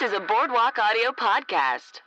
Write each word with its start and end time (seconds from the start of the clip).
This 0.00 0.12
is 0.12 0.16
a 0.16 0.20
Boardwalk 0.20 0.78
Audio 0.78 1.10
podcast. 1.10 2.02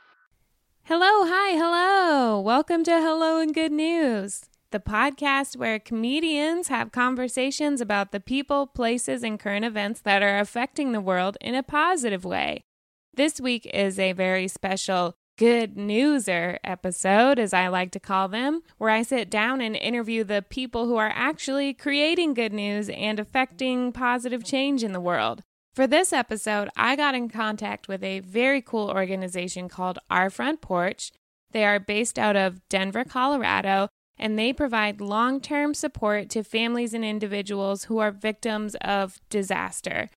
Hello, 0.84 1.26
hi, 1.26 1.56
hello. 1.56 2.40
Welcome 2.40 2.84
to 2.84 2.92
Hello 2.92 3.38
and 3.38 3.52
Good 3.52 3.72
News, 3.72 4.44
the 4.70 4.80
podcast 4.80 5.56
where 5.56 5.78
comedians 5.78 6.68
have 6.68 6.90
conversations 6.90 7.82
about 7.82 8.12
the 8.12 8.20
people, 8.20 8.66
places, 8.66 9.22
and 9.22 9.38
current 9.38 9.66
events 9.66 10.00
that 10.02 10.22
are 10.22 10.38
affecting 10.38 10.92
the 10.92 11.02
world 11.02 11.36
in 11.40 11.54
a 11.54 11.62
positive 11.62 12.24
way. 12.24 12.64
This 13.12 13.40
week 13.40 13.66
is 13.66 13.98
a 13.98 14.12
very 14.12 14.48
special 14.48 15.14
Good 15.36 15.76
Newser 15.76 16.58
episode, 16.64 17.38
as 17.38 17.52
I 17.52 17.68
like 17.68 17.90
to 17.92 18.00
call 18.00 18.28
them, 18.28 18.62
where 18.78 18.90
I 18.90 19.02
sit 19.02 19.28
down 19.28 19.60
and 19.60 19.76
interview 19.76 20.24
the 20.24 20.40
people 20.40 20.86
who 20.86 20.96
are 20.96 21.12
actually 21.14 21.74
creating 21.74 22.32
good 22.32 22.54
news 22.54 22.88
and 22.88 23.20
affecting 23.20 23.92
positive 23.92 24.44
change 24.44 24.82
in 24.82 24.92
the 24.92 25.00
world. 25.00 25.42
For 25.74 25.86
this 25.86 26.12
episode, 26.12 26.68
I 26.76 26.96
got 26.96 27.14
in 27.14 27.30
contact 27.30 27.88
with 27.88 28.02
a 28.04 28.20
very 28.20 28.60
cool 28.60 28.90
organization 28.90 29.70
called 29.70 29.98
Our 30.10 30.28
Front 30.28 30.60
Porch. 30.60 31.12
They 31.52 31.64
are 31.64 31.80
based 31.80 32.18
out 32.18 32.36
of 32.36 32.60
Denver, 32.68 33.04
Colorado, 33.04 33.88
and 34.18 34.38
they 34.38 34.52
provide 34.52 35.00
long 35.00 35.40
term 35.40 35.72
support 35.72 36.28
to 36.30 36.44
families 36.44 36.92
and 36.92 37.04
individuals 37.04 37.84
who 37.84 37.98
are 37.98 38.10
victims 38.10 38.74
of 38.82 39.18
disaster. 39.30 40.10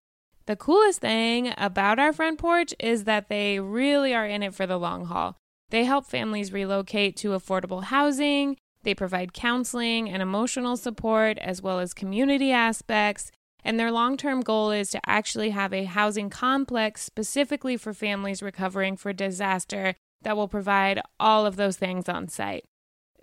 The 0.46 0.58
coolest 0.58 1.00
thing 1.00 1.54
about 1.58 2.00
Our 2.00 2.12
Front 2.12 2.38
Porch 2.38 2.74
is 2.78 3.06
that 3.06 3.30
they 3.30 3.58
really 3.62 4.14
are 4.14 4.28
in 4.28 4.44
it 4.44 4.54
for 4.54 4.68
the 4.68 4.78
long 4.78 5.06
haul. 5.06 5.38
They 5.70 5.86
help 5.86 6.06
families 6.06 6.52
relocate 6.52 7.16
to 7.18 7.30
affordable 7.30 7.86
housing, 7.86 8.58
they 8.84 8.94
provide 8.94 9.34
counseling 9.34 10.10
and 10.10 10.22
emotional 10.22 10.76
support, 10.78 11.40
as 11.40 11.62
well 11.62 11.80
as 11.80 11.94
community 11.94 12.52
aspects. 12.52 13.32
And 13.66 13.80
their 13.80 13.92
long 13.92 14.16
term 14.16 14.42
goal 14.42 14.70
is 14.70 14.92
to 14.92 15.02
actually 15.08 15.50
have 15.50 15.74
a 15.74 15.86
housing 15.86 16.30
complex 16.30 17.02
specifically 17.02 17.78
for 17.78 17.94
families 17.94 18.44
recovering 18.44 18.96
for 18.96 19.12
disaster 19.12 19.96
that 20.22 20.38
will 20.38 20.48
provide 20.48 21.02
all 21.20 21.48
of 21.48 21.56
those 21.56 21.76
things 21.76 22.08
on 22.08 22.28
site. 22.28 22.66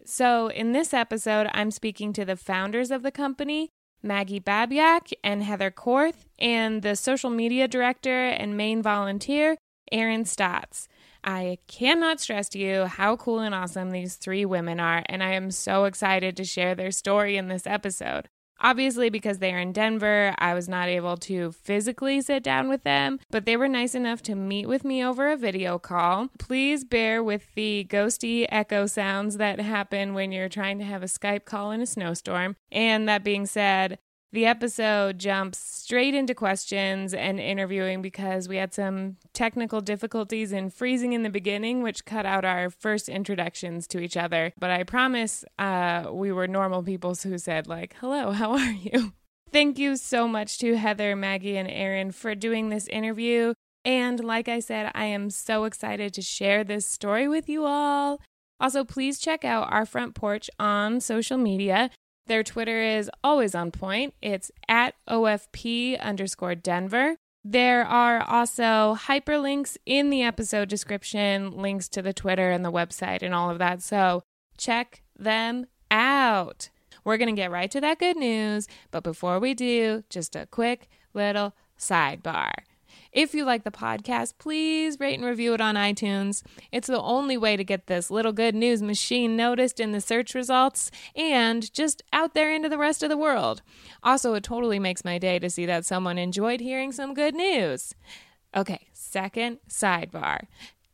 So, 0.05 0.49
in 0.49 0.73
this 0.73 0.93
episode, 0.93 1.49
I'm 1.53 1.71
speaking 1.71 2.13
to 2.15 2.25
the 2.25 2.35
founders 2.35 2.91
of 2.91 3.05
the 3.05 3.13
company, 3.13 3.71
Maggie 4.03 4.41
Babyak 4.41 5.13
and 5.23 5.45
Heather 5.45 5.71
Korth, 5.71 6.27
and 6.41 6.83
the 6.83 6.97
social 6.97 7.31
media 7.31 7.69
director 7.69 8.25
and 8.25 8.57
main 8.57 8.83
volunteer, 8.83 9.57
Erin 9.93 10.25
Stotts. 10.25 10.89
I 11.23 11.59
cannot 11.69 12.19
stress 12.19 12.49
to 12.49 12.59
you 12.59 12.87
how 12.87 13.15
cool 13.15 13.39
and 13.39 13.55
awesome 13.55 13.93
these 13.93 14.17
three 14.17 14.45
women 14.45 14.81
are, 14.81 15.05
and 15.07 15.23
I 15.23 15.35
am 15.35 15.53
so 15.53 15.85
excited 15.85 16.37
to 16.37 16.45
share 16.45 16.75
their 16.75 16.91
story 16.91 17.37
in 17.37 17.47
this 17.47 17.65
episode. 17.65 18.29
Obviously, 18.63 19.11
because 19.11 19.39
they 19.39 19.53
are 19.53 19.59
in 19.59 19.73
Denver, 19.73 20.35
I 20.39 20.55
was 20.55 20.69
not 20.69 20.89
able 20.89 21.17
to 21.19 21.51
physically 21.51 22.21
sit 22.21 22.45
down 22.45 22.69
with 22.69 22.85
them, 22.85 23.19
but 23.31 23.45
they 23.45 23.57
were 23.57 23.67
nice 23.67 23.95
enough 23.95 24.23
to 24.23 24.37
meet 24.37 24.67
with 24.67 24.85
me 24.85 25.05
over 25.05 25.29
a 25.29 25.37
video 25.37 25.81
call. 25.81 26.29
Please 26.39 26.85
bear 26.85 27.25
with 27.25 27.53
the 27.57 27.85
ghosty 27.91 28.47
echo 28.51 28.87
sounds 28.87 29.37
that 29.39 29.61
happen 29.61 30.15
when 30.15 30.31
you're 30.31 30.49
trying 30.49 30.79
to 30.79 30.85
have 30.85 31.03
a 31.03 31.07
Skype 31.07 31.45
call 31.45 31.73
in 31.73 31.81
a 31.81 31.87
snowstorm. 31.87 32.55
And 32.71 33.09
that 33.09 33.25
being 33.25 33.47
said, 33.47 33.99
the 34.33 34.47
episode 34.47 35.19
jumps 35.19 35.59
straight 35.59 36.15
into 36.15 36.35
questions 36.35 37.13
and 37.13 37.39
interviewing 37.39 38.01
because 38.01 38.49
we 38.49 38.57
had 38.57 38.73
some 38.73 39.17
technical 39.35 39.83
difficulties 39.83 40.53
in 40.53 40.71
freezing 40.71 41.13
in 41.13 41.23
the 41.23 41.31
beginning, 41.31 41.83
which 41.83 42.07
cut 42.07 42.25
out 42.25 42.45
our 42.45 42.71
first 42.71 43.11
introductions 43.11 43.87
to 43.89 44.01
each 44.01 44.17
other. 44.17 44.53
But 44.59 44.71
I 44.71 44.85
promise 44.85 45.45
uh, 45.59 46.07
we 46.11 46.33
were 46.33 46.49
normal 46.49 46.83
people 46.83 47.15
who 47.15 47.37
said, 47.37 47.67
like, 47.67 47.95
hello, 48.01 48.31
how 48.33 48.53
are 48.53 48.73
you? 48.73 49.13
Thank 49.53 49.79
you 49.79 49.97
so 49.97 50.27
much 50.27 50.59
to 50.59 50.77
Heather, 50.77 51.15
Maggie, 51.15 51.59
and 51.59 51.69
Erin 51.69 52.11
for 52.11 52.35
doing 52.35 52.71
this 52.71 52.87
interview. 52.89 53.53
And 53.85 54.21
like 54.25 54.49
I 54.49 54.61
said, 54.61 54.91
I 54.95 55.07
am 55.07 55.29
so 55.29 55.65
excited 55.65 56.15
to 56.15 56.23
share 56.23 56.65
this 56.65 56.87
story 56.87 57.29
with 57.29 57.51
you 57.51 57.67
all. 57.67 58.19
Also, 58.59 58.85
please 58.85 59.19
check 59.19 59.45
out 59.45 59.71
our 59.71 59.85
front 59.85 60.15
porch 60.15 60.49
on 60.59 61.01
social 61.01 61.37
media. 61.37 61.91
Their 62.27 62.43
Twitter 62.43 62.81
is 62.81 63.11
always 63.25 63.55
on 63.55 63.71
point. 63.71 64.15
It's 64.23 64.51
at 64.69 64.95
OFP 65.09 66.01
underscore 66.01 66.55
Denver. 66.55 67.17
There 67.45 67.85
are 67.85 68.23
also 68.23 68.97
hyperlinks 69.01 69.77
in 69.85 70.11
the 70.11 70.23
episode 70.23 70.69
description, 70.69 71.51
links 71.51 71.89
to 71.89 72.03
the 72.03 72.13
Twitter 72.13 72.51
and 72.51 72.65
the 72.65 72.71
website 72.71 73.23
and 73.23 73.35
all 73.35 73.51
of 73.51 73.59
that. 73.59 73.83
So 73.83 74.23
check 74.57 75.03
them 75.19 75.67
out. 75.91 76.69
We're 77.05 77.17
going 77.17 77.35
to 77.35 77.41
get 77.41 77.51
right 77.51 77.71
to 77.73 77.81
that 77.81 77.99
good 77.99 78.17
news. 78.17 78.69
But 78.93 79.03
before 79.03 79.41
we 79.41 79.55
do, 79.55 80.05
just 80.09 80.37
a 80.37 80.47
quick 80.47 80.89
little 81.15 81.55
sidebar. 81.77 82.53
If 83.13 83.35
you 83.35 83.45
like 83.45 83.65
the 83.65 83.71
podcast, 83.71 84.35
please 84.39 84.99
rate 84.99 85.19
and 85.19 85.29
review 85.29 85.53
it 85.53 85.61
on 85.61 85.75
iTunes. 85.75 86.43
It's 86.73 86.87
the 86.87 87.01
only 87.01 87.37
way 87.37 87.59
to 87.59 87.65
get 87.65 87.87
this 87.87 88.11
little 88.11 88.33
good 88.33 88.55
news 88.55 88.81
machine 88.81 89.37
noticed 89.37 89.81
in 89.81 89.93
the 89.93 90.01
search 90.01 90.35
results 90.35 90.91
and 91.15 91.71
just 91.75 92.03
out 92.15 92.33
there 92.33 92.51
into 92.55 92.71
the 92.71 92.79
rest 92.79 93.03
of 93.03 93.11
the 93.11 93.17
world. 93.19 93.61
Also, 94.03 94.33
it 94.33 94.43
totally 94.43 94.79
makes 94.79 95.05
my 95.05 95.19
day 95.19 95.39
to 95.39 95.51
see 95.51 95.67
that 95.67 95.85
someone 95.85 96.17
enjoyed 96.17 96.61
hearing 96.61 96.91
some 96.91 97.13
good 97.13 97.35
news. 97.35 97.95
Okay, 98.57 98.89
second 98.95 99.59
sidebar. 99.69 100.47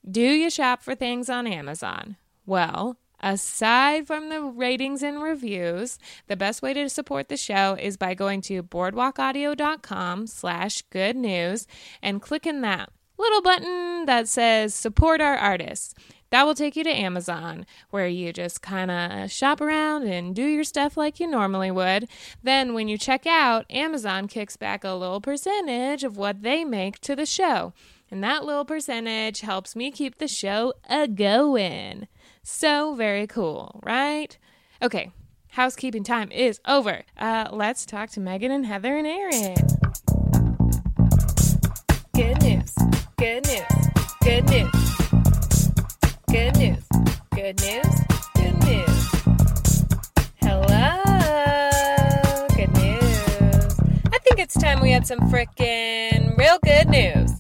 Do 0.09 0.21
you 0.21 0.51
shop 0.51 0.83
for 0.83 0.97
things 0.97 1.31
on 1.31 1.47
Amazon? 1.47 2.17
Well, 2.47 2.99
Aside 3.21 4.07
from 4.07 4.29
the 4.29 4.43
ratings 4.43 5.03
and 5.03 5.23
reviews, 5.23 5.99
the 6.29 6.37
best 6.37 6.63
way 6.63 6.73
to 6.75 6.89
support 6.89 7.29
the 7.29 7.37
show 7.37 7.77
is 7.81 7.97
by 7.97 8.15
going 8.15 8.43
to 8.43 8.63
boardwalkaudio.com 8.63 10.27
slash 10.27 10.83
good 10.91 11.17
news 11.17 11.67
and 12.03 12.23
clicking 12.23 12.61
that 12.61 12.91
little 13.19 13.43
button 13.43 14.07
that 14.07 14.29
says 14.29 14.75
support 14.75 15.21
our 15.21 15.37
artists. 15.37 15.95
That 16.31 16.45
will 16.45 16.55
take 16.55 16.77
you 16.77 16.85
to 16.85 16.91
Amazon, 16.91 17.65
where 17.91 18.07
you 18.07 18.33
just 18.35 18.61
kind 18.61 18.91
of 18.91 19.31
shop 19.33 19.63
around 19.63 20.07
and 20.07 20.35
do 20.35 20.45
your 20.45 20.65
stuff 20.65 20.97
like 20.97 21.19
you 21.19 21.27
normally 21.27 21.71
would. 21.71 22.07
Then, 22.43 22.75
when 22.75 22.87
you 22.87 22.99
check 22.99 23.27
out, 23.27 23.65
Amazon 23.71 24.29
kicks 24.29 24.57
back 24.57 24.85
a 24.85 24.93
little 24.93 25.23
percentage 25.23 26.05
of 26.05 26.19
what 26.19 26.43
they 26.43 26.65
make 26.65 27.01
to 27.01 27.17
the 27.17 27.25
show. 27.25 27.73
And 28.11 28.23
that 28.23 28.45
little 28.45 28.67
percentage 28.67 29.41
helps 29.41 29.75
me 29.75 29.91
keep 29.91 30.19
the 30.19 30.29
show 30.29 30.75
a 30.89 31.09
going. 31.09 32.09
So 32.51 32.95
very 32.95 33.27
cool, 33.27 33.79
right? 33.85 34.35
Okay, 34.81 35.13
housekeeping 35.51 36.03
time 36.03 36.33
is 36.33 36.61
over. 36.67 37.03
Uh, 37.19 37.49
let's 37.53 37.85
talk 37.85 38.09
to 38.13 38.21
Megan 38.21 38.51
and 38.51 38.65
Heather 38.65 38.97
and 38.97 39.07
Erin. 39.07 39.55
Good 42.15 42.41
news. 42.43 42.75
Good 43.19 43.47
news. 43.47 43.67
Good 44.25 44.49
news. 44.49 44.73
Good 46.31 46.57
news. 46.57 46.87
Good 47.37 47.61
news. 47.61 48.01
Good 48.35 48.57
news. 48.65 49.11
Hello. 50.41 51.03
Good 52.57 52.73
news. 52.73 53.77
I 54.11 54.19
think 54.25 54.39
it's 54.39 54.55
time 54.55 54.81
we 54.81 54.91
had 54.91 55.07
some 55.07 55.21
frickin' 55.31 56.35
real 56.39 56.59
good 56.65 56.89
news. 56.89 57.38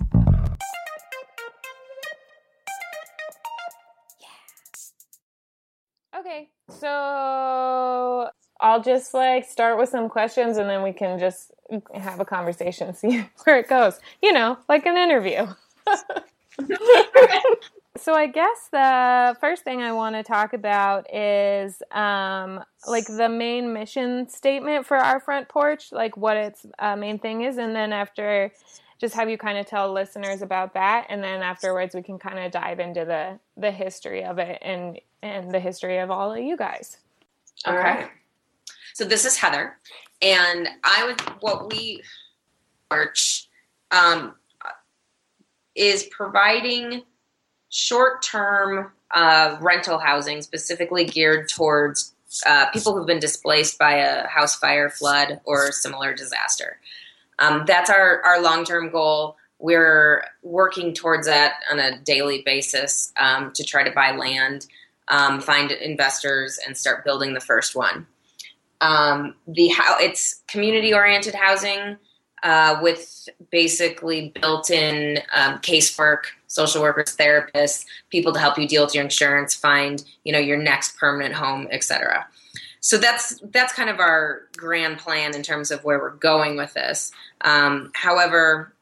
Okay, 6.28 6.50
so 6.68 8.28
I'll 8.60 8.82
just 8.82 9.14
like 9.14 9.48
start 9.48 9.78
with 9.78 9.88
some 9.88 10.10
questions 10.10 10.58
and 10.58 10.68
then 10.68 10.82
we 10.82 10.92
can 10.92 11.18
just 11.18 11.52
have 11.94 12.20
a 12.20 12.24
conversation, 12.26 12.92
see 12.96 13.24
where 13.44 13.58
it 13.58 13.68
goes. 13.68 13.98
You 14.22 14.32
know, 14.32 14.58
like 14.68 14.84
an 14.84 14.98
interview. 14.98 15.46
so 17.96 18.12
I 18.12 18.26
guess 18.26 18.68
the 18.70 19.38
first 19.40 19.64
thing 19.64 19.80
I 19.80 19.92
want 19.92 20.16
to 20.16 20.22
talk 20.22 20.52
about 20.52 21.06
is 21.14 21.82
um, 21.92 22.62
like 22.86 23.06
the 23.06 23.30
main 23.30 23.72
mission 23.72 24.28
statement 24.28 24.84
for 24.84 24.98
our 24.98 25.20
front 25.20 25.48
porch, 25.48 25.92
like 25.92 26.18
what 26.18 26.36
its 26.36 26.66
uh, 26.78 26.94
main 26.94 27.18
thing 27.18 27.40
is, 27.40 27.56
and 27.56 27.74
then 27.74 27.90
after 27.90 28.52
just 28.98 29.14
have 29.14 29.30
you 29.30 29.38
kind 29.38 29.58
of 29.58 29.66
tell 29.66 29.92
listeners 29.92 30.42
about 30.42 30.74
that 30.74 31.06
and 31.08 31.22
then 31.22 31.40
afterwards 31.42 31.94
we 31.94 32.02
can 32.02 32.18
kind 32.18 32.38
of 32.38 32.50
dive 32.50 32.80
into 32.80 33.04
the 33.04 33.38
the 33.56 33.70
history 33.70 34.24
of 34.24 34.38
it 34.38 34.58
and 34.62 35.00
and 35.22 35.50
the 35.50 35.60
history 35.60 35.98
of 35.98 36.10
all 36.10 36.32
of 36.32 36.38
you 36.38 36.56
guys. 36.56 36.98
Okay? 37.66 37.76
right. 37.76 38.10
so 38.94 39.04
this 39.04 39.24
is 39.24 39.36
heather 39.36 39.76
and 40.22 40.68
i 40.84 41.04
would 41.04 41.20
what 41.40 41.70
we 41.72 42.02
arch 42.90 43.48
um, 43.90 44.34
is 45.74 46.04
providing 46.04 47.02
short-term 47.70 48.92
uh, 49.14 49.56
rental 49.60 49.98
housing 49.98 50.42
specifically 50.42 51.04
geared 51.04 51.48
towards 51.48 52.14
uh, 52.46 52.66
people 52.70 52.94
who've 52.94 53.06
been 53.06 53.18
displaced 53.18 53.78
by 53.78 53.94
a 53.94 54.26
house 54.28 54.54
fire 54.56 54.90
flood 54.90 55.40
or 55.44 55.72
similar 55.72 56.14
disaster 56.14 56.78
um, 57.38 57.64
that's 57.66 57.90
our, 57.90 58.20
our 58.22 58.42
long 58.42 58.64
term 58.64 58.90
goal. 58.90 59.36
We're 59.58 60.24
working 60.42 60.94
towards 60.94 61.26
that 61.26 61.54
on 61.70 61.78
a 61.80 61.98
daily 62.00 62.42
basis 62.46 63.12
um, 63.16 63.52
to 63.52 63.64
try 63.64 63.82
to 63.82 63.90
buy 63.90 64.12
land, 64.12 64.66
um, 65.08 65.40
find 65.40 65.72
investors, 65.72 66.58
and 66.64 66.76
start 66.76 67.04
building 67.04 67.34
the 67.34 67.40
first 67.40 67.74
one. 67.74 68.06
Um, 68.80 69.34
the 69.48 69.68
how 69.68 69.96
it's 69.98 70.42
community 70.46 70.94
oriented 70.94 71.34
housing. 71.34 71.96
uh, 72.42 72.78
with 72.82 73.28
basically 73.50 74.32
built-in 74.40 75.18
um, 75.34 75.58
casework, 75.58 76.24
social 76.46 76.82
workers, 76.82 77.16
therapists, 77.16 77.84
people 78.10 78.32
to 78.32 78.38
help 78.38 78.58
you 78.58 78.68
deal 78.68 78.84
with 78.84 78.94
your 78.94 79.04
insurance, 79.04 79.54
find 79.54 80.04
you 80.24 80.32
know 80.32 80.38
your 80.38 80.56
next 80.56 80.96
permanent 80.96 81.34
home, 81.34 81.68
etc. 81.70 82.26
So 82.80 82.98
that's 82.98 83.40
that's 83.52 83.72
kind 83.72 83.90
of 83.90 83.98
our 84.00 84.42
grand 84.56 84.98
plan 84.98 85.34
in 85.34 85.42
terms 85.42 85.70
of 85.70 85.84
where 85.84 85.98
we're 85.98 86.10
going 86.10 86.56
with 86.56 86.74
this. 86.74 87.12
Um, 87.40 87.90
however, 87.94 88.72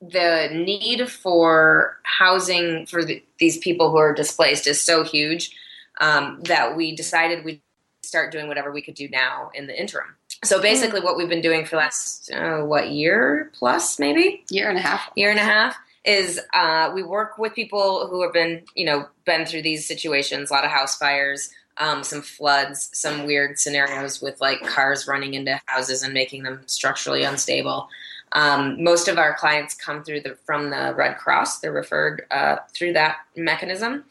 the 0.00 0.48
need 0.52 1.08
for 1.08 1.98
housing 2.02 2.86
for 2.86 3.04
the, 3.04 3.22
these 3.38 3.58
people 3.58 3.90
who 3.90 3.98
are 3.98 4.14
displaced 4.14 4.66
is 4.66 4.80
so 4.80 5.04
huge 5.04 5.54
um, 6.00 6.40
that 6.44 6.76
we 6.76 6.94
decided 6.94 7.44
we'd 7.44 7.60
start 8.02 8.32
doing 8.32 8.48
whatever 8.48 8.72
we 8.72 8.82
could 8.82 8.94
do 8.94 9.08
now 9.08 9.50
in 9.54 9.66
the 9.66 9.80
interim. 9.80 10.16
So 10.44 10.60
basically, 10.60 11.00
what 11.00 11.16
we've 11.16 11.28
been 11.28 11.40
doing 11.40 11.64
for 11.64 11.70
the 11.70 11.76
last 11.76 12.32
uh, 12.32 12.62
what 12.62 12.90
year 12.90 13.50
plus, 13.54 13.98
maybe 14.00 14.44
Year 14.50 14.68
and 14.68 14.78
a 14.78 14.82
half. 14.82 15.08
year 15.14 15.30
and 15.30 15.38
a 15.38 15.44
half, 15.44 15.76
is 16.04 16.40
uh, 16.52 16.90
we 16.92 17.04
work 17.04 17.38
with 17.38 17.54
people 17.54 18.08
who 18.08 18.22
have 18.22 18.32
been 18.32 18.64
you 18.74 18.84
know 18.84 19.06
been 19.24 19.46
through 19.46 19.62
these 19.62 19.86
situations, 19.86 20.50
a 20.50 20.52
lot 20.52 20.64
of 20.64 20.70
house 20.72 20.96
fires, 20.96 21.50
um, 21.78 22.02
some 22.02 22.22
floods, 22.22 22.90
some 22.92 23.26
weird 23.26 23.58
scenarios 23.58 24.20
with 24.20 24.40
like 24.40 24.62
cars 24.62 25.06
running 25.06 25.34
into 25.34 25.60
houses 25.66 26.02
and 26.02 26.12
making 26.12 26.42
them 26.42 26.62
structurally 26.66 27.22
unstable. 27.22 27.88
Um, 28.32 28.82
most 28.82 29.08
of 29.08 29.18
our 29.18 29.34
clients 29.34 29.74
come 29.74 30.04
through 30.04 30.22
the 30.22 30.36
from 30.46 30.70
the 30.70 30.94
Red 30.96 31.18
Cross. 31.18 31.60
They're 31.60 31.72
referred 31.72 32.26
uh, 32.30 32.56
through 32.74 32.94
that 32.94 33.18
mechanism, 33.36 34.04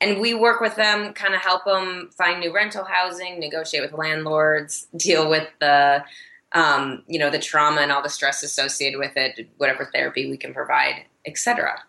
and 0.00 0.20
we 0.20 0.32
work 0.34 0.60
with 0.60 0.76
them, 0.76 1.12
kind 1.12 1.34
of 1.34 1.40
help 1.40 1.64
them 1.64 2.10
find 2.16 2.40
new 2.40 2.54
rental 2.54 2.84
housing, 2.84 3.40
negotiate 3.40 3.82
with 3.82 3.98
landlords, 3.98 4.86
deal 4.96 5.28
with 5.28 5.48
the 5.60 6.04
um, 6.52 7.02
you 7.08 7.18
know 7.18 7.30
the 7.30 7.38
trauma 7.38 7.80
and 7.80 7.90
all 7.90 8.02
the 8.02 8.08
stress 8.08 8.42
associated 8.44 8.98
with 8.98 9.16
it, 9.16 9.48
whatever 9.58 9.90
therapy 9.92 10.30
we 10.30 10.36
can 10.36 10.54
provide, 10.54 11.04
etc. 11.26 11.82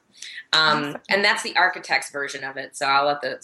Um, 0.53 0.97
and 1.09 1.23
that's 1.23 1.43
the 1.43 1.55
architect's 1.57 2.09
version 2.09 2.43
of 2.43 2.57
it. 2.57 2.75
So 2.75 2.85
I'll 2.85 3.05
let 3.05 3.21
the 3.21 3.37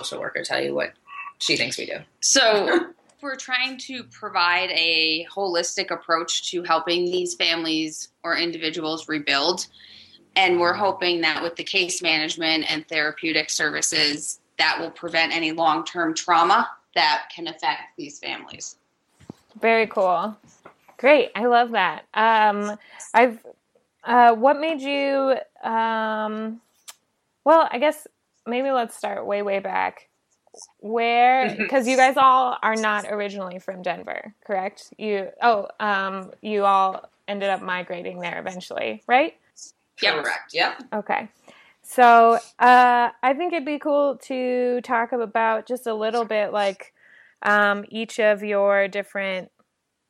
social 0.00 0.20
worker 0.20 0.42
tell 0.42 0.62
you 0.62 0.74
what 0.74 0.92
she 1.38 1.56
thinks 1.56 1.78
we 1.78 1.86
do. 1.86 1.98
So 2.20 2.92
we're 3.22 3.36
trying 3.36 3.78
to 3.78 4.04
provide 4.04 4.70
a 4.70 5.26
holistic 5.32 5.90
approach 5.90 6.50
to 6.50 6.62
helping 6.62 7.04
these 7.04 7.34
families 7.34 8.08
or 8.22 8.36
individuals 8.36 9.08
rebuild. 9.08 9.66
And 10.36 10.60
we're 10.60 10.74
hoping 10.74 11.20
that 11.22 11.42
with 11.42 11.56
the 11.56 11.64
case 11.64 12.02
management 12.02 12.70
and 12.70 12.86
therapeutic 12.88 13.50
services, 13.50 14.40
that 14.58 14.78
will 14.78 14.90
prevent 14.90 15.34
any 15.34 15.52
long 15.52 15.84
term 15.84 16.14
trauma 16.14 16.68
that 16.94 17.30
can 17.34 17.46
affect 17.46 17.96
these 17.96 18.18
families. 18.18 18.76
Very 19.60 19.86
cool. 19.86 20.36
Great. 20.98 21.30
I 21.34 21.46
love 21.46 21.70
that. 21.72 22.04
Um, 22.14 22.78
I've, 23.14 23.38
uh, 24.04 24.34
what 24.34 24.60
made 24.60 24.80
you, 24.80 25.36
um, 25.68 26.60
well, 27.44 27.68
I 27.70 27.78
guess 27.78 28.06
maybe 28.46 28.70
let's 28.70 28.96
start 28.96 29.26
way, 29.26 29.42
way 29.42 29.58
back. 29.58 30.08
Where, 30.80 31.54
because 31.56 31.86
you 31.86 31.96
guys 31.96 32.16
all 32.16 32.58
are 32.60 32.74
not 32.74 33.06
originally 33.10 33.60
from 33.60 33.82
Denver, 33.82 34.34
correct? 34.44 34.92
You, 34.98 35.28
oh, 35.40 35.68
um, 35.78 36.32
you 36.42 36.64
all 36.64 37.08
ended 37.28 37.50
up 37.50 37.62
migrating 37.62 38.18
there 38.18 38.40
eventually, 38.40 39.02
right? 39.06 39.36
yeah 40.02 40.20
Correct. 40.20 40.52
Yep. 40.52 40.82
Okay. 40.92 41.28
So 41.82 42.38
uh, 42.58 43.08
I 43.22 43.34
think 43.34 43.52
it'd 43.52 43.66
be 43.66 43.78
cool 43.78 44.16
to 44.24 44.80
talk 44.82 45.12
about 45.12 45.66
just 45.66 45.86
a 45.86 45.94
little 45.94 46.24
bit 46.24 46.52
like 46.52 46.92
um, 47.42 47.84
each 47.88 48.20
of 48.20 48.42
your 48.42 48.88
different, 48.88 49.50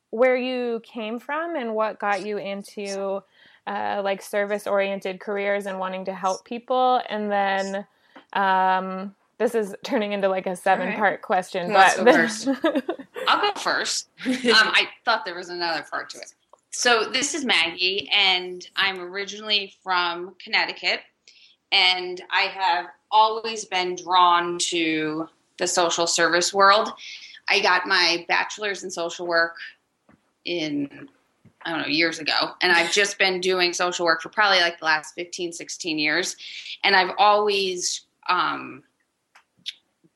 where 0.09 0.35
you 0.35 0.81
came 0.83 1.19
from 1.19 1.55
and 1.55 1.73
what 1.73 1.99
got 1.99 2.25
you 2.25 2.37
into 2.37 3.21
uh, 3.65 4.01
like 4.03 4.21
service 4.21 4.67
oriented 4.67 5.19
careers 5.19 5.65
and 5.65 5.79
wanting 5.79 6.05
to 6.05 6.13
help 6.13 6.45
people. 6.45 7.01
And 7.09 7.31
then 7.31 7.85
um, 8.33 9.15
this 9.37 9.55
is 9.55 9.75
turning 9.83 10.11
into 10.11 10.27
like 10.27 10.45
a 10.45 10.55
seven 10.55 10.93
part 10.93 11.23
question, 11.23 11.67
Who 11.67 11.73
wants 11.73 11.97
but 11.97 12.53
to 12.61 12.61
go? 12.61 13.03
I'll 13.27 13.41
go 13.41 13.59
first. 13.59 14.09
Um, 14.25 14.33
I 14.45 14.87
thought 15.03 15.25
there 15.25 15.35
was 15.35 15.49
another 15.49 15.83
part 15.89 16.09
to 16.11 16.19
it. 16.19 16.33
So 16.69 17.09
this 17.11 17.33
is 17.33 17.43
Maggie, 17.43 18.09
and 18.15 18.65
I'm 18.75 18.99
originally 18.99 19.73
from 19.83 20.35
Connecticut, 20.41 21.01
and 21.71 22.21
I 22.29 22.43
have 22.43 22.85
always 23.09 23.65
been 23.65 23.95
drawn 23.95 24.57
to 24.59 25.27
the 25.57 25.67
social 25.67 26.07
service 26.07 26.53
world. 26.53 26.93
I 27.49 27.61
got 27.61 27.87
my 27.87 28.25
bachelor's 28.27 28.83
in 28.83 28.91
social 28.91 29.27
work 29.27 29.55
in 30.45 31.09
I 31.63 31.71
don't 31.71 31.81
know 31.81 31.87
years 31.87 32.19
ago, 32.19 32.51
and 32.61 32.71
I've 32.71 32.91
just 32.91 33.17
been 33.17 33.41
doing 33.41 33.73
social 33.73 34.05
work 34.05 34.21
for 34.21 34.29
probably 34.29 34.59
like 34.59 34.79
the 34.79 34.85
last 34.85 35.13
15, 35.15 35.51
16 35.51 35.99
years, 35.99 36.35
and 36.83 36.95
I've 36.95 37.11
always 37.17 38.05
um, 38.29 38.83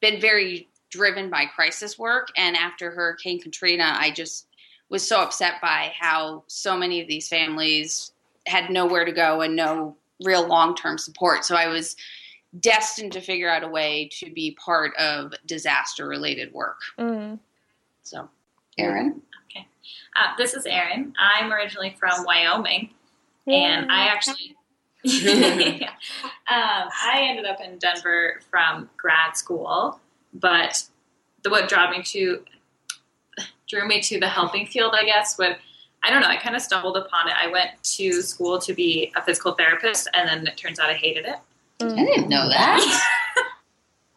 been 0.02 0.20
very 0.20 0.68
driven 0.90 1.30
by 1.30 1.46
crisis 1.46 2.00
work. 2.00 2.30
And 2.38 2.56
after 2.56 2.92
Hurricane 2.92 3.42
Katrina, 3.42 3.96
I 3.98 4.12
just 4.12 4.48
was 4.90 5.08
so 5.08 5.22
upset 5.22 5.56
by 5.62 5.94
how 6.00 6.44
so 6.48 6.78
many 6.78 7.02
of 7.02 7.08
these 7.08 7.28
families 7.28 8.12
had 8.46 8.70
nowhere 8.70 9.06
to 9.06 9.12
go 9.12 9.42
and 9.42 9.56
no 9.56 9.98
real 10.24 10.48
long 10.48 10.76
term 10.76 10.98
support. 10.98 11.44
So 11.44 11.56
I 11.56 11.68
was 11.68 11.96
destined 12.60 13.12
to 13.14 13.22
figure 13.22 13.50
out 13.50 13.64
a 13.64 13.68
way 13.68 14.10
to 14.20 14.32
be 14.32 14.52
part 14.52 14.96
of 14.96 15.34
disaster 15.46 16.08
related 16.08 16.54
work. 16.54 16.80
Mm. 16.98 17.40
So, 18.04 18.30
Erin? 18.78 19.22
Okay. 19.50 19.68
Uh, 20.16 20.36
this 20.38 20.54
is 20.54 20.66
Erin. 20.66 21.14
I'm 21.20 21.52
originally 21.52 21.96
from 22.00 22.24
Wyoming, 22.24 22.92
and 23.48 23.92
I 23.92 24.08
actually, 24.08 24.55
um, 25.86 25.90
I 26.48 27.28
ended 27.30 27.46
up 27.46 27.62
in 27.62 27.78
Denver 27.78 28.42
from 28.50 28.90
grad 28.98 29.38
school. 29.38 30.00
But 30.34 30.84
the 31.44 31.50
what 31.50 31.70
drew 31.70 31.90
me 31.92 32.04
to 32.04 32.44
drew 33.68 33.88
me 33.88 34.02
to 34.02 34.20
the 34.20 34.28
helping 34.28 34.66
field, 34.66 34.94
I 34.96 35.06
guess, 35.06 35.38
would 35.38 35.58
I 36.04 36.12
don't 36.12 36.22
know. 36.22 36.28
I 36.28 36.38
kind 36.38 36.56
of 36.56 36.62
stumbled 36.62 36.98
upon 36.98 37.28
it. 37.28 37.34
I 37.36 37.48
went 37.48 37.72
to 37.96 38.22
school 38.22 38.60
to 38.60 38.74
be 38.74 39.12
a 39.16 39.22
physical 39.24 39.54
therapist, 39.54 40.08
and 40.14 40.30
then 40.30 40.46
it 40.46 40.56
turns 40.56 40.80
out 40.80 40.90
I 40.90 40.94
hated 40.94 41.26
it. 41.26 41.38
Mm. 41.80 42.00
I 42.00 42.06
didn't 42.06 42.30
know 42.30 42.48
that. 42.50 43.12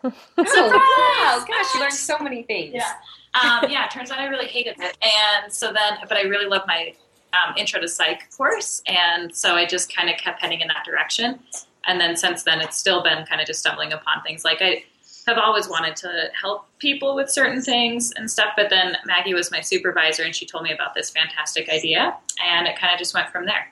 Oh 0.04 0.12
wow! 0.38 1.44
Gosh, 1.44 1.74
you 1.74 1.80
learned 1.80 1.92
so 1.92 2.20
many 2.20 2.44
things. 2.44 2.72
Yeah. 2.72 2.92
Um, 3.34 3.68
yeah, 3.68 3.84
it 3.84 3.90
turns 3.90 4.12
out 4.12 4.20
I 4.20 4.26
really 4.26 4.46
hated 4.46 4.76
it. 4.78 4.96
And 5.02 5.52
so 5.52 5.72
then, 5.72 5.98
but 6.08 6.16
I 6.16 6.22
really 6.22 6.46
love 6.46 6.62
my 6.68 6.94
um, 7.32 7.54
intro 7.56 7.80
to 7.80 7.88
psych 7.88 8.30
course. 8.36 8.82
And 8.86 9.34
so 9.34 9.54
I 9.54 9.66
just 9.66 9.94
kind 9.94 10.08
of 10.08 10.16
kept 10.16 10.40
heading 10.40 10.60
in 10.60 10.68
that 10.68 10.84
direction. 10.84 11.40
And 11.86 12.00
then 12.00 12.16
since 12.16 12.42
then, 12.42 12.60
it's 12.60 12.76
still 12.76 13.02
been 13.02 13.24
kind 13.26 13.40
of 13.40 13.46
just 13.46 13.60
stumbling 13.60 13.92
upon 13.92 14.22
things. 14.22 14.44
Like 14.44 14.58
I 14.60 14.84
have 15.26 15.38
always 15.38 15.68
wanted 15.68 15.96
to 15.96 16.30
help 16.40 16.66
people 16.78 17.14
with 17.14 17.30
certain 17.30 17.60
things 17.60 18.12
and 18.16 18.30
stuff. 18.30 18.50
But 18.56 18.70
then 18.70 18.96
Maggie 19.04 19.34
was 19.34 19.50
my 19.50 19.60
supervisor 19.60 20.22
and 20.22 20.34
she 20.34 20.46
told 20.46 20.64
me 20.64 20.72
about 20.72 20.94
this 20.94 21.10
fantastic 21.10 21.68
idea. 21.68 22.16
And 22.44 22.66
it 22.66 22.78
kind 22.78 22.92
of 22.92 22.98
just 22.98 23.14
went 23.14 23.28
from 23.30 23.46
there. 23.46 23.70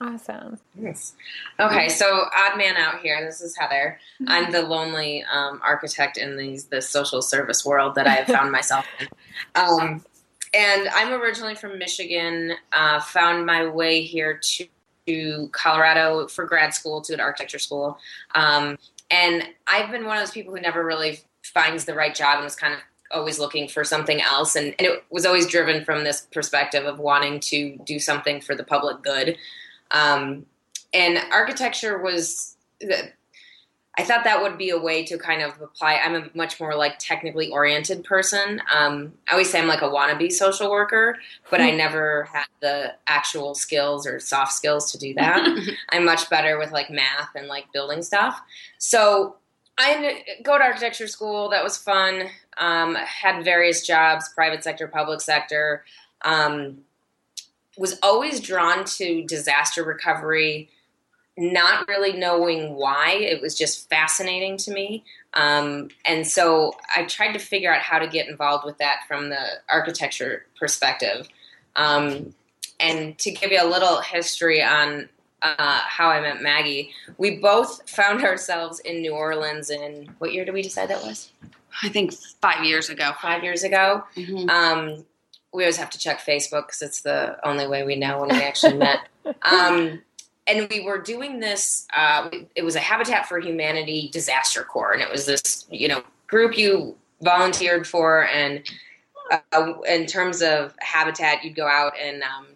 Awesome. 0.00 0.58
Yes. 0.78 1.14
Okay, 1.58 1.88
so 1.88 2.24
odd 2.36 2.58
man 2.58 2.76
out 2.76 3.00
here. 3.00 3.24
This 3.24 3.40
is 3.40 3.56
Heather. 3.56 3.98
I'm 4.26 4.52
the 4.52 4.60
lonely 4.60 5.24
um, 5.32 5.58
architect 5.64 6.18
in 6.18 6.36
these 6.36 6.66
the 6.66 6.82
social 6.82 7.22
service 7.22 7.64
world 7.64 7.94
that 7.94 8.06
I 8.06 8.10
have 8.16 8.26
found 8.26 8.52
myself 8.52 8.84
in. 9.00 9.08
Um, 9.54 10.04
and 10.54 10.88
I'm 10.88 11.12
originally 11.12 11.54
from 11.54 11.78
Michigan. 11.78 12.52
Uh, 12.72 13.00
found 13.00 13.46
my 13.46 13.66
way 13.66 14.02
here 14.02 14.40
to, 14.42 14.66
to 15.06 15.48
Colorado 15.52 16.26
for 16.28 16.44
grad 16.44 16.74
school 16.74 17.00
to 17.02 17.14
an 17.14 17.20
architecture 17.20 17.58
school. 17.58 17.98
Um, 18.34 18.78
and 19.10 19.44
I've 19.66 19.90
been 19.90 20.04
one 20.04 20.16
of 20.16 20.22
those 20.22 20.32
people 20.32 20.54
who 20.54 20.60
never 20.60 20.84
really 20.84 21.20
finds 21.42 21.84
the 21.84 21.94
right 21.94 22.14
job 22.14 22.36
and 22.36 22.44
was 22.44 22.56
kind 22.56 22.74
of 22.74 22.80
always 23.12 23.38
looking 23.38 23.68
for 23.68 23.84
something 23.84 24.20
else 24.20 24.56
and, 24.56 24.74
and 24.78 24.88
it 24.88 25.04
was 25.10 25.24
always 25.24 25.46
driven 25.46 25.84
from 25.84 26.02
this 26.02 26.26
perspective 26.32 26.84
of 26.84 26.98
wanting 26.98 27.38
to 27.38 27.78
do 27.84 28.00
something 28.00 28.40
for 28.40 28.56
the 28.56 28.64
public 28.64 29.00
good 29.02 29.36
um, 29.92 30.44
and 30.92 31.18
architecture 31.32 31.98
was 31.98 32.56
i 33.96 34.02
thought 34.02 34.24
that 34.24 34.42
would 34.42 34.58
be 34.58 34.70
a 34.70 34.78
way 34.78 35.04
to 35.04 35.18
kind 35.18 35.42
of 35.42 35.60
apply 35.60 35.94
i'm 35.96 36.14
a 36.14 36.28
much 36.34 36.58
more 36.60 36.74
like 36.74 36.94
technically 36.98 37.50
oriented 37.50 38.04
person 38.04 38.60
um, 38.74 39.12
i 39.28 39.32
always 39.32 39.50
say 39.50 39.58
i'm 39.58 39.68
like 39.68 39.82
a 39.82 39.88
wannabe 39.88 40.30
social 40.30 40.70
worker 40.70 41.16
but 41.50 41.60
i 41.60 41.70
never 41.84 42.24
had 42.24 42.46
the 42.60 42.92
actual 43.06 43.54
skills 43.54 44.06
or 44.06 44.18
soft 44.18 44.52
skills 44.52 44.92
to 44.92 44.98
do 44.98 45.14
that 45.14 45.46
i'm 45.90 46.04
much 46.04 46.28
better 46.30 46.58
with 46.58 46.72
like 46.72 46.90
math 46.90 47.30
and 47.34 47.48
like 47.48 47.70
building 47.72 48.02
stuff 48.02 48.40
so 48.78 49.36
I 49.78 50.24
go 50.42 50.56
to 50.56 50.64
architecture 50.64 51.06
school. 51.06 51.50
That 51.50 51.62
was 51.62 51.76
fun. 51.76 52.30
Um, 52.58 52.94
had 52.94 53.44
various 53.44 53.86
jobs, 53.86 54.28
private 54.34 54.64
sector, 54.64 54.88
public 54.88 55.20
sector. 55.20 55.84
Um, 56.22 56.78
was 57.76 57.98
always 58.02 58.40
drawn 58.40 58.84
to 58.84 59.22
disaster 59.24 59.84
recovery, 59.84 60.70
not 61.36 61.86
really 61.88 62.12
knowing 62.12 62.74
why. 62.74 63.10
It 63.12 63.40
was 63.40 63.54
just 63.56 63.88
fascinating 63.88 64.56
to 64.58 64.72
me. 64.72 65.04
Um, 65.34 65.88
and 66.06 66.26
so 66.26 66.74
I 66.94 67.04
tried 67.04 67.32
to 67.32 67.38
figure 67.38 67.72
out 67.72 67.82
how 67.82 67.98
to 67.98 68.06
get 68.06 68.28
involved 68.28 68.64
with 68.64 68.78
that 68.78 69.00
from 69.06 69.28
the 69.28 69.44
architecture 69.68 70.46
perspective. 70.58 71.28
Um, 71.76 72.34
and 72.80 73.18
to 73.18 73.30
give 73.30 73.52
you 73.52 73.62
a 73.62 73.68
little 73.68 74.00
history 74.00 74.62
on 74.62 75.08
uh, 75.42 75.80
how 75.80 76.08
I 76.08 76.20
met 76.20 76.42
Maggie, 76.42 76.92
we 77.18 77.36
both 77.36 77.88
found 77.88 78.24
ourselves 78.24 78.80
in 78.80 79.02
New 79.02 79.12
Orleans 79.12 79.70
in 79.70 80.14
what 80.18 80.32
year 80.32 80.44
did 80.44 80.54
we 80.54 80.62
decide 80.62 80.88
that 80.88 81.02
was? 81.02 81.30
I 81.82 81.90
think 81.90 82.14
five 82.40 82.64
years 82.64 82.88
ago. 82.88 83.12
Five 83.20 83.44
years 83.44 83.62
ago. 83.62 84.04
Mhm. 84.16 84.48
Um, 84.48 85.04
we 85.52 85.64
always 85.64 85.76
have 85.76 85.90
to 85.90 85.98
check 85.98 86.20
Facebook 86.20 86.66
because 86.66 86.82
it's 86.82 87.02
the 87.02 87.38
only 87.46 87.66
way 87.66 87.84
we 87.84 87.96
know 87.96 88.20
when 88.20 88.30
we 88.30 88.42
actually 88.42 88.76
met. 88.76 89.00
And 90.46 90.68
we 90.70 90.80
were 90.80 90.98
doing 90.98 91.40
this. 91.40 91.86
Uh, 91.96 92.30
it 92.54 92.62
was 92.62 92.76
a 92.76 92.80
Habitat 92.80 93.26
for 93.28 93.38
Humanity 93.40 94.08
disaster 94.12 94.62
corps, 94.62 94.92
and 94.92 95.02
it 95.02 95.10
was 95.10 95.26
this, 95.26 95.66
you 95.70 95.88
know, 95.88 96.02
group 96.28 96.56
you 96.56 96.96
volunteered 97.22 97.86
for. 97.86 98.26
And 98.28 98.62
uh, 99.52 99.72
in 99.88 100.06
terms 100.06 100.42
of 100.42 100.74
habitat, 100.78 101.42
you'd 101.44 101.56
go 101.56 101.66
out 101.66 101.94
and 102.00 102.22
um, 102.22 102.46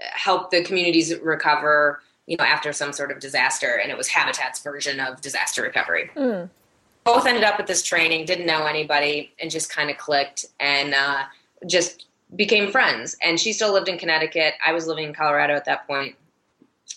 help 0.00 0.50
the 0.50 0.64
communities 0.64 1.14
recover, 1.20 2.00
you 2.26 2.36
know, 2.36 2.44
after 2.44 2.72
some 2.72 2.92
sort 2.92 3.12
of 3.12 3.20
disaster. 3.20 3.78
And 3.80 3.92
it 3.92 3.96
was 3.96 4.08
Habitat's 4.08 4.60
version 4.60 4.98
of 4.98 5.20
disaster 5.20 5.62
recovery 5.62 6.10
Mm. 6.16 6.50
both 7.04 7.26
ended 7.26 7.44
up 7.44 7.60
at 7.60 7.68
this 7.68 7.84
training, 7.84 8.24
didn't 8.26 8.46
know 8.46 8.66
anybody, 8.66 9.32
and 9.40 9.48
just 9.48 9.70
kind 9.70 9.88
of 9.90 9.96
clicked 9.98 10.46
and 10.58 10.92
uh, 10.94 11.22
just 11.66 12.06
became 12.34 12.72
friends. 12.72 13.16
And 13.22 13.38
she 13.38 13.52
still 13.52 13.72
lived 13.72 13.88
in 13.88 13.96
Connecticut. 13.96 14.54
I 14.66 14.72
was 14.72 14.88
living 14.88 15.04
in 15.04 15.14
Colorado 15.14 15.54
at 15.54 15.64
that 15.66 15.86
point, 15.86 16.16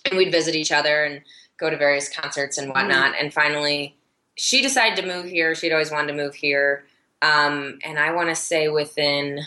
and 0.06 0.18
we'd 0.18 0.32
visit 0.32 0.56
each 0.56 0.72
other 0.72 1.04
and 1.04 1.22
go 1.58 1.70
to 1.70 1.78
various 1.78 2.10
concerts 2.10 2.58
and 2.58 2.70
whatnot. 2.70 3.14
And 3.20 3.34
finally, 3.34 3.96
she 4.36 4.62
decided 4.62 4.96
to 5.02 5.08
move 5.08 5.26
here. 5.26 5.54
She'd 5.56 5.72
always 5.74 5.92
wanted 5.92 6.08
to 6.08 6.14
move 6.14 6.34
here, 6.36 6.86
um, 7.22 7.80
and 7.84 8.00
I 8.00 8.14
want 8.14 8.30
to 8.30 8.36
say 8.36 8.70
within 8.70 9.40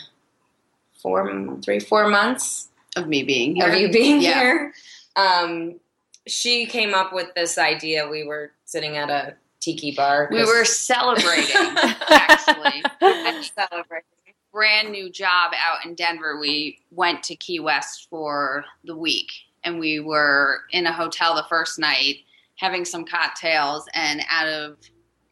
four, 1.01 1.57
three, 1.63 1.79
four 1.79 2.07
months 2.07 2.69
Of 2.95 3.07
me 3.07 3.23
being 3.23 3.55
here. 3.55 3.67
of 3.67 3.75
you 3.75 3.89
being 3.91 4.21
Yeah. 4.21 4.39
here. 4.39 4.73
Um, 5.15 5.79
she 6.27 6.65
came 6.65 6.93
up 6.93 7.11
with 7.13 7.33
this 7.35 7.57
idea. 7.57 8.07
We 8.07 8.23
were 8.23 8.51
sitting 8.65 8.95
at 8.95 9.09
a 9.09 9.35
tiki 9.59 9.91
bar. 9.95 10.29
We 10.31 10.45
were 10.45 10.63
celebrating, 10.65 11.55
actually. 12.09 12.83
celebrating. 13.55 14.07
brand 14.51 14.91
new 14.91 15.09
job 15.09 15.51
out 15.57 15.83
in 15.85 15.95
Denver. 15.95 16.39
We 16.39 16.79
went 16.91 17.23
to 17.23 17.35
Key 17.35 17.59
West 17.59 18.07
for 18.09 18.63
the 18.83 18.95
week 18.95 19.31
and 19.63 19.79
we 19.79 19.99
were 19.99 20.61
in 20.71 20.85
a 20.85 20.93
hotel 20.93 21.35
the 21.35 21.45
first 21.49 21.79
night 21.79 22.17
having 22.57 22.85
some 22.85 23.05
cocktails 23.05 23.87
and 23.93 24.21
out 24.29 24.47
of 24.47 24.77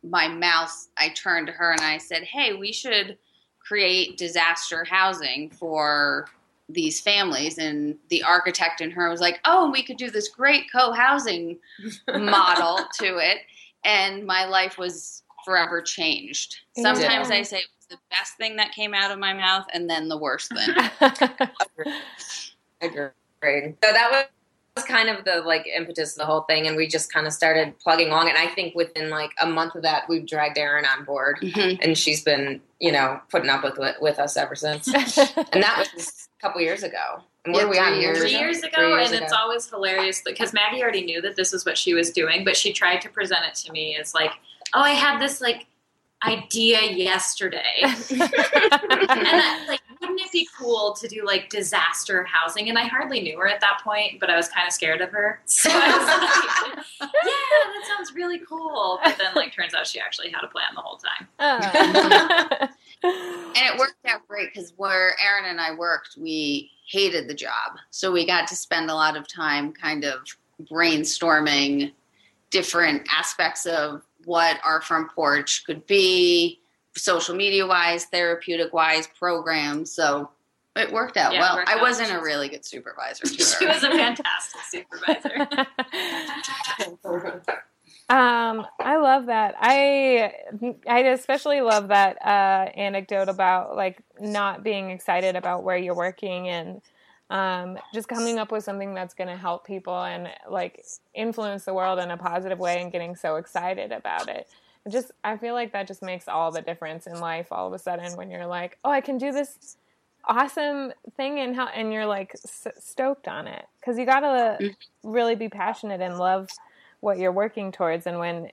my 0.03 0.27
mouth 0.27 0.87
I 0.97 1.09
turned 1.09 1.47
to 1.47 1.53
her 1.53 1.71
and 1.71 1.81
I 1.81 1.97
said, 1.97 2.23
"Hey, 2.23 2.53
we 2.53 2.71
should 2.71 3.17
create 3.59 4.17
disaster 4.17 4.83
housing 4.83 5.51
for 5.51 6.27
these 6.67 6.99
families." 6.99 7.57
And 7.57 7.97
the 8.09 8.23
architect 8.23 8.81
in 8.81 8.91
her 8.91 9.09
was 9.09 9.21
like, 9.21 9.39
"Oh, 9.45 9.69
we 9.69 9.83
could 9.83 9.97
do 9.97 10.09
this 10.09 10.27
great 10.27 10.71
co-housing 10.71 11.59
model 12.07 12.79
to 12.99 13.17
it." 13.17 13.39
And 13.83 14.25
my 14.25 14.45
life 14.45 14.77
was 14.77 15.23
forever 15.45 15.81
changed. 15.81 16.57
Sometimes 16.75 17.29
Yeah. 17.29 17.37
I 17.37 17.41
say 17.43 17.57
it 17.59 17.69
was 17.77 17.87
the 17.87 17.99
best 18.09 18.35
thing 18.37 18.55
that 18.57 18.71
came 18.73 18.93
out 18.93 19.11
of 19.11 19.19
my 19.19 19.33
mouth 19.33 19.67
and 19.73 19.89
then 19.89 20.07
the 20.07 20.17
worst 20.17 20.51
thing. 20.53 20.69
Agreed. 23.41 23.75
So 23.83 23.91
that 23.91 24.09
was 24.11 24.25
was 24.77 24.85
kind 24.85 25.09
of 25.09 25.25
the 25.25 25.41
like 25.41 25.67
impetus 25.67 26.13
of 26.13 26.19
the 26.19 26.25
whole 26.25 26.41
thing, 26.43 26.65
and 26.65 26.77
we 26.77 26.87
just 26.87 27.11
kind 27.11 27.27
of 27.27 27.33
started 27.33 27.77
plugging 27.79 28.07
along. 28.07 28.29
And 28.29 28.37
I 28.37 28.47
think 28.47 28.73
within 28.73 29.09
like 29.09 29.31
a 29.41 29.45
month 29.45 29.75
of 29.75 29.81
that, 29.81 30.07
we've 30.07 30.25
dragged 30.25 30.57
Erin 30.57 30.85
on 30.85 31.03
board, 31.03 31.39
Mhm. 31.41 31.77
and 31.81 31.97
she's 31.97 32.23
been 32.23 32.61
you 32.79 32.91
know 32.93 33.19
putting 33.29 33.49
up 33.49 33.63
with 33.63 33.77
with 33.99 34.17
us 34.19 34.37
ever 34.37 34.55
since. 34.55 34.87
and 34.93 35.61
that 35.61 35.89
was 35.93 36.29
a 36.39 36.41
couple 36.41 36.61
years 36.61 36.83
ago. 36.83 37.21
And 37.43 37.53
what 37.53 37.61
Yeah, 37.61 37.65
are 37.65 37.69
we 37.69 37.75
three 37.77 37.85
on? 37.95 37.99
years 38.01 38.17
three 38.19 38.29
ago. 38.35 38.39
years 38.39 38.57
ago, 38.63 38.69
Three 38.75 38.89
years 38.91 39.11
and 39.11 39.23
it's 39.23 39.33
always 39.33 39.67
hilarious 39.69 40.21
because 40.23 40.53
Maggie 40.53 40.81
already 40.81 41.03
knew 41.03 41.21
that 41.21 41.35
this 41.35 41.51
was 41.51 41.65
what 41.65 41.77
she 41.77 41.93
was 41.93 42.11
doing, 42.11 42.45
but 42.45 42.55
she 42.55 42.71
tried 42.71 43.01
to 43.01 43.09
present 43.09 43.43
it 43.45 43.55
to 43.55 43.71
me 43.73 43.97
as 43.99 44.13
like, 44.13 44.31
"Oh, 44.73 44.79
I 44.81 44.91
had 44.91 45.19
this 45.19 45.41
like 45.41 45.65
idea 46.25 46.81
yesterday," 46.83 47.75
and 47.81 47.99
that, 48.21 49.65
like, 49.67 49.81
wouldn't 50.01 50.19
it 50.19 50.31
be 50.31 50.47
cool 50.57 50.93
to 50.93 51.07
do 51.07 51.23
like 51.25 51.49
disaster 51.49 52.23
housing? 52.23 52.69
And 52.69 52.77
I 52.77 52.83
hardly 52.83 53.21
knew 53.21 53.37
her 53.37 53.47
at 53.47 53.61
that 53.61 53.81
point, 53.83 54.19
but 54.19 54.29
I 54.29 54.35
was 54.35 54.49
kind 54.49 54.67
of 54.67 54.73
scared 54.73 55.01
of 55.01 55.09
her, 55.11 55.39
so 55.45 55.69
I 55.71 55.97
was 55.97 56.77
like, 56.77 56.85
"Yeah, 57.01 57.07
that 57.23 57.85
sounds 57.87 58.13
really 58.13 58.39
cool." 58.39 58.99
But 59.03 59.17
then, 59.17 59.33
like, 59.35 59.53
turns 59.53 59.73
out 59.73 59.87
she 59.87 59.99
actually 59.99 60.31
had 60.31 60.43
a 60.43 60.47
plan 60.47 60.67
the 60.75 60.81
whole 60.81 60.97
time. 60.97 61.27
Oh. 61.39 62.67
And 63.03 63.57
it 63.57 63.79
worked 63.79 63.95
out 64.05 64.27
great 64.27 64.53
because 64.53 64.73
where 64.77 65.15
Erin 65.19 65.49
and 65.49 65.59
I 65.59 65.73
worked, 65.73 66.17
we 66.17 66.69
hated 66.87 67.27
the 67.27 67.33
job. 67.33 67.79
So 67.89 68.11
we 68.11 68.27
got 68.27 68.47
to 68.49 68.55
spend 68.55 68.91
a 68.91 68.93
lot 68.93 69.17
of 69.17 69.27
time 69.27 69.73
kind 69.73 70.05
of 70.05 70.19
brainstorming 70.71 71.93
different 72.51 73.07
aspects 73.11 73.65
of 73.65 74.03
what 74.25 74.59
our 74.63 74.81
front 74.81 75.09
porch 75.11 75.65
could 75.65 75.85
be, 75.87 76.60
social 76.95 77.35
media 77.35 77.65
wise, 77.65 78.05
therapeutic 78.05 78.73
wise, 78.73 79.07
programs. 79.07 79.91
So 79.93 80.29
it 80.75 80.91
worked 80.91 81.17
out 81.17 81.33
Yeah, 81.33 81.39
well. 81.41 81.55
worked 81.57 81.69
I 81.69 81.73
out. 81.75 81.81
wasn't 81.81 82.11
a 82.11 82.21
really 82.21 82.49
good 82.49 82.65
supervisor 82.65 83.25
to 83.25 83.29
She 83.43 83.65
her. 83.65 83.71
was 83.73 83.83
a 83.83 83.89
fantastic 83.91 84.61
supervisor. 84.69 85.67
Um, 88.09 88.67
I 88.81 88.97
love 88.97 89.27
that. 89.27 89.55
I 89.57 90.33
I 90.85 90.99
especially 90.99 91.61
love 91.61 91.87
that 91.89 92.17
uh, 92.21 92.69
anecdote 92.75 93.29
about 93.29 93.77
like 93.77 94.01
not 94.19 94.63
being 94.63 94.89
excited 94.91 95.37
about 95.37 95.63
where 95.63 95.77
you're 95.77 95.95
working 95.95 96.49
and 96.49 96.81
um, 97.29 97.77
just 97.93 98.09
coming 98.09 98.37
up 98.37 98.51
with 98.51 98.65
something 98.65 98.93
that's 98.93 99.13
going 99.13 99.29
to 99.29 99.37
help 99.37 99.65
people 99.65 99.97
and 100.03 100.27
like 100.49 100.83
influence 101.15 101.63
the 101.63 101.73
world 101.73 101.99
in 101.99 102.11
a 102.11 102.17
positive 102.17 102.59
way 102.59 102.81
and 102.81 102.91
getting 102.91 103.15
so 103.15 103.37
excited 103.37 103.93
about 103.93 104.27
it. 104.27 104.49
It 104.85 104.91
just 104.91 105.11
I 105.23 105.37
feel 105.37 105.53
like 105.53 105.73
that 105.73 105.87
just 105.87 106.01
makes 106.01 106.27
all 106.27 106.51
the 106.51 106.61
difference 106.61 107.07
in 107.07 107.19
life 107.19 107.47
all 107.51 107.67
of 107.67 107.73
a 107.73 107.79
sudden 107.79 108.15
when 108.17 108.31
you're 108.31 108.47
like, 108.47 108.77
oh, 108.83 108.91
I 108.91 109.01
can 109.01 109.17
do 109.17 109.31
this 109.31 109.77
awesome 110.25 110.93
thing 111.17 111.39
and 111.39 111.55
how 111.55 111.67
and 111.67 111.91
you're 111.91 112.05
like 112.05 112.33
s- 112.33 112.67
stoked 112.79 113.27
on 113.27 113.47
it. 113.47 113.65
Because 113.79 113.97
you 113.97 114.05
gotta 114.05 114.57
really 115.03 115.35
be 115.35 115.49
passionate 115.49 116.01
and 116.01 116.17
love 116.17 116.49
what 116.99 117.17
you're 117.17 117.31
working 117.31 117.71
towards 117.71 118.07
and 118.07 118.19
when 118.19 118.49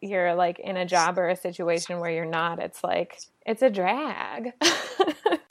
you're 0.00 0.34
like 0.34 0.58
in 0.58 0.76
a 0.76 0.86
job 0.86 1.18
or 1.18 1.28
a 1.28 1.36
situation 1.36 1.98
where 2.00 2.10
you're 2.10 2.24
not 2.24 2.58
it's 2.58 2.82
like 2.84 3.20
it's 3.44 3.62
a 3.62 3.70
drag. 3.70 4.52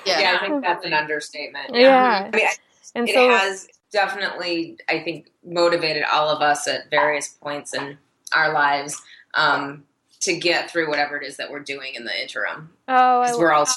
Yeah. 0.05 0.20
Yeah, 0.20 0.38
I 0.39 0.46
think 0.48 0.63
that's 0.63 0.86
an 0.86 0.94
understatement. 0.94 1.72
yeah. 1.74 2.29
I 2.32 2.36
mean, 2.36 2.46
and 2.94 3.10
it 3.10 3.15
so 3.15 3.27
has 3.27 3.67
definitely, 3.91 4.77
I 4.89 5.00
think, 5.00 5.32
motivated 5.44 6.03
all 6.03 6.29
of 6.29 6.41
us 6.41 6.67
at 6.67 6.89
various 6.91 7.29
points 7.29 7.74
in 7.74 7.98
our 8.34 8.53
lives. 8.53 9.01
Um, 9.34 9.86
to 10.25 10.38
get 10.38 10.70
through 10.70 10.89
whatever 10.89 11.17
it 11.17 11.25
is 11.25 11.38
that 11.38 11.50
we're 11.50 11.60
doing 11.60 11.96
in 11.96 12.03
the 12.03 12.22
interim. 12.22 12.70
oh 12.88 13.22
Because 13.22 13.38
we're 13.38 13.53
all 13.53 13.67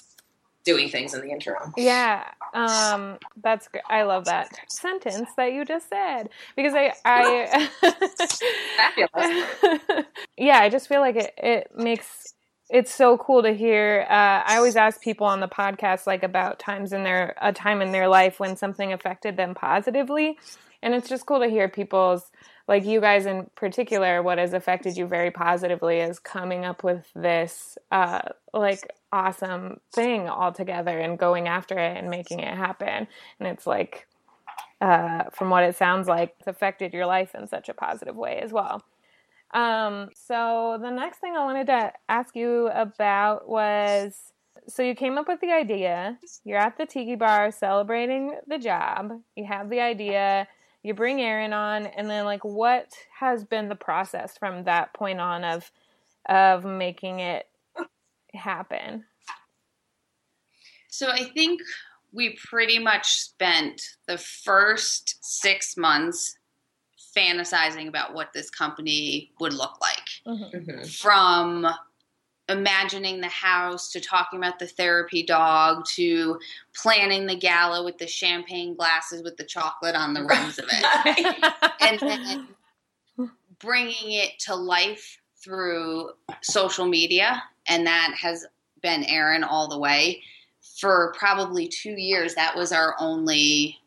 doing 0.65 0.89
things 0.89 1.15
in 1.15 1.23
the 1.23 1.31
interim. 1.31 1.73
Yeah, 1.77 2.25
um, 2.53 3.19
that's 3.43 3.69
gr- 3.69 3.79
I 3.89 4.03
love 4.03 4.27
that 4.27 4.51
sentence 4.69 5.31
that 5.37 5.53
you 5.53 5.65
just 5.65 5.89
said 5.89 6.29
because 6.57 6.75
I 6.75 6.93
I 7.05 7.71
Fabulous. 8.77 10.05
yeah 10.37 10.59
I 10.59 10.69
just 10.69 10.89
feel 10.89 11.01
like 11.01 11.17
it 11.17 11.33
it 11.39 11.71
makes 11.77 12.35
it's 12.71 12.95
so 12.95 13.17
cool 13.17 13.43
to 13.43 13.55
hear. 13.55 14.07
Uh, 14.11 14.43
I 14.45 14.57
always 14.57 14.77
ask 14.77 15.01
people 15.01 15.27
on 15.27 15.41
the 15.41 15.49
podcast 15.49 16.07
like 16.07 16.23
about 16.23 16.59
times 16.59 16.93
in 16.93 17.03
their 17.03 17.35
a 17.41 17.53
time 17.53 17.81
in 17.81 17.93
their 17.93 18.09
life 18.09 18.39
when 18.39 18.57
something 18.57 18.93
affected 18.93 19.37
them 19.37 19.55
positively, 19.55 20.39
and 20.83 20.95
it's 20.95 21.09
just 21.09 21.25
cool 21.25 21.41
to 21.41 21.49
hear 21.49 21.69
people's 21.69 22.31
like 22.69 22.85
you 22.85 23.01
guys 23.01 23.25
in 23.27 23.51
particular 23.55 24.23
what 24.23 24.39
has 24.39 24.53
affected 24.53 24.97
you 24.97 25.07
very 25.07 25.31
positively 25.31 25.99
is 25.99 26.19
coming 26.19 26.67
up 26.67 26.85
with 26.85 27.07
this 27.17 27.79
uh, 27.91 28.21
like 28.53 28.89
awesome 29.11 29.81
thing 29.93 30.29
all 30.29 30.53
together 30.53 30.99
and 31.01 31.19
going 31.19 31.49
after 31.49 31.79
it 31.79 31.97
and 31.97 32.11
making 32.11 32.41
it 32.41 32.55
happen. 32.55 33.09
And 33.41 33.49
it's 33.49 33.67
like 33.67 34.07
uh, 34.81 35.25
from 35.33 35.51
what 35.51 35.65
it 35.65 35.77
sounds 35.77 36.07
like 36.07 36.35
it's 36.39 36.47
affected 36.47 36.93
your 36.93 37.07
life 37.07 37.35
in 37.35 37.49
such 37.49 37.69
a 37.71 37.75
positive 37.75 38.15
way 38.15 38.39
as 38.41 38.53
well. 38.53 38.83
Um, 39.55 40.11
so 40.15 40.79
the 40.81 40.91
next 40.91 41.21
thing 41.21 41.35
i 41.35 41.43
wanted 41.43 41.69
to 41.69 41.91
ask 42.11 42.37
you 42.37 42.69
about 42.69 43.49
was 43.49 44.33
so 44.67 44.83
you 44.83 44.95
came 44.95 45.17
up 45.17 45.27
with 45.27 45.41
the 45.41 45.51
idea. 45.51 46.19
You're 46.45 46.59
at 46.59 46.77
the 46.77 46.85
tiki 46.85 47.15
bar 47.15 47.51
celebrating 47.51 48.39
the 48.47 48.59
job. 48.59 49.13
You 49.35 49.47
have 49.47 49.71
the 49.71 49.81
idea 49.81 50.47
you 50.89 50.95
bring 50.95 51.21
Erin 51.21 51.53
on, 51.53 51.87
and 51.87 52.09
then 52.09 52.25
like 52.25 52.45
what 52.45 52.93
has 53.17 53.45
been 53.45 53.69
the 53.69 53.77
process 53.77 54.37
from 54.39 54.65
that 54.65 54.93
point 54.95 55.21
on 55.21 55.45
of 55.45 55.71
of 56.29 56.65
making 56.65 57.21
it 57.21 57.47
happen? 58.35 59.05
So 60.89 61.11
I 61.11 61.25
think 61.25 61.61
we 62.13 62.39
pretty 62.43 62.79
much 62.79 63.13
spent 63.13 63.83
the 64.07 64.19
first 64.19 65.19
six 65.23 65.77
months 65.77 66.37
fantasizing 67.17 67.89
about 67.89 68.15
what 68.15 68.33
this 68.33 68.51
company 68.51 69.31
would 69.41 69.53
look 69.53 69.79
like. 69.81 70.09
Mhm. 70.27 70.99
From 70.99 71.67
imagining 72.49 73.21
the 73.21 73.29
house 73.29 73.91
to 73.93 74.01
talking 74.01 74.39
about 74.39 74.59
the 74.59 74.67
therapy 74.67 75.23
dog 75.23 75.85
to 75.87 76.39
planning 76.75 77.27
the 77.27 77.37
gala 77.37 77.85
with 77.85 77.99
the 77.99 78.07
champagne 78.07 78.75
glasses 78.75 79.23
with 79.23 79.37
the 79.37 79.45
chocolate 79.45 79.95
on 79.95 80.15
the 80.15 80.25
rims 80.25 80.59
of 80.59 80.65
it. 80.71 81.55
And 81.81 82.01
then 82.01 82.49
bringing 83.61 84.13
it 84.13 84.39
to 84.41 84.55
life 84.55 85.21
through 85.43 86.11
social 86.43 86.87
media 86.87 87.43
and 87.67 87.87
that 87.87 88.15
has 88.21 88.47
been 88.83 89.05
Erin 89.05 89.45
all 89.45 89.69
the 89.69 89.79
way. 89.79 90.23
For 90.81 91.15
probably 91.19 91.69
2 91.69 91.91
years 91.91 92.35
that 92.35 92.57
was 92.57 92.73
our 92.73 92.95
only 93.01 93.79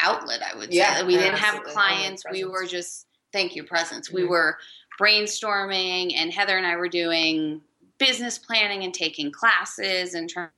outlet 0.00 0.40
I 0.42 0.56
would 0.56 0.72
Yeah, 0.72 0.98
say 0.98 1.04
we 1.04 1.16
didn't 1.16 1.38
have 1.38 1.62
clients. 1.64 2.24
We 2.30 2.44
were 2.44 2.66
just 2.66 3.06
thank 3.32 3.54
you 3.54 3.64
presence. 3.64 4.10
We 4.10 4.22
Mhm. 4.22 4.28
were 4.28 4.58
brainstorming 5.00 6.14
and 6.14 6.32
Heather 6.32 6.58
and 6.58 6.66
I 6.66 6.76
were 6.76 6.88
doing 6.88 7.62
business 7.98 8.38
planning 8.38 8.84
and 8.84 8.92
taking 8.92 9.32
classes 9.32 10.14
and 10.14 10.28
trying 10.28 10.50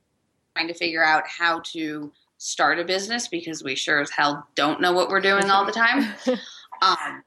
to 0.67 0.75
figure 0.75 1.05
out 1.05 1.25
how 1.27 1.61
to 1.73 2.13
start 2.39 2.79
a 2.81 2.85
business 2.85 3.29
because 3.29 3.63
we 3.63 3.77
sure 3.77 4.01
as 4.01 4.11
hell 4.11 4.47
don't 4.57 4.81
know 4.81 4.93
what 4.93 5.09
we're 5.09 5.21
doing 5.21 5.51
all 5.51 5.65
the 5.65 5.73
time. 5.73 6.15
Um, 6.83 7.23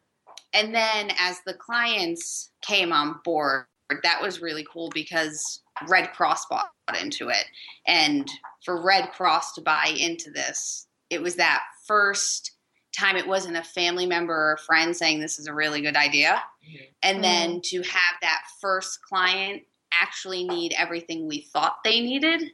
and 0.53 0.75
then 0.75 1.11
as 1.17 1.39
the 1.45 1.53
clients 1.53 2.51
came 2.61 2.91
on 2.91 3.21
board, 3.23 3.65
that 4.03 4.21
was 4.21 4.41
really 4.41 4.65
cool 4.69 4.89
because 4.93 5.61
Red 5.87 6.11
Cross 6.11 6.47
bought 6.47 6.71
into 7.01 7.29
it. 7.29 7.45
And 7.87 8.29
for 8.65 8.83
Red 8.83 9.11
Cross 9.11 9.53
to 9.53 9.61
buy 9.61 9.95
into 9.97 10.29
this, 10.29 10.87
it 11.09 11.21
was 11.21 11.35
that 11.35 11.63
first 11.85 12.54
time 12.95 13.15
it 13.15 13.27
wasn't 13.27 13.57
a 13.57 13.63
family 13.63 14.05
member 14.05 14.33
or 14.33 14.53
a 14.53 14.57
friend 14.57 14.95
saying 14.95 15.19
this 15.19 15.39
is 15.39 15.47
a 15.47 15.53
really 15.53 15.81
good 15.81 15.95
idea. 15.95 16.41
Mhm. 16.67 16.89
And 17.03 17.23
then 17.23 17.61
to 17.65 17.81
have 17.81 18.15
that 18.21 18.43
first 18.59 19.01
client 19.01 19.63
actually 19.91 20.43
need 20.43 20.73
everything 20.77 21.27
we 21.27 21.41
thought 21.41 21.83
they 21.83 22.01
needed 22.01 22.51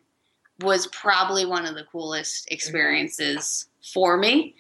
was 0.60 0.88
probably 0.88 1.46
one 1.46 1.66
of 1.66 1.76
the 1.76 1.86
coolest 1.86 2.52
experiences 2.52 3.68
for 3.82 4.18
me 4.18 4.56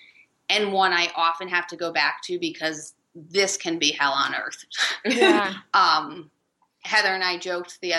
and 0.49 0.73
one 0.73 0.91
I 0.91 1.11
often 1.15 1.47
have 1.47 1.67
to 1.67 1.77
go 1.77 1.91
back 1.91 2.21
to 2.23 2.37
because 2.39 2.93
this 3.15 3.57
can 3.57 3.79
be 3.79 3.91
hell 3.91 4.13
on 4.13 4.35
earth. 4.35 4.65
yeah. 5.05 5.53
um, 5.73 6.29
Heather 6.83 7.09
and 7.09 7.23
I 7.23 7.37
joked 7.37 7.79
the 7.81 7.93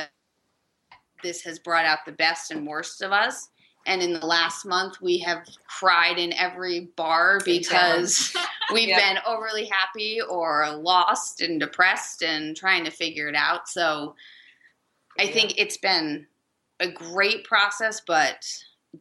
this 1.23 1.43
has 1.43 1.59
brought 1.61 1.85
out 1.85 2.01
the 2.05 2.13
best 2.13 2.51
and 2.51 2.67
worst 2.67 3.01
of 3.01 3.13
us. 3.13 3.49
And 3.87 4.03
in 4.03 4.13
the 4.13 4.27
last 4.27 4.65
month, 4.65 5.01
we 5.01 5.19
have 5.19 5.47
cried 5.67 6.19
in 6.19 6.33
every 6.35 6.93
bar 6.97 7.41
because 7.45 8.35
we've 8.73 8.89
Yep. 8.89 9.01
been 9.01 9.19
overly 9.27 9.67
happy 9.67 10.21
or 10.21 10.71
lost 10.77 11.41
and 11.41 11.59
depressed 11.59 12.23
and 12.23 12.57
trying 12.57 12.85
to 12.85 12.91
figure 12.91 13.29
it 13.29 13.35
out. 13.35 13.69
So 13.69 14.15
I 15.19 15.27
think 15.27 15.55
it's 15.59 15.77
been 15.77 16.27
a 16.81 16.89
great 16.91 17.45
process, 17.45 18.01
but 18.01 18.47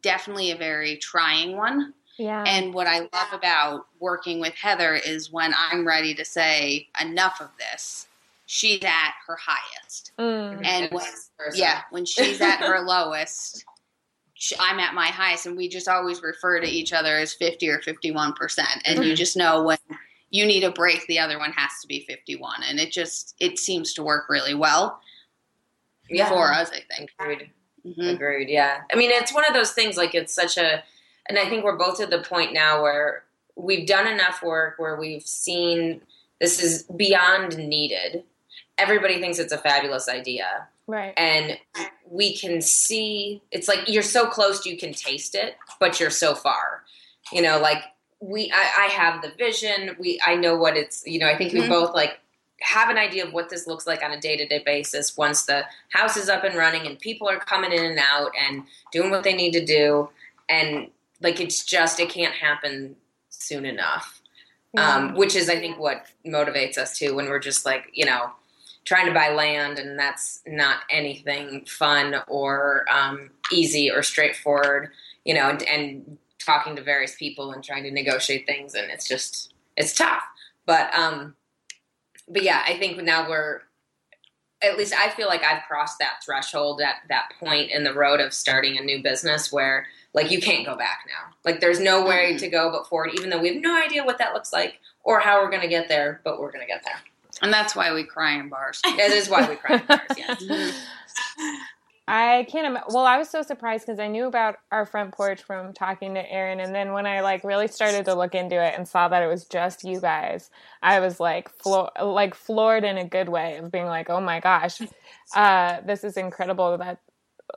definitely 0.02 0.52
a 0.52 0.58
very 0.58 0.98
trying 0.98 1.56
one. 1.56 1.94
Yeah. 2.18 2.44
And 2.46 2.74
what 2.74 2.88
I 2.88 3.00
love 3.00 3.34
about 3.34 3.88
working 4.00 4.40
with 4.40 4.54
Heather 4.54 4.96
is 4.96 5.32
when 5.32 5.54
I'm 5.58 5.88
ready 5.88 6.14
to 6.16 6.26
say 6.26 6.88
enough 7.00 7.42
of 7.42 7.50
this, 7.58 8.08
she's 8.46 8.84
at 8.84 9.14
her 9.28 9.38
highest. 9.38 10.12
Mm. 10.20 10.64
And 10.66 10.92
when, 10.92 11.06
yeah, 11.54 11.82
when 11.90 12.06
she's 12.06 12.42
at 12.42 12.60
her 12.60 12.82
lowest, 12.86 13.62
sh 13.62 13.64
I'm 14.60 14.80
at 14.80 14.94
my 14.94 15.08
highest. 15.08 15.46
And 15.46 15.58
we 15.58 15.68
just 15.68 15.88
always 15.88 16.22
refer 16.22 16.60
to 16.60 16.68
each 16.68 16.94
other 16.94 17.18
as 17.18 17.34
50 17.34 17.70
or 17.70 17.80
51%. 17.80 18.60
And 18.86 19.04
you 19.04 19.16
just 19.16 19.38
know 19.38 19.64
when 19.64 19.78
you 20.30 20.46
need 20.46 20.64
a 20.64 20.72
break, 20.72 21.06
the 21.08 21.20
other 21.20 21.38
one 21.38 21.52
has 21.52 21.72
to 21.82 21.88
be 21.88 22.06
51. 22.08 22.64
And 22.68 22.80
it 22.80 22.92
just, 22.92 23.36
it 23.40 23.60
seems 23.60 23.94
to 23.94 24.04
work 24.04 24.30
really 24.30 24.54
well 24.54 25.02
yeah. 26.10 26.30
for 26.30 26.52
us, 26.52 26.72
I 26.72 26.82
think. 26.96 27.12
Agreed. 27.20 27.52
Mhm. 27.86 28.14
Agreed. 28.14 28.50
Yeah. 28.50 28.82
I 28.92 28.96
mean, 28.96 29.12
it's 29.12 29.34
one 29.34 29.46
of 29.46 29.54
those 29.54 29.72
things. 29.72 29.98
Like 29.98 30.16
it's 30.16 30.34
such 30.34 30.58
a, 30.58 30.84
and 31.28 31.38
I 31.38 31.48
think 31.48 31.64
we're 31.64 31.78
both 31.78 32.00
at 32.02 32.10
the 32.10 32.20
point 32.20 32.54
now 32.54 32.82
where 32.82 33.24
we've 33.56 33.88
done 33.88 34.08
enough 34.08 34.42
work 34.44 34.76
where 34.78 34.96
we've 34.96 35.24
seen 35.24 36.02
this 36.40 36.62
is 36.62 36.84
beyond 36.84 37.58
needed. 37.58 38.24
Everybody 38.78 39.20
thinks 39.20 39.38
it's 39.38 39.54
a 39.54 39.58
fabulous 39.58 40.10
idea, 40.10 40.68
Right. 40.88 41.14
and 41.18 41.58
we 42.10 42.36
can 42.36 42.62
see. 42.62 43.42
It's 43.52 43.68
like 43.68 43.88
you're 43.88 44.04
so 44.04 44.28
close, 44.28 44.66
you 44.66 44.78
can 44.78 44.94
taste 44.94 45.36
it, 45.36 45.56
but 45.80 46.00
you're 46.00 46.10
so 46.10 46.36
far. 46.36 46.84
You 47.32 47.42
know, 47.42 47.60
like 47.60 47.82
we. 48.20 48.52
I, 48.52 48.86
I 48.86 48.86
have 48.88 49.22
the 49.22 49.32
vision. 49.38 49.96
We. 50.00 50.20
I 50.26 50.36
know 50.36 50.56
what 50.58 50.76
it's. 50.76 51.04
You 51.06 51.20
know, 51.20 51.28
I 51.28 51.38
think 51.38 51.54
we 51.54 51.62
Mhm. 51.62 51.70
both 51.70 51.94
like 51.94 52.20
have 52.60 52.90
an 52.90 52.98
idea 52.98 53.26
of 53.26 53.34
what 53.34 53.50
this 53.50 53.66
looks 53.66 53.88
like 53.88 54.04
on 54.04 54.12
a 54.12 54.20
day-to-day 54.20 54.62
basis 54.66 55.18
once 55.18 55.46
the 55.46 55.64
house 55.90 56.16
is 56.18 56.30
up 56.30 56.44
and 56.44 56.56
running 56.56 56.86
and 56.86 57.00
people 57.00 57.28
are 57.28 57.38
coming 57.40 57.72
in 57.72 57.84
and 57.84 58.00
out 58.00 58.32
and 58.40 58.64
doing 58.92 59.10
what 59.10 59.24
they 59.24 59.34
need 59.34 59.52
to 59.52 59.66
do 59.66 60.08
and 60.48 60.88
like 61.22 61.40
it's 61.42 61.66
just 61.66 62.00
it 62.00 62.10
can't 62.10 62.36
happen 62.36 62.96
soon 63.30 63.66
enough 63.66 64.22
um, 64.78 65.16
which 65.16 65.36
is 65.36 65.50
i 65.50 65.56
think 65.56 65.80
what 65.80 66.06
motivates 66.24 66.78
us 66.78 66.96
too 67.00 67.16
when 67.16 67.26
we're 67.26 67.40
just 67.40 67.66
like 67.66 67.90
you 67.94 68.06
know 68.06 68.30
trying 68.86 69.06
to 69.06 69.14
buy 69.14 69.30
land 69.30 69.78
and 69.80 69.98
that's 69.98 70.42
not 70.48 70.80
anything 70.90 71.66
fun 71.66 72.16
or 72.28 72.86
um, 72.90 73.30
easy 73.52 73.92
or 73.92 74.02
straightforward 74.04 74.90
you 75.26 75.34
know 75.34 75.50
and, 75.50 75.62
and 75.64 76.18
talking 76.44 76.76
to 76.76 76.82
various 76.82 77.16
people 77.16 77.52
and 77.52 77.64
trying 77.64 77.84
to 77.84 77.92
negotiate 77.92 78.46
things 78.48 78.74
and 78.74 78.90
it's 78.92 79.08
just 79.08 79.54
it's 79.78 79.94
tough. 79.94 80.24
But 80.66 80.94
um 80.94 81.36
but 82.28 82.44
yeah 82.44 82.64
i 82.68 82.78
think 82.78 83.02
now 83.04 83.28
we're 83.30 83.62
at 84.64 84.78
least 84.78 84.94
i 84.94 85.10
feel 85.10 85.28
like 85.28 85.44
i've 85.44 85.64
crossed 85.68 85.98
that 86.00 86.24
threshold 86.24 86.82
at 86.82 86.96
that 87.10 87.30
point 87.40 87.72
in 87.72 87.84
the 87.84 87.94
road 87.94 88.20
of 88.20 88.34
starting 88.34 88.78
a 88.78 88.82
new 88.82 89.02
business 89.04 89.52
where 89.52 89.86
like 90.14 90.30
you 90.30 90.42
can't 90.42 90.66
go 90.66 90.76
back 90.76 91.00
now. 91.08 91.34
Like 91.46 91.62
there's 91.62 91.80
no 91.80 92.06
way 92.06 92.34
Mhm. 92.34 92.40
to 92.40 92.50
go 92.50 92.70
but 92.72 92.88
forward 92.88 93.12
even 93.16 93.30
though 93.30 93.40
we 93.40 93.54
have 93.54 93.62
no 93.62 93.76
idea 93.76 94.04
what 94.04 94.18
that 94.20 94.34
looks 94.34 94.52
like 94.54 94.80
or 95.04 95.20
how 95.20 95.42
we're 95.42 95.50
going 95.50 95.62
to 95.62 95.68
get 95.68 95.88
there 95.88 96.22
but 96.24 96.40
we're 96.40 96.52
going 96.52 96.62
to 96.66 96.68
get 96.72 96.84
there 96.84 97.00
And 97.42 97.52
that's 97.52 97.76
why 97.76 97.94
we 97.94 98.04
cry 98.04 98.40
in 98.40 98.50
bars. 98.50 98.82
that 98.84 99.12
is 99.12 99.30
why 99.30 99.50
we 99.50 99.56
cry 99.56 99.78
in 99.78 99.86
bars, 99.86 100.02
yes. 100.18 100.86
I 102.08 102.46
can't 102.50 102.68
imagine. 102.68 102.88
Well, 102.90 103.06
I 103.06 103.18
was 103.18 103.30
so 103.30 103.42
surprised 103.42 103.86
because 103.86 104.00
I 104.00 104.08
knew 104.08 104.26
about 104.26 104.58
our 104.72 104.86
front 104.86 105.14
porch 105.14 105.42
from 105.42 105.72
talking 105.72 106.16
to 106.16 106.32
Erin, 106.32 106.60
and 106.60 106.76
then 106.76 106.92
when 106.92 107.06
I 107.06 107.22
like 107.22 107.44
really 107.44 107.70
started 107.70 108.06
to 108.06 108.16
look 108.16 108.36
into 108.36 108.62
it 108.62 108.74
and 108.76 108.86
saw 108.88 109.08
that 109.08 109.24
it 109.24 109.28
was 109.28 109.46
just 109.46 109.86
you 109.86 110.02
guys, 110.02 110.50
I 110.82 111.00
was 111.00 111.22
like, 111.22 111.50
flo- 111.50 111.92
like 112.04 112.36
floored 112.36 112.84
in 112.84 112.98
a 112.98 113.06
good 113.06 113.30
way 113.30 113.58
of 113.58 113.72
being 113.72 113.86
like, 113.86 114.10
oh 114.10 114.20
my 114.20 114.42
gosh, 114.42 114.82
uh, 115.36 115.80
this 115.86 116.04
is 116.04 116.18
incredible 116.18 116.78
that 116.80 117.00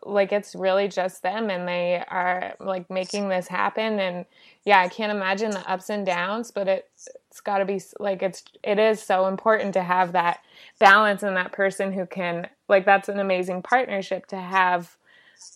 like 0.03 0.33
it's 0.33 0.55
really 0.55 0.89
just 0.89 1.23
them 1.23 1.51
and 1.51 1.67
they 1.69 2.03
are 2.09 2.55
like 2.61 2.89
making 2.91 3.29
this 3.29 3.47
happen 3.49 3.99
and 4.01 4.25
yeah 4.65 4.81
i 4.81 4.89
can't 4.89 5.13
imagine 5.13 5.51
the 5.51 5.71
ups 5.71 5.91
and 5.91 6.05
downs 6.07 6.51
but 6.51 6.69
it, 6.69 6.89
it's 7.29 7.41
got 7.41 7.59
to 7.59 7.65
be 7.65 7.81
like 8.01 8.23
it's 8.23 8.43
it 8.63 8.79
is 8.79 9.03
so 9.03 9.27
important 9.27 9.73
to 9.75 9.83
have 9.83 10.13
that 10.13 10.41
balance 10.79 11.23
and 11.23 11.37
that 11.37 11.53
person 11.53 11.93
who 11.93 12.07
can 12.07 12.49
like 12.69 12.85
that's 12.85 13.09
an 13.09 13.19
amazing 13.21 13.63
partnership 13.63 14.27
to 14.27 14.37
have 14.37 14.97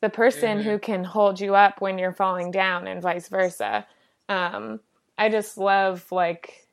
the 0.01 0.11
person 0.11 0.61
Mhm. 0.61 0.65
who 0.65 0.79
can 0.79 1.05
hold 1.05 1.41
you 1.41 1.55
up 1.55 1.81
when 1.81 1.99
you're 1.99 2.13
falling 2.13 2.51
down 2.51 2.87
and 2.87 3.03
vice 3.03 3.29
versa 3.29 3.87
um 4.29 4.81
i 5.17 5.29
just 5.29 5.59
love 5.59 6.07
like 6.13 6.68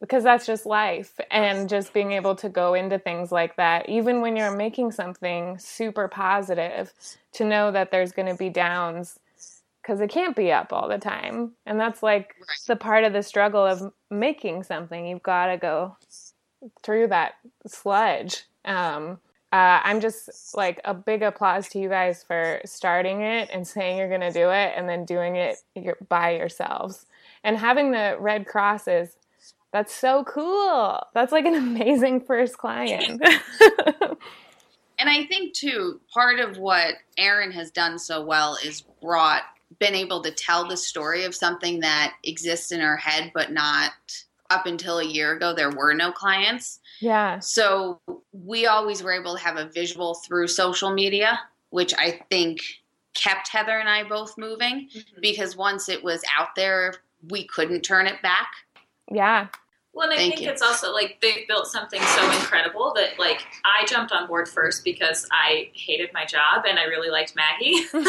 because 0.00 0.24
that's 0.24 0.46
just 0.46 0.66
life 0.66 1.18
and 1.30 1.68
just 1.68 1.92
being 1.92 2.12
able 2.12 2.34
to 2.36 2.48
go 2.48 2.74
into 2.74 2.98
things 2.98 3.30
like 3.30 3.56
that 3.56 3.88
even 3.88 4.20
when 4.22 4.34
you're 4.36 4.56
making 4.56 4.90
something 4.90 5.58
super 5.58 6.08
positive 6.08 6.92
to 7.32 7.44
know 7.44 7.70
that 7.70 7.90
there's 7.90 8.12
going 8.12 8.28
to 8.28 8.34
be 8.36 8.48
downs 8.48 9.18
because 9.82 10.00
it 10.00 10.10
can't 10.10 10.36
be 10.36 10.52
up 10.52 10.72
all 10.72 10.88
the 10.88 10.98
time. 10.98 11.52
And 11.66 11.80
that's 11.80 12.02
like 12.02 12.34
Right. 12.38 12.46
the 12.66 12.76
part 12.76 13.04
of 13.04 13.12
the 13.12 13.22
struggle 13.22 13.64
of 13.64 13.92
making 14.10 14.62
something. 14.64 15.06
You've 15.06 15.22
got 15.22 15.46
to 15.46 15.56
go 15.56 15.96
through 16.82 17.08
that 17.08 17.32
sludge. 17.66 18.44
Um, 18.64 19.18
uh, 19.52 19.80
i'm 19.82 20.00
just 20.00 20.56
like 20.56 20.80
a 20.84 20.94
big 20.94 21.22
applause 21.24 21.68
to 21.70 21.80
you 21.80 21.88
guys 21.88 22.22
for 22.22 22.60
starting 22.64 23.22
it 23.22 23.50
and 23.52 23.66
saying 23.66 23.98
you're 23.98 24.08
going 24.08 24.20
to 24.20 24.30
do 24.30 24.48
it 24.50 24.72
and 24.76 24.88
then 24.88 25.04
doing 25.04 25.34
it 25.34 25.56
by 26.08 26.36
yourselves. 26.36 27.06
And 27.42 27.56
having 27.56 27.90
the 27.90 28.16
red 28.20 28.46
crosses 28.46 29.16
that's 29.72 29.94
so 29.94 30.24
cool 30.24 31.00
that's 31.14 31.32
like 31.32 31.44
an 31.44 31.54
amazing 31.54 32.20
first 32.20 32.58
client 32.58 33.22
And 35.00 35.08
I 35.08 35.24
think 35.24 35.54
too, 35.54 35.98
part 36.12 36.38
of 36.38 36.58
what 36.58 36.94
Erin 37.16 37.52
has 37.52 37.70
done 37.70 37.98
so 37.98 38.22
well 38.22 38.58
is 38.62 38.82
brought 39.02 39.42
been 39.78 39.94
able 39.94 40.20
to 40.22 40.30
tell 40.30 40.68
the 40.68 40.76
story 40.76 41.24
of 41.24 41.34
something 41.34 41.80
that 41.80 42.14
exists 42.22 42.70
in 42.70 42.80
her 42.80 42.98
head, 42.98 43.30
but 43.32 43.50
not 43.50 43.92
up 44.50 44.66
until 44.66 44.98
a 44.98 45.04
year 45.04 45.32
ago 45.32 45.54
there 45.54 45.70
were 45.70 45.94
no 45.94 46.12
clients. 46.12 46.80
yeah 47.00 47.38
So 47.38 48.00
we 48.32 48.66
always 48.66 49.02
were 49.02 49.12
able 49.12 49.36
to 49.36 49.42
have 49.42 49.56
a 49.56 49.70
visual 49.70 50.14
through 50.14 50.48
social 50.48 50.92
media, 50.92 51.40
which 51.70 51.94
I 51.96 52.20
think 52.28 52.60
kept 53.14 53.48
Heather 53.48 53.78
and 53.78 53.88
I 53.88 54.02
both 54.02 54.36
moving 54.36 54.88
mm-hmm. 54.94 55.20
because 55.22 55.56
once 55.56 55.88
it 55.88 56.04
was 56.04 56.22
out 56.38 56.54
there, 56.56 56.94
we 57.30 57.46
couldn't 57.46 57.82
turn 57.82 58.06
it 58.06 58.20
back. 58.22 58.50
Yeah 59.10 59.48
Well, 59.92 60.08
and 60.08 60.14
I 60.14 60.16
Thank 60.18 60.34
think 60.34 60.46
you. 60.46 60.50
it's 60.50 60.62
also 60.62 60.92
like 60.92 61.18
they've 61.20 61.46
built 61.48 61.66
something 61.66 62.00
so 62.00 62.24
incredible 62.32 62.92
that 62.94 63.18
like 63.18 63.40
I 63.64 63.84
jumped 63.86 64.12
on 64.12 64.28
board 64.28 64.48
first 64.48 64.84
because 64.84 65.26
I 65.32 65.70
hated 65.74 66.10
my 66.12 66.24
job 66.24 66.64
and 66.68 66.78
I 66.78 66.84
really 66.84 67.10
liked 67.10 67.34
Maggie 67.34 67.84
and 67.92 68.06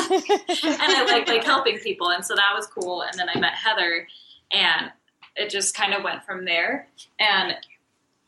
I 0.64 1.06
like 1.08 1.28
like 1.28 1.44
helping 1.44 1.80
people 1.80 2.10
and 2.10 2.24
so 2.24 2.36
that 2.36 2.54
was 2.56 2.68
cool. 2.68 3.02
And 3.02 3.18
then 3.18 3.30
I 3.34 3.40
met 3.40 3.54
Heather 3.54 4.08
and 4.52 4.92
it 5.36 5.50
just 5.50 5.76
kind 5.76 5.94
of 5.94 6.04
went 6.04 6.24
from 6.24 6.46
there. 6.46 6.88
And 7.20 7.56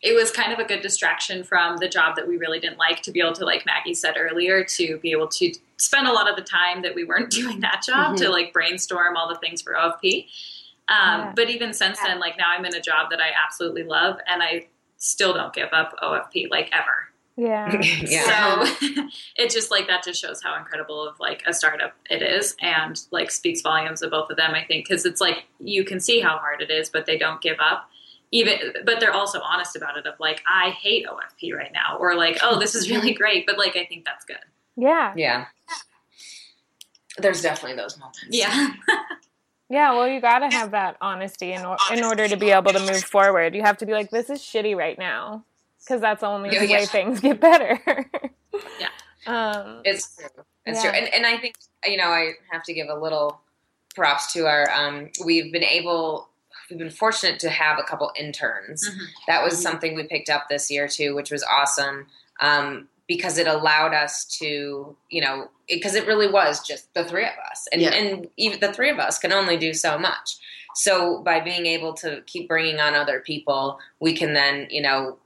it 0.01 0.13
was 0.13 0.31
kind 0.31 0.51
of 0.51 0.59
a 0.59 0.65
good 0.65 0.81
distraction 0.81 1.43
from 1.43 1.77
the 1.77 1.87
job 1.87 2.17
that 2.17 2.27
we 2.27 2.37
really 2.37 2.59
didn't 2.59 2.77
like 2.77 3.01
to 3.03 3.11
be 3.11 3.21
able 3.21 3.33
to, 3.33 3.45
like 3.45 3.65
Maggie 3.65 3.93
said 3.93 4.15
earlier, 4.17 4.63
to 4.63 4.97
be 4.97 5.11
able 5.11 5.29
to 5.29 5.53
spend 5.77 6.07
a 6.07 6.11
lot 6.11 6.29
of 6.29 6.35
the 6.35 6.41
time 6.41 6.81
that 6.81 6.93
we 6.93 7.05
weren't 7.05 7.29
doing 7.31 7.61
that 7.61 7.83
job 7.85 8.17
to 8.17 8.23
mm-hmm. 8.25 8.33
like 8.33 8.53
brainstorm 8.53 9.15
all 9.15 9.29
the 9.29 9.39
things 9.39 9.61
for 9.61 9.73
OFP. 9.73 10.27
Um, 10.89 11.19
Yeah. 11.19 11.33
But 11.35 11.49
even 11.49 11.73
since 11.73 11.99
then, 11.99 12.19
like 12.19 12.37
now 12.37 12.49
I'm 12.49 12.65
in 12.65 12.75
a 12.75 12.81
job 12.81 13.09
that 13.11 13.19
I 13.19 13.31
absolutely 13.43 13.83
love 13.83 14.17
and 14.27 14.43
I 14.43 14.67
still 14.97 15.33
don't 15.33 15.53
give 15.53 15.69
up 15.71 15.95
OFP 16.01 16.49
like 16.49 16.69
ever. 16.73 17.09
yeah. 17.35 17.81
yeah. 18.01 18.63
So 18.63 18.75
it 19.37 19.49
just 19.49 19.71
like 19.71 19.87
that 19.87 20.03
just 20.03 20.21
shows 20.21 20.41
how 20.43 20.57
incredible 20.57 21.07
of 21.07 21.19
like 21.19 21.43
a 21.47 21.53
startup 21.53 21.93
it 22.09 22.21
is 22.21 22.55
and 22.61 23.01
like 23.11 23.31
speaks 23.31 23.61
volumes 23.61 24.01
of 24.01 24.11
both 24.11 24.29
of 24.29 24.37
them, 24.37 24.51
I 24.53 24.63
think, 24.65 24.87
because 24.87 25.05
it's 25.05 25.19
like 25.21 25.45
you 25.59 25.83
can 25.83 25.99
see 25.99 26.19
how 26.19 26.37
hard 26.37 26.61
it 26.61 26.69
is, 26.69 26.89
but 26.89 27.05
they 27.05 27.17
don't 27.17 27.41
give 27.41 27.57
up. 27.59 27.89
Even, 28.31 28.73
but 28.83 28.99
they're 28.99 29.13
also 29.13 29.39
honest 29.41 29.75
about 29.75 29.95
it. 29.95 30.07
Of 30.07 30.15
like, 30.19 30.41
I 30.51 30.71
hate 30.71 31.05
OFP 31.05 31.53
right 31.53 31.71
now, 31.71 31.97
or 31.99 32.15
like, 32.15 32.39
oh, 32.41 32.57
this 32.59 32.73
is 32.73 32.89
really 32.89 33.13
great, 33.13 33.45
but 33.45 33.59
like, 33.59 33.75
I 33.77 33.85
think 33.85 34.05
that's 34.05 34.25
good. 34.25 34.37
Yeah. 34.75 35.13
yeah. 35.15 35.45
There's 37.19 37.43
definitely 37.43 37.77
those 37.77 37.95
moments. 37.99 38.25
Yeah, 38.27 38.69
Yeah, 39.73 39.93
well, 39.93 40.07
you 40.07 40.21
got 40.21 40.39
to 40.39 40.49
have 40.49 40.69
that 40.71 40.97
honesty 41.01 41.51
in, 41.51 41.65
or- 41.65 41.79
in 41.91 42.03
order 42.03 42.27
to 42.27 42.37
be 42.37 42.51
able 42.51 42.73
to 42.73 42.79
move 42.79 43.03
forward. 43.03 43.55
You 43.55 43.63
have 43.63 43.77
to 43.79 43.87
be 43.87 43.91
like, 43.93 44.11
this 44.11 44.29
is 44.29 44.39
shitty 44.39 44.75
right 44.75 44.99
now, 44.99 45.43
because 45.83 45.99
that's 45.99 46.21
the 46.21 46.27
only 46.27 46.51
Yeah, 46.53 46.59
way 46.61 46.67
yeah. 46.81 46.85
things 46.85 47.19
get 47.19 47.39
better. 47.41 47.81
Yeah. 48.79 48.89
Um, 49.25 49.81
It's 49.85 50.15
true. 50.15 50.27
It's 50.65 50.83
Yeah. 50.83 50.91
true. 50.91 50.99
And 50.99 51.13
and 51.13 51.25
I 51.25 51.37
think 51.37 51.55
you 51.85 51.95
know 51.95 52.09
I 52.09 52.33
have 52.51 52.61
to 52.65 52.73
give 52.73 52.89
a 52.89 52.93
little 52.93 53.39
props 53.95 54.33
to 54.33 54.45
our 54.47 54.69
um 54.71 55.09
we've 55.25 55.49
been 55.51 55.63
able 55.63 56.27
we've 56.69 56.77
been 56.77 56.89
fortunate 56.91 57.39
to 57.39 57.49
have 57.49 57.79
a 57.79 57.83
couple 57.83 58.11
interns. 58.17 58.83
Mhm. 58.87 59.05
That 59.27 59.41
was 59.41 59.53
Mhm. 59.53 59.63
something 59.63 59.95
we 59.95 60.03
picked 60.03 60.29
up 60.29 60.49
this 60.49 60.69
year 60.69 60.89
too, 60.89 61.15
which 61.15 61.31
was 61.31 61.41
awesome. 61.43 62.07
Um 62.41 62.89
because 63.07 63.37
it 63.37 63.47
allowed 63.47 63.93
us 63.93 64.25
to, 64.39 64.95
you 65.09 65.21
know, 65.21 65.49
because 65.67 65.95
it, 65.95 66.07
really 66.07 66.27
was 66.29 66.65
just 66.65 66.93
the 66.93 67.03
three 67.05 67.25
of 67.25 67.33
us, 67.51 67.67
and 67.71 67.81
Yeah. 67.81 67.89
and 67.93 68.27
even 68.37 68.59
the 68.59 68.73
three 68.73 68.89
of 68.89 68.99
us 68.99 69.17
can 69.19 69.31
only 69.33 69.57
do 69.57 69.73
so 69.73 69.97
much. 69.97 70.37
So 70.75 71.21
by 71.21 71.39
being 71.39 71.65
able 71.65 71.93
to 71.95 72.21
keep 72.25 72.47
bringing 72.47 72.79
on 72.79 72.95
other 72.95 73.19
people, 73.19 73.79
we 73.99 74.13
can 74.13 74.33
then, 74.33 74.67
you 74.71 74.81
know, 74.81 75.19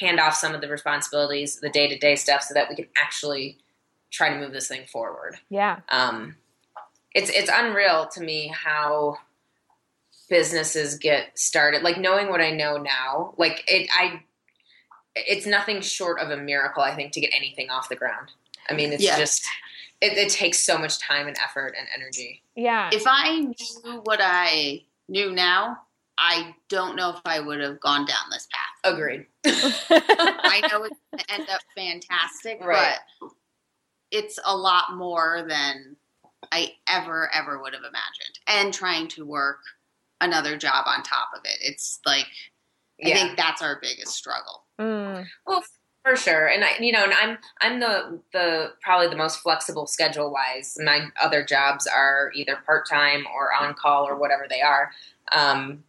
hand 0.00 0.20
off 0.20 0.34
some 0.34 0.54
of 0.54 0.60
the 0.60 0.68
responsibilities, 0.68 1.58
the 1.60 1.68
day 1.70 1.88
to 1.88 1.98
day 1.98 2.14
stuff, 2.16 2.42
so 2.42 2.54
that 2.54 2.68
we 2.68 2.76
can 2.76 2.86
actually 2.96 3.58
try 4.10 4.28
to 4.28 4.38
move 4.38 4.52
this 4.52 4.68
thing 4.68 4.84
forward. 4.86 5.38
yeah. 5.48 5.80
Um, 5.90 6.36
it's 7.14 7.30
it's 7.30 7.50
unreal 7.52 8.06
to 8.14 8.20
me 8.22 8.48
how 8.48 9.16
businesses 10.30 10.96
get 10.96 11.38
started. 11.38 11.82
Like 11.82 11.98
knowing 11.98 12.28
what 12.28 12.40
I 12.40 12.50
know 12.50 12.76
now, 12.78 13.34
like 13.36 13.64
it, 13.68 13.88
I, 13.94 14.22
it's 15.14 15.46
nothing 15.46 15.80
short 15.80 16.20
of 16.20 16.30
a 16.30 16.36
miracle. 16.36 16.82
I 16.82 16.94
think 16.94 17.12
to 17.12 17.20
get 17.20 17.30
anything 17.34 17.70
off 17.70 17.88
the 17.88 17.96
ground. 17.96 18.30
I 18.68 18.74
mean, 18.74 18.92
it's 18.92 19.02
Yeah. 19.02 19.18
just 19.18 19.44
it, 20.00 20.18
it 20.18 20.30
takes 20.30 20.58
so 20.58 20.78
much 20.78 20.98
time 20.98 21.28
and 21.28 21.36
effort 21.38 21.74
and 21.78 21.86
energy. 21.94 22.42
Yeah. 22.56 22.90
If 22.92 23.04
I 23.06 23.38
knew 23.40 24.00
what 24.02 24.18
I 24.20 24.82
knew 25.08 25.30
now, 25.30 25.78
I 26.18 26.54
don't 26.68 26.96
know 26.96 27.10
if 27.10 27.20
I 27.24 27.38
would 27.38 27.60
have 27.60 27.78
gone 27.80 28.04
down 28.04 28.30
this 28.30 28.48
path. 28.50 28.92
Agreed. 28.92 29.26
I 29.44 30.60
know 30.70 30.82
it's 30.84 30.98
going 31.10 31.18
to 31.24 31.32
end 31.32 31.48
up 31.50 31.60
fantastic, 31.76 32.60
Right. 32.60 32.96
but 33.20 33.30
it's 34.10 34.38
a 34.44 34.56
lot 34.56 34.96
more 34.96 35.44
than 35.48 35.96
I 36.50 36.72
ever, 36.88 37.30
ever 37.32 37.60
would 37.62 37.72
have 37.72 37.82
imagined. 37.84 38.38
And 38.48 38.74
trying 38.74 39.06
to 39.08 39.24
work 39.24 39.58
another 40.20 40.56
job 40.56 40.84
on 40.86 41.02
top 41.04 41.28
of 41.34 41.42
it. 41.44 41.58
It's 41.60 42.00
like, 42.04 42.26
I 43.04 43.08
Yeah. 43.08 43.14
think 43.14 43.36
that's 43.36 43.62
our 43.62 43.78
biggest 43.80 44.14
struggle. 44.14 44.64
Mm, 44.82 45.26
Well, 45.46 45.62
for 46.04 46.16
sure, 46.16 46.48
and 46.48 46.64
I, 46.64 46.76
you 46.80 46.92
know, 46.92 47.04
and 47.04 47.12
I'm 47.14 47.38
I'm 47.60 47.80
the 47.80 48.20
the 48.32 48.72
probably 48.82 49.08
the 49.08 49.16
most 49.16 49.38
flexible 49.40 49.86
schedule 49.86 50.32
wise. 50.32 50.76
My 50.84 51.08
other 51.20 51.44
jobs 51.44 51.86
are 51.86 52.32
either 52.34 52.56
part 52.66 52.88
time 52.88 53.24
or 53.34 53.50
on 53.54 53.74
call 53.74 54.08
or 54.08 54.16
whatever 54.16 54.46
they 54.48 54.60
are. 54.62 54.90
Um, 55.32 55.84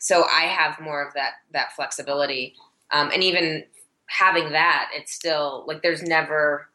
so 0.00 0.24
I 0.24 0.42
have 0.42 0.80
more 0.80 1.06
of 1.06 1.14
that 1.14 1.34
that 1.52 1.72
flexibility, 1.74 2.54
um, 2.92 3.10
and 3.12 3.24
even 3.24 3.64
having 4.08 4.52
that, 4.52 4.90
it's 4.94 5.12
still 5.14 5.64
like 5.68 5.82
there's 5.82 6.02
never 6.04 6.68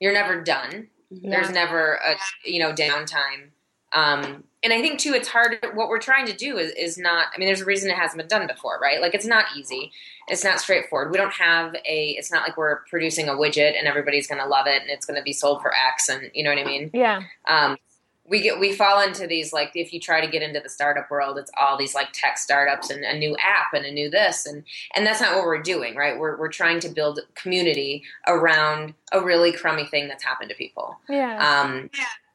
you're 0.00 0.14
never 0.14 0.42
done. 0.42 0.88
There's 1.30 1.50
never 1.50 1.94
a 2.04 2.16
you 2.44 2.60
know 2.60 2.72
downtime. 2.74 3.51
Um, 3.92 4.44
and 4.64 4.72
I 4.72 4.80
think 4.80 5.00
too, 5.00 5.12
it's 5.12 5.28
hard. 5.28 5.56
What 5.74 5.88
we're 5.88 5.98
trying 5.98 6.26
to 6.26 6.32
do 6.32 6.56
is, 6.56 6.72
is 6.72 6.96
not. 6.96 7.26
I 7.34 7.38
mean, 7.38 7.46
there's 7.46 7.60
a 7.62 7.64
reason 7.64 7.90
it 7.90 7.96
hasn't 7.96 8.18
been 8.18 8.28
done 8.28 8.46
before, 8.46 8.78
right? 8.80 9.00
Like 9.00 9.14
it's 9.14 9.26
not 9.26 9.46
easy. 9.56 9.90
It's 10.28 10.44
not 10.44 10.60
straightforward. 10.60 11.10
We 11.10 11.18
don't 11.18 11.32
have 11.32 11.74
a. 11.74 12.10
It's 12.10 12.30
not 12.30 12.42
like 12.46 12.56
we're 12.56 12.80
producing 12.88 13.28
a 13.28 13.32
widget 13.32 13.76
and 13.76 13.88
everybody's 13.88 14.26
going 14.28 14.40
to 14.40 14.46
love 14.46 14.66
it 14.68 14.80
and 14.82 14.90
it's 14.90 15.04
going 15.04 15.18
to 15.18 15.22
be 15.24 15.32
sold 15.32 15.62
for 15.62 15.72
X 15.74 16.08
and 16.08 16.30
you 16.32 16.44
know 16.44 16.50
what 16.50 16.60
I 16.60 16.64
mean. 16.64 16.90
yeah. 16.94 17.22
Um, 17.48 17.76
we 18.24 18.40
get 18.40 18.60
we 18.60 18.72
fall 18.72 19.02
into 19.02 19.26
these 19.26 19.52
like 19.52 19.72
if 19.74 19.92
you 19.92 19.98
try 19.98 20.24
to 20.24 20.30
get 20.30 20.42
into 20.42 20.60
the 20.60 20.68
startup 20.68 21.10
world, 21.10 21.38
it's 21.38 21.50
all 21.60 21.76
these 21.76 21.92
like 21.92 22.12
tech 22.12 22.38
startups 22.38 22.88
and 22.88 23.02
a 23.04 23.18
new 23.18 23.36
app 23.42 23.74
and 23.74 23.84
a 23.84 23.90
new 23.90 24.08
this 24.08 24.46
and 24.46 24.62
and 24.94 25.04
that's 25.04 25.20
not 25.20 25.34
what 25.34 25.44
we're 25.44 25.60
doing, 25.60 25.96
right? 25.96 26.16
We're 26.16 26.38
we're 26.38 26.48
trying 26.48 26.78
to 26.80 26.88
build 26.88 27.18
community 27.34 28.04
around 28.28 28.94
a 29.10 29.20
really 29.20 29.50
crummy 29.52 29.86
thing 29.86 30.06
that's 30.06 30.22
happened 30.22 30.50
to 30.50 30.56
people 30.56 31.00
Yeah. 31.08 31.62
um, 31.62 31.90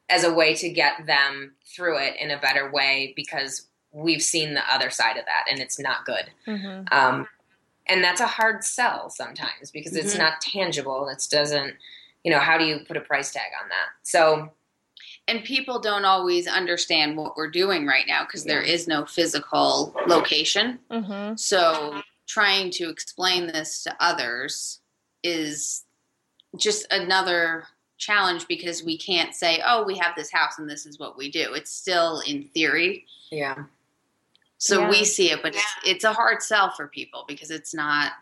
as 0.08 0.24
a 0.24 0.32
way 0.32 0.54
to 0.54 0.68
get 0.70 1.06
them 1.06 1.54
through 1.66 1.98
it 1.98 2.16
in 2.18 2.30
a 2.30 2.38
better 2.40 2.70
way 2.70 3.12
because 3.16 3.66
we've 3.92 4.22
seen 4.22 4.54
the 4.54 4.74
other 4.74 4.90
side 4.90 5.16
of 5.16 5.24
that 5.26 5.44
and 5.50 5.60
it's 5.60 5.78
not 5.78 6.04
good. 6.04 6.30
hmm 6.46 6.82
Um, 6.90 7.28
and 7.86 8.04
that's 8.04 8.20
a 8.20 8.26
hard 8.26 8.62
sell 8.64 9.08
sometimes 9.10 9.70
because 9.70 9.96
it's 9.96 10.14
Mhm. 10.14 10.18
not 10.18 10.40
tangible. 10.42 11.08
It 11.08 11.26
doesn't, 11.30 11.74
you 12.22 12.30
know, 12.30 12.38
how 12.38 12.58
do 12.58 12.64
you 12.64 12.80
put 12.80 12.96
a 12.98 13.00
price 13.00 13.32
tag 13.32 13.50
on 13.62 13.68
that? 13.70 13.88
So, 14.02 14.52
and 15.26 15.42
people 15.44 15.78
don't 15.78 16.04
always 16.04 16.46
understand 16.46 17.16
what 17.16 17.36
we're 17.36 17.50
doing 17.50 17.86
right 17.86 18.06
now 18.06 18.24
because 18.24 18.44
there 18.44 18.60
is 18.62 18.86
no 18.88 19.04
physical 19.06 19.94
location. 20.06 20.80
hmm 20.90 21.34
So 21.36 22.02
trying 22.26 22.70
to 22.72 22.90
explain 22.90 23.46
this 23.46 23.82
to 23.84 23.96
others 24.00 24.80
is 25.22 25.84
just 26.58 26.86
another 26.90 27.66
challenge 27.98 28.46
because 28.48 28.82
we 28.82 28.96
can't 28.96 29.34
say, 29.34 29.60
"Oh, 29.64 29.84
we 29.84 29.98
have 29.98 30.14
this 30.16 30.30
house 30.32 30.58
and 30.58 30.68
this 30.70 30.86
is 30.86 30.98
what 30.98 31.18
we 31.18 31.30
do." 31.30 31.52
It's 31.54 31.70
still 31.70 32.20
in 32.20 32.44
theory. 32.54 33.06
yeah. 33.30 33.64
So 34.60 34.80
Yeah. 34.80 34.90
we 34.90 35.04
see 35.04 35.30
it, 35.30 35.40
but 35.40 35.54
it's 35.54 35.74
it's 35.84 36.04
a 36.04 36.12
hard 36.12 36.42
sell 36.42 36.70
for 36.70 36.88
people 36.88 37.24
because 37.28 37.50
it's 37.50 37.72
not 37.72 38.12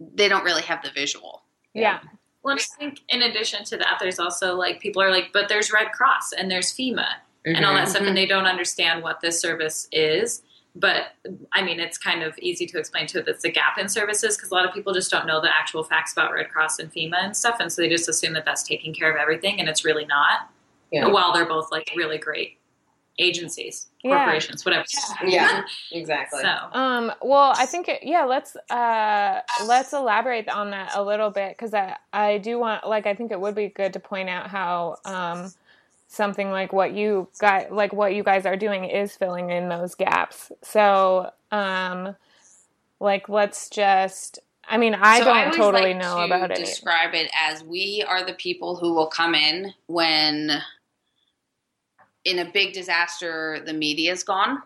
they 0.00 0.28
don't 0.28 0.44
really 0.44 0.62
have 0.62 0.82
the 0.82 0.90
visual. 0.90 1.42
Yeah. 1.74 2.00
Well, 2.42 2.56
I 2.56 2.78
think 2.78 3.00
in 3.08 3.22
addition 3.22 3.64
to 3.64 3.76
that, 3.78 3.98
there's 4.00 4.18
also 4.18 4.54
like 4.54 4.80
people 4.80 5.02
are 5.02 5.10
like, 5.10 5.32
but 5.32 5.48
there's 5.48 5.72
Red 5.72 5.92
Cross 5.92 6.32
and 6.32 6.50
there's 6.50 6.72
FEMA 6.72 7.06
and 7.44 7.64
all 7.64 7.74
that 7.74 7.88
stuff, 7.88 8.00
and 8.00 8.08
mm-hmm. 8.08 8.16
they 8.16 8.26
don't 8.26 8.46
understand 8.46 9.02
what 9.02 9.20
this 9.20 9.40
service 9.40 9.88
is. 9.92 10.42
But 10.76 11.14
I 11.52 11.62
mean, 11.62 11.78
it's 11.78 11.96
kind 11.98 12.22
of 12.22 12.36
easy 12.38 12.66
to 12.66 12.78
explain 12.78 13.06
to 13.08 13.18
it 13.20 13.26
that's 13.26 13.44
a 13.44 13.50
gap 13.50 13.78
in 13.78 13.88
services 13.88 14.36
because 14.36 14.50
a 14.50 14.54
lot 14.54 14.66
of 14.66 14.74
people 14.74 14.92
just 14.92 15.10
don't 15.10 15.26
know 15.26 15.40
the 15.40 15.54
actual 15.54 15.84
facts 15.84 16.12
about 16.12 16.32
Red 16.32 16.50
Cross 16.50 16.80
and 16.80 16.92
FEMA 16.92 17.16
and 17.22 17.36
stuff, 17.36 17.56
and 17.60 17.72
so 17.72 17.80
they 17.82 17.88
just 17.88 18.08
assume 18.08 18.32
that 18.34 18.44
that's 18.44 18.64
taking 18.64 18.92
care 18.92 19.10
of 19.10 19.16
everything, 19.16 19.60
and 19.60 19.68
it's 19.68 19.84
really 19.84 20.04
not. 20.06 20.50
Yeah. 20.90 21.06
While 21.08 21.32
they're 21.32 21.46
both 21.46 21.70
like 21.72 21.90
really 21.96 22.18
great 22.18 22.58
agencies, 23.18 23.86
Yeah. 24.02 24.16
corporations, 24.18 24.64
whatever. 24.64 24.84
Yeah. 25.24 25.62
Exactly. 25.92 26.40
So 26.42 26.78
Um, 26.78 27.12
well, 27.22 27.52
I 27.56 27.66
think 27.66 27.88
it, 27.88 28.02
yeah. 28.02 28.24
Let's 28.24 28.56
uh, 28.70 29.40
let's 29.66 29.92
elaborate 29.92 30.48
on 30.48 30.70
that 30.70 30.90
a 30.94 31.02
little 31.02 31.30
bit 31.30 31.56
because 31.56 31.72
I 31.72 31.96
I 32.12 32.38
do 32.38 32.58
want 32.58 32.86
like 32.88 33.06
I 33.06 33.14
think 33.14 33.30
it 33.30 33.40
would 33.40 33.54
be 33.54 33.68
good 33.68 33.92
to 33.92 34.00
point 34.00 34.28
out 34.28 34.48
how 34.48 34.96
um, 35.04 35.52
something 36.14 36.50
like 36.50 36.72
what 36.72 36.94
you 36.94 37.28
got 37.38 37.72
like 37.72 37.92
what 37.92 38.14
you 38.14 38.22
guys 38.22 38.46
are 38.46 38.56
doing 38.56 38.84
is 38.84 39.16
filling 39.16 39.50
in 39.50 39.68
those 39.68 39.94
gaps. 39.94 40.50
So 40.62 41.30
um, 41.50 42.16
like 43.00 43.28
let's 43.28 43.68
just. 43.68 44.38
I 44.66 44.78
mean, 44.78 44.94
I 44.94 45.18
So 45.18 45.26
don't 45.26 45.36
always 45.36 45.56
totally 45.56 45.92
like 45.92 46.02
know 46.02 46.16
to 46.16 46.24
about 46.24 46.50
it. 46.50 46.56
Describe 46.56 47.12
it 47.12 47.30
as 47.38 47.62
we 47.62 48.02
are 48.08 48.24
the 48.24 48.32
people 48.32 48.76
who 48.76 48.94
will 48.94 49.08
come 49.08 49.34
in 49.34 49.74
when 49.88 50.62
in 52.24 52.38
a 52.38 52.50
big 52.50 52.72
disaster 52.72 53.60
the 53.66 53.74
media 53.74 54.12
is 54.12 54.24
gone. 54.24 54.62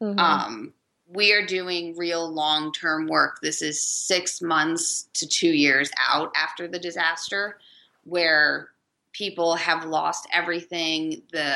Mhm. 0.00 0.18
Um, 0.18 0.74
we 1.06 1.32
are 1.32 1.44
doing 1.44 1.96
real 1.96 2.28
long 2.28 2.72
term 2.72 3.06
work. 3.06 3.40
This 3.40 3.62
is 3.62 3.80
six 3.80 4.40
months 4.40 5.08
to 5.14 5.26
two 5.26 5.50
years 5.50 5.90
out 6.08 6.32
after 6.36 6.68
the 6.68 6.78
disaster, 6.78 7.58
where 8.04 8.70
people 9.14 9.54
have 9.54 9.86
lost 9.86 10.28
everything. 10.32 11.22
The 11.32 11.54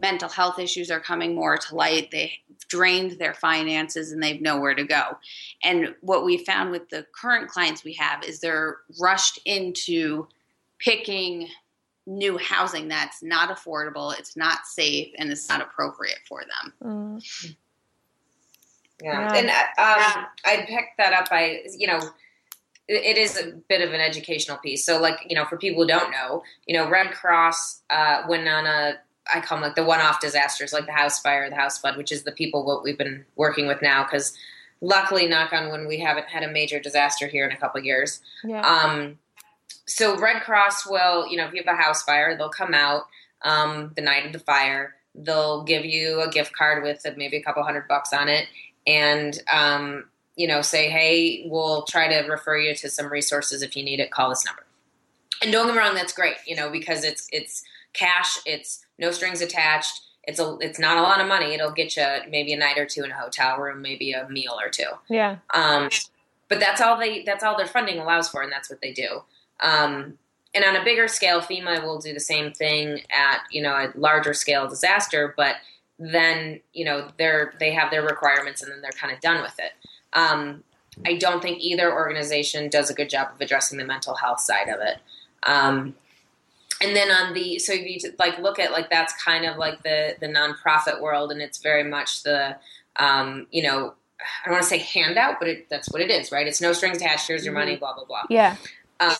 mental 0.00 0.28
health 0.28 0.58
issues 0.58 0.90
are 0.90 0.98
coming 0.98 1.34
more 1.36 1.56
to 1.56 1.74
light. 1.74 2.10
They 2.10 2.32
drained 2.68 3.12
their 3.20 3.34
finances 3.34 4.10
and 4.10 4.20
they've 4.20 4.40
nowhere 4.40 4.74
to 4.74 4.84
go. 4.84 5.18
And 5.62 5.94
what 6.00 6.24
we 6.24 6.38
found 6.38 6.72
with 6.72 6.88
the 6.88 7.06
current 7.14 7.48
clients 7.48 7.84
we 7.84 7.92
have 7.94 8.24
is 8.24 8.40
they're 8.40 8.78
rushed 8.98 9.38
into 9.44 10.26
picking 10.78 11.48
new 12.06 12.36
housing 12.38 12.88
that's 12.88 13.22
not 13.22 13.56
affordable, 13.56 14.18
it's 14.18 14.36
not 14.36 14.66
safe, 14.66 15.08
and 15.16 15.30
it's 15.30 15.48
not 15.48 15.62
appropriate 15.62 16.18
for 16.28 16.42
them. 16.42 16.72
Mm. 16.82 17.54
Yeah, 19.02 19.20
Yeah. 19.20 19.34
and 19.34 19.48
uh, 19.48 20.18
um, 20.18 20.26
I 20.44 20.64
picked 20.66 20.98
that 20.98 21.12
up 21.12 21.30
by 21.30 21.62
you 21.76 21.86
know 21.86 22.00
it 22.86 23.16
is 23.16 23.40
a 23.40 23.52
bit 23.68 23.80
of 23.80 23.94
an 23.94 24.00
educational 24.00 24.58
piece. 24.58 24.84
So 24.84 25.00
like 25.00 25.26
you 25.28 25.36
know 25.36 25.44
for 25.44 25.56
people 25.56 25.82
who 25.82 25.88
don't 25.88 26.10
know, 26.10 26.42
you 26.66 26.76
know 26.76 26.88
Red 26.88 27.12
Cross 27.12 27.82
uh, 27.90 28.22
when 28.26 28.46
on 28.46 28.66
a 28.66 28.94
I 29.32 29.40
call 29.40 29.56
them 29.56 29.62
like 29.62 29.74
the 29.74 29.84
one-off 29.84 30.20
disasters 30.20 30.72
like 30.72 30.86
the 30.86 30.92
house 30.92 31.18
fire, 31.20 31.48
the 31.48 31.56
house 31.56 31.78
flood, 31.78 31.96
which 31.96 32.12
is 32.12 32.24
the 32.24 32.32
people 32.32 32.64
what 32.64 32.82
we've 32.82 32.98
been 32.98 33.24
working 33.36 33.66
with 33.66 33.80
now 33.80 34.04
because 34.04 34.36
luckily 34.80 35.26
knock 35.26 35.52
on 35.52 35.70
when 35.70 35.86
we 35.86 35.98
haven't 35.98 36.26
had 36.26 36.42
a 36.42 36.48
major 36.48 36.78
disaster 36.78 37.26
here 37.26 37.46
in 37.46 37.52
a 37.52 37.56
couple 37.56 37.78
of 37.78 37.84
years. 37.84 38.20
Yeah. 38.44 38.60
Um, 38.60 39.18
so 39.86 40.18
Red 40.18 40.42
Cross 40.42 40.86
will, 40.86 41.28
you 41.28 41.36
know, 41.36 41.46
if 41.46 41.54
you 41.54 41.62
have 41.64 41.74
a 41.74 41.80
house 41.80 42.02
fire, 42.02 42.36
they'll 42.36 42.48
come 42.48 42.74
out 42.74 43.04
um, 43.42 43.92
the 43.96 44.02
night 44.02 44.26
of 44.26 44.32
the 44.32 44.38
fire. 44.38 44.94
They'll 45.14 45.62
give 45.62 45.84
you 45.84 46.20
a 46.20 46.28
gift 46.28 46.52
card 46.54 46.82
with 46.82 47.04
maybe 47.16 47.36
a 47.36 47.42
couple 47.42 47.62
hundred 47.62 47.86
bucks 47.88 48.12
on 48.12 48.28
it, 48.28 48.46
and 48.86 49.38
um, 49.52 50.06
you 50.36 50.46
know, 50.46 50.62
say, 50.62 50.88
hey, 50.88 51.46
we'll 51.46 51.82
try 51.82 52.08
to 52.08 52.28
refer 52.28 52.56
you 52.56 52.74
to 52.74 52.88
some 52.88 53.10
resources 53.10 53.62
if 53.62 53.76
you 53.76 53.84
need 53.84 54.00
it. 54.00 54.10
Call 54.10 54.30
this 54.30 54.44
number. 54.44 54.64
And 55.42 55.52
don't 55.52 55.66
get 55.66 55.74
me 55.74 55.78
wrong, 55.78 55.94
that's 55.94 56.12
great, 56.12 56.36
you 56.46 56.56
know, 56.56 56.70
because 56.70 57.04
it's 57.04 57.28
it's 57.32 57.62
cash, 57.92 58.38
it's 58.46 58.84
no 58.98 59.10
strings 59.10 59.40
attached. 59.40 60.00
It's 60.24 60.40
a 60.40 60.56
it's 60.60 60.78
not 60.78 60.96
a 60.96 61.02
lot 61.02 61.20
of 61.20 61.28
money. 61.28 61.54
It'll 61.54 61.70
get 61.70 61.96
you 61.96 62.06
maybe 62.30 62.52
a 62.52 62.56
night 62.56 62.78
or 62.78 62.86
two 62.86 63.04
in 63.04 63.10
a 63.10 63.14
hotel 63.14 63.58
room, 63.58 63.82
maybe 63.82 64.12
a 64.12 64.28
meal 64.28 64.58
or 64.60 64.70
two. 64.70 64.88
yeah. 65.08 65.36
Um, 65.52 65.90
but 66.48 66.60
that's 66.60 66.80
all 66.80 66.98
they 66.98 67.22
that's 67.22 67.44
all 67.44 67.56
their 67.56 67.66
funding 67.66 67.98
allows 67.98 68.28
for, 68.28 68.42
and 68.42 68.52
that's 68.52 68.70
what 68.70 68.80
they 68.80 68.92
do. 68.92 69.22
Um, 69.60 70.18
and 70.54 70.64
on 70.64 70.76
a 70.76 70.84
bigger 70.84 71.08
scale, 71.08 71.40
FEMA 71.40 71.82
will 71.82 71.98
do 71.98 72.14
the 72.14 72.20
same 72.20 72.52
thing 72.52 73.00
at 73.10 73.40
you 73.50 73.62
know 73.62 73.72
a 73.72 73.92
larger 73.96 74.34
scale 74.34 74.68
disaster, 74.68 75.34
but 75.36 75.56
then 75.98 76.60
you 76.72 76.84
know 76.84 77.08
they're 77.18 77.54
they 77.58 77.72
have 77.72 77.90
their 77.90 78.02
requirements, 78.02 78.62
and 78.62 78.70
then 78.70 78.80
they're 78.80 78.92
kind 78.92 79.12
of 79.12 79.20
done 79.20 79.42
with 79.42 79.58
it. 79.58 79.72
Um, 80.14 80.64
I 81.04 81.16
don't 81.16 81.42
think 81.42 81.60
either 81.60 81.92
organization 81.92 82.68
does 82.70 82.90
a 82.90 82.94
good 82.94 83.10
job 83.10 83.28
of 83.34 83.40
addressing 83.40 83.78
the 83.78 83.84
mental 83.84 84.14
health 84.14 84.40
side 84.40 84.68
of 84.68 84.80
it. 84.80 84.98
Um, 85.42 85.94
and 86.80 86.94
then 86.94 87.10
on 87.10 87.34
the 87.34 87.58
so 87.58 87.72
if 87.72 88.04
you 88.04 88.12
like 88.18 88.38
look 88.38 88.58
at 88.58 88.72
like 88.72 88.90
that's 88.90 89.12
kind 89.22 89.44
of 89.44 89.56
like 89.56 89.82
the 89.82 90.16
the 90.20 90.26
nonprofit 90.26 91.00
world, 91.00 91.32
and 91.32 91.40
it's 91.40 91.58
very 91.58 91.84
much 91.84 92.22
the 92.22 92.56
um, 92.96 93.46
you 93.50 93.62
know 93.62 93.94
I 94.20 94.46
don't 94.48 94.54
want 94.54 94.62
to 94.62 94.68
say 94.68 94.78
handout, 94.78 95.38
but 95.38 95.48
it, 95.48 95.68
that's 95.68 95.88
what 95.90 96.00
it 96.00 96.10
is, 96.10 96.32
right? 96.32 96.46
It's 96.46 96.60
no 96.60 96.72
strings 96.72 96.98
attached. 96.98 97.28
Here's 97.28 97.44
your 97.44 97.54
money, 97.54 97.76
blah 97.76 97.94
blah 97.94 98.04
blah. 98.04 98.22
Yeah. 98.28 98.56
Um, 99.00 99.14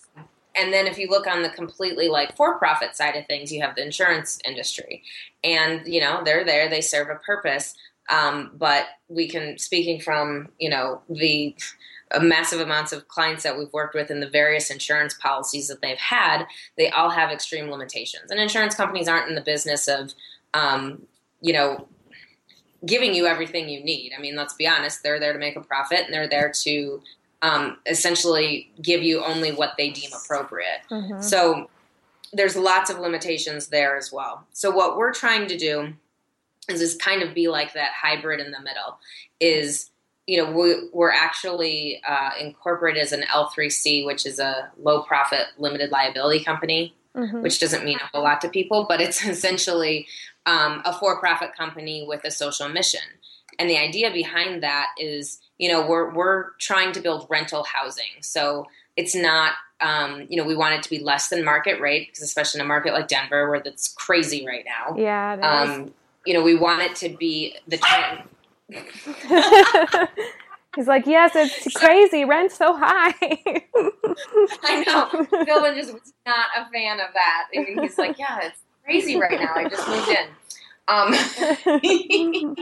and 0.57 0.72
then 0.72 0.87
if 0.87 0.98
you 0.98 1.09
look 1.09 1.26
on 1.26 1.42
the 1.42 1.50
completely 1.50 2.09
like 2.09 2.37
for-profit 2.37 2.94
side 2.94 3.16
of 3.16 3.26
things, 3.26 3.52
you 3.52 3.61
have 3.61 3.74
the 3.74 3.85
insurance 3.85 4.38
industry, 4.44 5.02
and 5.42 5.87
you 5.87 6.00
know 6.00 6.22
they're 6.24 6.44
there, 6.44 6.68
they 6.68 6.80
serve 6.80 7.09
a 7.09 7.16
purpose. 7.16 7.74
Um, 8.11 8.51
but 8.55 8.87
we 9.09 9.29
can, 9.29 9.59
speaking 9.59 10.01
from 10.01 10.49
you 10.59 10.71
know 10.71 11.03
the 11.09 11.57
massive 12.21 12.61
amounts 12.61 12.93
of 12.93 13.09
clients 13.09 13.43
that 13.43 13.59
we've 13.59 13.73
worked 13.73 13.95
with 13.95 14.11
and 14.11 14.23
the 14.23 14.29
various 14.29 14.71
insurance 14.71 15.14
policies 15.14 15.69
that 15.69 15.83
they've 15.83 15.99
had, 15.99 16.47
they 16.77 16.88
all 16.90 17.11
have 17.11 17.31
extreme 17.31 17.71
limitations. 17.71 18.31
And 18.31 18.40
insurance 18.40 18.75
companies 18.75 19.09
aren't 19.09 19.29
in 19.29 19.35
the 19.35 19.40
business 19.40 19.88
of, 19.88 20.12
um, 20.53 21.03
you 21.40 21.53
know, 21.53 21.88
giving 22.87 23.14
you 23.14 23.27
everything 23.27 23.69
you 23.69 23.83
need. 23.83 24.12
I 24.17 24.21
mean, 24.21 24.37
let's 24.37 24.55
be 24.55 24.69
honest, 24.69 25.03
they're 25.03 25.19
there 25.19 25.33
to 25.33 25.38
make 25.38 25.57
a 25.57 25.61
profit 25.61 26.01
and 26.05 26.12
they're 26.12 26.29
there 26.29 26.53
to 26.62 27.03
um, 27.43 27.79
essentially 27.87 28.71
give 28.81 29.03
you 29.03 29.25
only 29.25 29.53
what 29.53 29.73
they 29.77 29.90
deem 29.90 30.11
appropriate. 30.12 30.81
Mhm. 30.90 31.23
So 31.23 31.71
there's 32.33 32.57
lots 32.57 32.90
of 32.90 32.99
limitations 32.99 33.69
there 33.69 33.97
as 33.97 34.12
well. 34.12 34.47
So 34.53 34.71
what 34.71 34.97
we're 34.97 35.12
trying 35.12 35.47
to 35.49 35.57
do 35.57 35.95
is 36.68 36.81
is 36.81 36.96
kind 36.96 37.22
of 37.22 37.35
be 37.35 37.48
like 37.48 37.74
that 37.74 37.92
hybrid 37.92 38.40
in 38.40 38.50
the 38.50 38.61
middle. 38.61 38.98
Is 39.40 39.90
you 40.27 40.42
know 40.42 40.50
we, 40.50 40.88
we're 40.92 41.12
actually 41.12 42.00
uh, 42.07 42.31
incorporated 42.40 43.03
as 43.03 43.12
an 43.12 43.22
L3C, 43.22 44.07
which 44.07 44.27
is 44.27 44.38
a 44.38 44.70
low 44.79 45.03
profit 45.03 45.46
limited 45.59 45.90
liability 45.90 46.44
company 46.44 46.94
Mhm. 47.16 47.42
which 47.42 47.61
doesn't 47.61 47.85
mean 47.85 47.98
a 47.98 48.07
whole 48.07 48.24
lot 48.24 48.40
to 48.40 48.48
people, 48.48 48.87
but 48.88 49.00
it's 49.00 49.24
essentially 49.24 50.07
um, 50.46 50.83
a 50.85 50.92
for 50.92 51.18
profit 51.20 51.55
company 51.57 52.05
with 52.07 52.24
a 52.24 52.31
social 52.31 52.68
mission. 52.68 53.00
And 53.59 53.70
the 53.70 53.79
idea 53.79 54.12
behind 54.12 54.62
that 54.64 54.88
is, 54.98 55.40
you 55.59 55.68
know, 55.68 55.87
we're, 55.87 56.12
we're 56.12 56.50
trying 56.59 56.90
to 56.92 57.00
build 57.00 57.29
rental 57.31 57.62
housing. 57.62 58.20
So 58.20 58.66
it's 58.96 59.14
not, 59.14 59.53
um, 59.81 60.27
you 60.29 60.37
know, 60.37 60.44
we 60.44 60.57
want 60.57 60.74
it 60.74 60.83
to 60.83 60.90
be 60.90 60.98
less 60.98 61.29
than 61.29 61.44
market 61.44 61.81
rate, 61.81 62.09
because 62.09 62.22
especially 62.24 62.61
in 62.61 62.64
a 62.64 62.68
market 62.68 62.92
like 62.94 63.07
Denver 63.07 63.48
where 63.48 63.61
that's 63.61 63.88
crazy 63.88 64.44
right 64.44 64.64
now. 64.64 64.96
Yeah. 64.96 65.35
Um, 65.35 65.94
you 66.25 66.35
know, 66.35 66.43
we 66.43 66.55
want 66.55 66.83
it 66.83 66.95
to 66.97 67.09
be 67.09 67.57
the 67.69 67.79
trend. 67.79 68.29
He's 70.77 70.89
like, 70.89 71.07
yes, 71.07 71.33
it's 71.37 71.73
crazy. 71.77 72.25
Rent's 72.25 72.57
so 72.57 72.77
high. 72.77 73.15
I 74.65 74.83
know. 74.85 75.09
Philbin 75.45 75.77
just 75.77 75.93
was 75.93 76.13
not 76.27 76.47
a 76.57 76.69
fan 76.71 76.99
of 76.99 77.07
that. 77.15 77.45
I 77.55 77.61
mean, 77.61 77.81
he's 77.81 77.97
like, 77.97 78.19
yeah, 78.19 78.41
it's 78.43 78.59
crazy 78.85 79.17
right 79.17 79.39
now. 79.39 79.55
I 79.55 79.69
just 79.69 79.87
moved 79.87 80.09
in. 80.09 80.27
Um, 80.89 81.15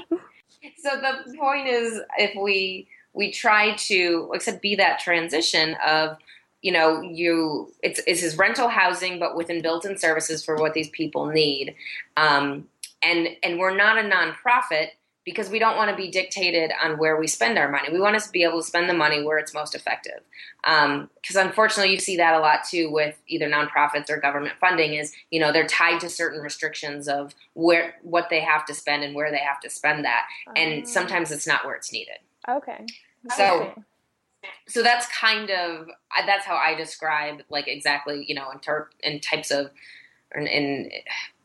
so 0.82 0.90
the 1.00 1.34
point 1.38 1.68
is, 1.68 2.00
if 2.18 2.34
we 2.40 2.86
we 3.14 3.30
try 3.32 3.74
to, 3.76 4.28
like 4.30 4.42
I 4.42 4.44
said, 4.44 4.60
be 4.60 4.74
that 4.76 4.98
transition 4.98 5.76
of, 5.86 6.18
you 6.60 6.72
know, 6.72 7.00
you 7.00 7.72
it's 7.82 8.00
it's 8.06 8.20
his 8.20 8.36
rental 8.36 8.68
housing, 8.68 9.18
but 9.18 9.36
within 9.36 9.62
built-in 9.62 9.96
services 9.96 10.44
for 10.44 10.56
what 10.56 10.74
these 10.74 10.90
people 10.90 11.26
need, 11.26 11.74
um, 12.16 12.68
and 13.02 13.28
and 13.42 13.58
we're 13.58 13.74
not 13.74 13.98
a 13.98 14.08
nonprofit 14.08 14.88
because 15.24 15.48
we 15.48 15.58
don't 15.58 15.76
want 15.76 15.88
to 15.88 15.96
be 15.96 16.10
dictated 16.10 16.72
on 16.82 16.98
where 16.98 17.16
we 17.16 17.28
spend 17.28 17.56
our 17.56 17.70
money. 17.70 17.88
We 17.92 18.00
want 18.00 18.16
us 18.16 18.26
to 18.26 18.32
be 18.32 18.42
able 18.42 18.60
to 18.60 18.66
spend 18.66 18.88
the 18.88 18.94
money 18.94 19.22
where 19.22 19.38
it's 19.38 19.54
most 19.54 19.74
effective. 19.74 20.20
Um, 20.64 21.10
because 21.20 21.36
unfortunately, 21.36 21.92
you 21.92 22.00
see 22.00 22.16
that 22.16 22.34
a 22.34 22.40
lot 22.40 22.60
too 22.68 22.90
with 22.90 23.16
either 23.28 23.48
nonprofits 23.48 24.10
or 24.10 24.18
government 24.18 24.54
funding. 24.60 24.94
Is 24.94 25.12
you 25.30 25.40
know 25.40 25.52
they're 25.52 25.66
tied 25.66 26.00
to 26.00 26.08
certain 26.08 26.40
restrictions 26.40 27.08
of 27.08 27.34
where 27.54 27.94
what 28.02 28.28
they 28.30 28.40
have 28.40 28.64
to 28.66 28.74
spend 28.74 29.04
and 29.04 29.14
where 29.14 29.30
they 29.30 29.38
have 29.38 29.60
to 29.60 29.70
spend 29.70 30.04
that, 30.04 30.26
and 30.56 30.82
ah. 30.82 30.86
sometimes 30.86 31.30
it's 31.30 31.46
not 31.46 31.64
where 31.64 31.74
it's 31.74 31.92
needed. 31.92 32.18
okay. 32.48 32.84
So-. 33.36 33.72
So 34.66 34.82
that's 34.82 35.06
kind 35.06 35.50
of 35.50 35.86
that's 36.26 36.44
how 36.44 36.56
I 36.56 36.74
describe 36.74 37.42
like 37.48 37.68
exactly 37.68 38.24
you 38.26 38.34
know 38.34 38.50
in, 38.50 38.58
ter- 38.58 38.90
in 39.00 39.20
types 39.20 39.52
of 39.52 39.70
in, 40.34 40.48
in 40.48 40.90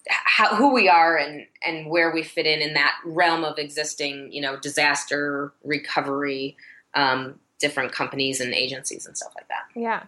how, 0.10 0.56
who 0.56 0.74
we 0.74 0.88
are 0.90 1.18
and 1.18 1.46
and 1.66 1.90
where 1.90 2.12
we 2.12 2.24
fit 2.24 2.46
in 2.46 2.62
in 2.62 2.74
that 2.74 2.96
realm 3.06 3.44
of 3.44 3.58
existing 3.58 4.32
you 4.32 4.42
know 4.42 4.58
disaster 4.58 5.54
recovery 5.64 6.56
um, 6.94 7.40
different 7.60 7.92
companies 7.92 8.40
and 8.40 8.54
agencies 8.54 9.06
and 9.06 9.18
stuff 9.18 9.34
like 9.36 9.48
that. 9.48 9.80
Yeah. 9.80 10.04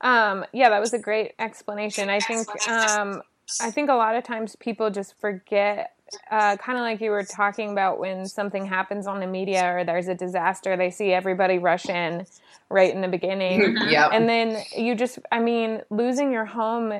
Um, 0.00 0.44
yeah, 0.52 0.70
that 0.70 0.80
was 0.80 0.92
a 0.92 0.98
great 0.98 1.32
explanation. 1.38 2.08
I 2.08 2.20
think 2.20 2.48
um, 2.68 3.22
I 3.60 3.70
think 3.70 3.90
a 3.90 3.94
lot 3.94 4.14
of 4.14 4.24
times 4.24 4.56
people 4.56 4.90
just 4.90 5.18
forget, 5.20 5.94
uh, 6.30 6.56
kind 6.56 6.78
of 6.78 6.82
like 6.82 7.00
you 7.00 7.10
were 7.10 7.24
talking 7.24 7.72
about 7.72 7.98
when 7.98 8.26
something 8.26 8.64
happens 8.64 9.06
on 9.06 9.18
the 9.18 9.26
media 9.26 9.74
or 9.74 9.84
there's 9.84 10.06
a 10.06 10.14
disaster, 10.14 10.76
they 10.76 10.90
see 10.90 11.12
everybody 11.12 11.58
rush 11.58 11.88
in 11.88 12.26
right 12.68 12.94
in 12.94 13.00
the 13.00 13.08
beginning. 13.08 13.76
yeah. 13.88 14.08
and 14.12 14.28
then 14.28 14.62
you 14.76 14.94
just 14.94 15.18
i 15.32 15.40
mean 15.40 15.82
losing 15.90 16.32
your 16.32 16.44
home 16.44 16.92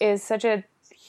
is 0.00 0.22
such 0.22 0.44
a 0.44 0.62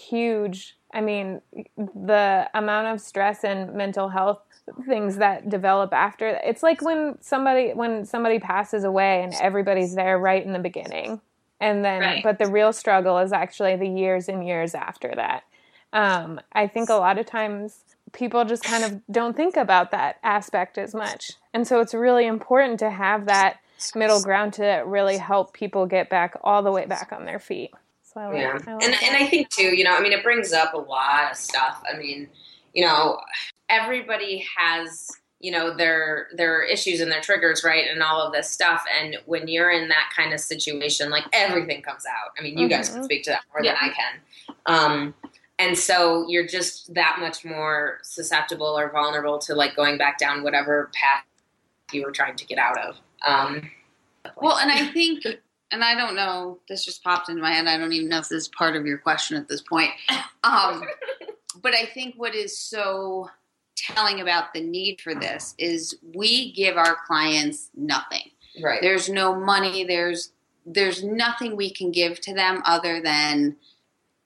huge 0.09 0.77
i 0.93 1.01
mean 1.01 1.41
the 1.77 2.49
amount 2.53 2.87
of 2.87 3.01
stress 3.01 3.43
and 3.43 3.73
mental 3.73 4.09
health 4.09 4.39
things 4.87 5.17
that 5.17 5.49
develop 5.49 5.93
after 5.93 6.27
it's 6.43 6.63
like 6.63 6.81
when 6.81 7.17
somebody 7.21 7.71
when 7.73 8.05
somebody 8.05 8.39
passes 8.39 8.83
away 8.83 9.21
and 9.23 9.33
everybody's 9.41 9.95
there 9.95 10.17
right 10.17 10.43
in 10.45 10.53
the 10.53 10.59
beginning 10.59 11.21
and 11.59 11.85
then 11.85 12.01
Right. 12.01 12.23
but 12.23 12.37
the 12.39 12.47
real 12.47 12.73
struggle 12.73 13.17
is 13.19 13.31
actually 13.31 13.75
the 13.75 13.87
years 13.87 14.27
and 14.27 14.45
years 14.45 14.73
after 14.75 15.11
that 15.15 15.43
um, 15.93 16.39
i 16.53 16.67
think 16.67 16.89
a 16.89 16.95
lot 16.95 17.17
of 17.19 17.25
times 17.25 17.79
people 18.11 18.43
just 18.45 18.63
kind 18.63 18.83
of 18.83 19.01
don't 19.11 19.35
think 19.35 19.55
about 19.57 19.91
that 19.91 20.17
aspect 20.23 20.77
as 20.77 20.93
much 20.95 21.33
and 21.53 21.67
so 21.67 21.79
it's 21.79 21.93
really 21.93 22.25
important 22.25 22.79
to 22.79 22.89
have 22.89 23.25
that 23.27 23.57
middle 23.95 24.21
ground 24.23 24.53
to 24.53 24.83
really 24.85 25.17
help 25.17 25.53
people 25.53 25.85
get 25.85 26.09
back 26.09 26.35
all 26.43 26.63
the 26.63 26.71
way 26.71 26.85
back 26.85 27.11
on 27.11 27.25
their 27.25 27.39
feet. 27.39 27.71
So 28.15 28.21
I 28.21 28.27
like, 28.27 28.35
Yeah, 28.37 28.47
I 28.67 28.73
like 28.73 28.83
and 28.83 28.93
that. 28.93 29.03
and 29.03 29.15
I 29.17 29.27
think 29.27 29.49
too, 29.49 29.75
you 29.75 29.83
know, 29.83 29.91
I 29.91 29.99
mean, 30.01 30.13
it 30.13 30.23
brings 30.23 30.53
up 30.53 30.73
a 30.73 30.77
lot 30.77 31.31
of 31.31 31.37
stuff. 31.37 31.83
I 31.93 31.97
mean, 31.97 32.29
you 32.73 32.85
know, 32.85 33.19
everybody 33.69 34.45
has 34.57 35.11
you 35.41 35.51
know 35.51 35.75
their 35.75 36.29
their 36.33 36.63
issues 36.63 37.01
and 37.01 37.11
their 37.11 37.19
triggers, 37.21 37.63
right, 37.63 37.85
and 37.91 38.01
all 38.01 38.21
of 38.21 38.31
this 38.31 38.49
stuff. 38.49 38.83
And 38.99 39.17
when 39.25 39.47
you're 39.49 39.69
in 39.69 39.89
that 39.89 40.09
kind 40.15 40.33
of 40.33 40.39
situation, 40.39 41.09
like 41.09 41.25
everything 41.33 41.81
comes 41.81 42.05
out. 42.05 42.31
I 42.39 42.41
mean, 42.41 42.57
you 42.57 42.69
guys 42.69 42.89
Mhm. 42.89 42.93
can 42.93 43.03
speak 43.03 43.23
to 43.25 43.31
that 43.31 43.41
more 43.53 43.63
Yeah. 43.63 43.73
than 43.79 43.89
I 43.91 43.93
can. 43.93 44.21
Um, 44.65 45.15
and 45.59 45.77
so 45.77 46.25
you're 46.29 46.47
just 46.47 46.93
that 46.93 47.17
much 47.19 47.43
more 47.43 47.99
susceptible 48.01 48.79
or 48.79 48.89
vulnerable 48.89 49.37
to 49.39 49.53
like 49.55 49.75
going 49.75 49.97
back 49.97 50.17
down 50.17 50.41
whatever 50.41 50.89
path 50.93 51.23
you 51.91 52.03
were 52.03 52.11
trying 52.11 52.37
to 52.37 52.45
get 52.45 52.57
out 52.57 52.77
of. 52.79 52.97
Um, 53.25 53.69
Well, 54.37 54.57
and 54.57 54.71
I 54.71 54.87
think, 54.87 55.23
and 55.71 55.83
I 55.83 55.95
don't 55.95 56.15
know, 56.15 56.59
this 56.69 56.85
just 56.85 57.03
popped 57.03 57.29
into 57.29 57.41
my 57.41 57.51
head. 57.51 57.67
I 57.67 57.77
don't 57.77 57.93
even 57.93 58.09
know 58.09 58.19
if 58.19 58.29
this 58.29 58.43
is 58.43 58.47
part 58.47 58.75
of 58.75 58.85
your 58.85 58.97
question 58.97 59.37
at 59.37 59.47
this 59.47 59.61
point. 59.61 59.91
Um, 60.43 60.83
but 61.61 61.73
I 61.73 61.85
think 61.85 62.15
what 62.17 62.35
is 62.35 62.57
so 62.57 63.29
telling 63.75 64.21
about 64.21 64.53
the 64.53 64.61
need 64.61 65.01
for 65.01 65.15
this 65.15 65.53
is 65.57 65.97
we 66.13 66.51
give 66.53 66.77
our 66.77 66.97
clients 67.07 67.69
nothing. 67.75 68.31
right. 68.63 68.81
There's 68.81 69.09
no 69.09 69.35
money. 69.35 69.83
There's 69.83 70.31
there's 70.65 71.03
nothing 71.03 71.55
we 71.55 71.69
can 71.69 71.91
give 71.91 72.19
to 72.21 72.33
them 72.33 72.63
other 72.65 72.99
than 72.99 73.55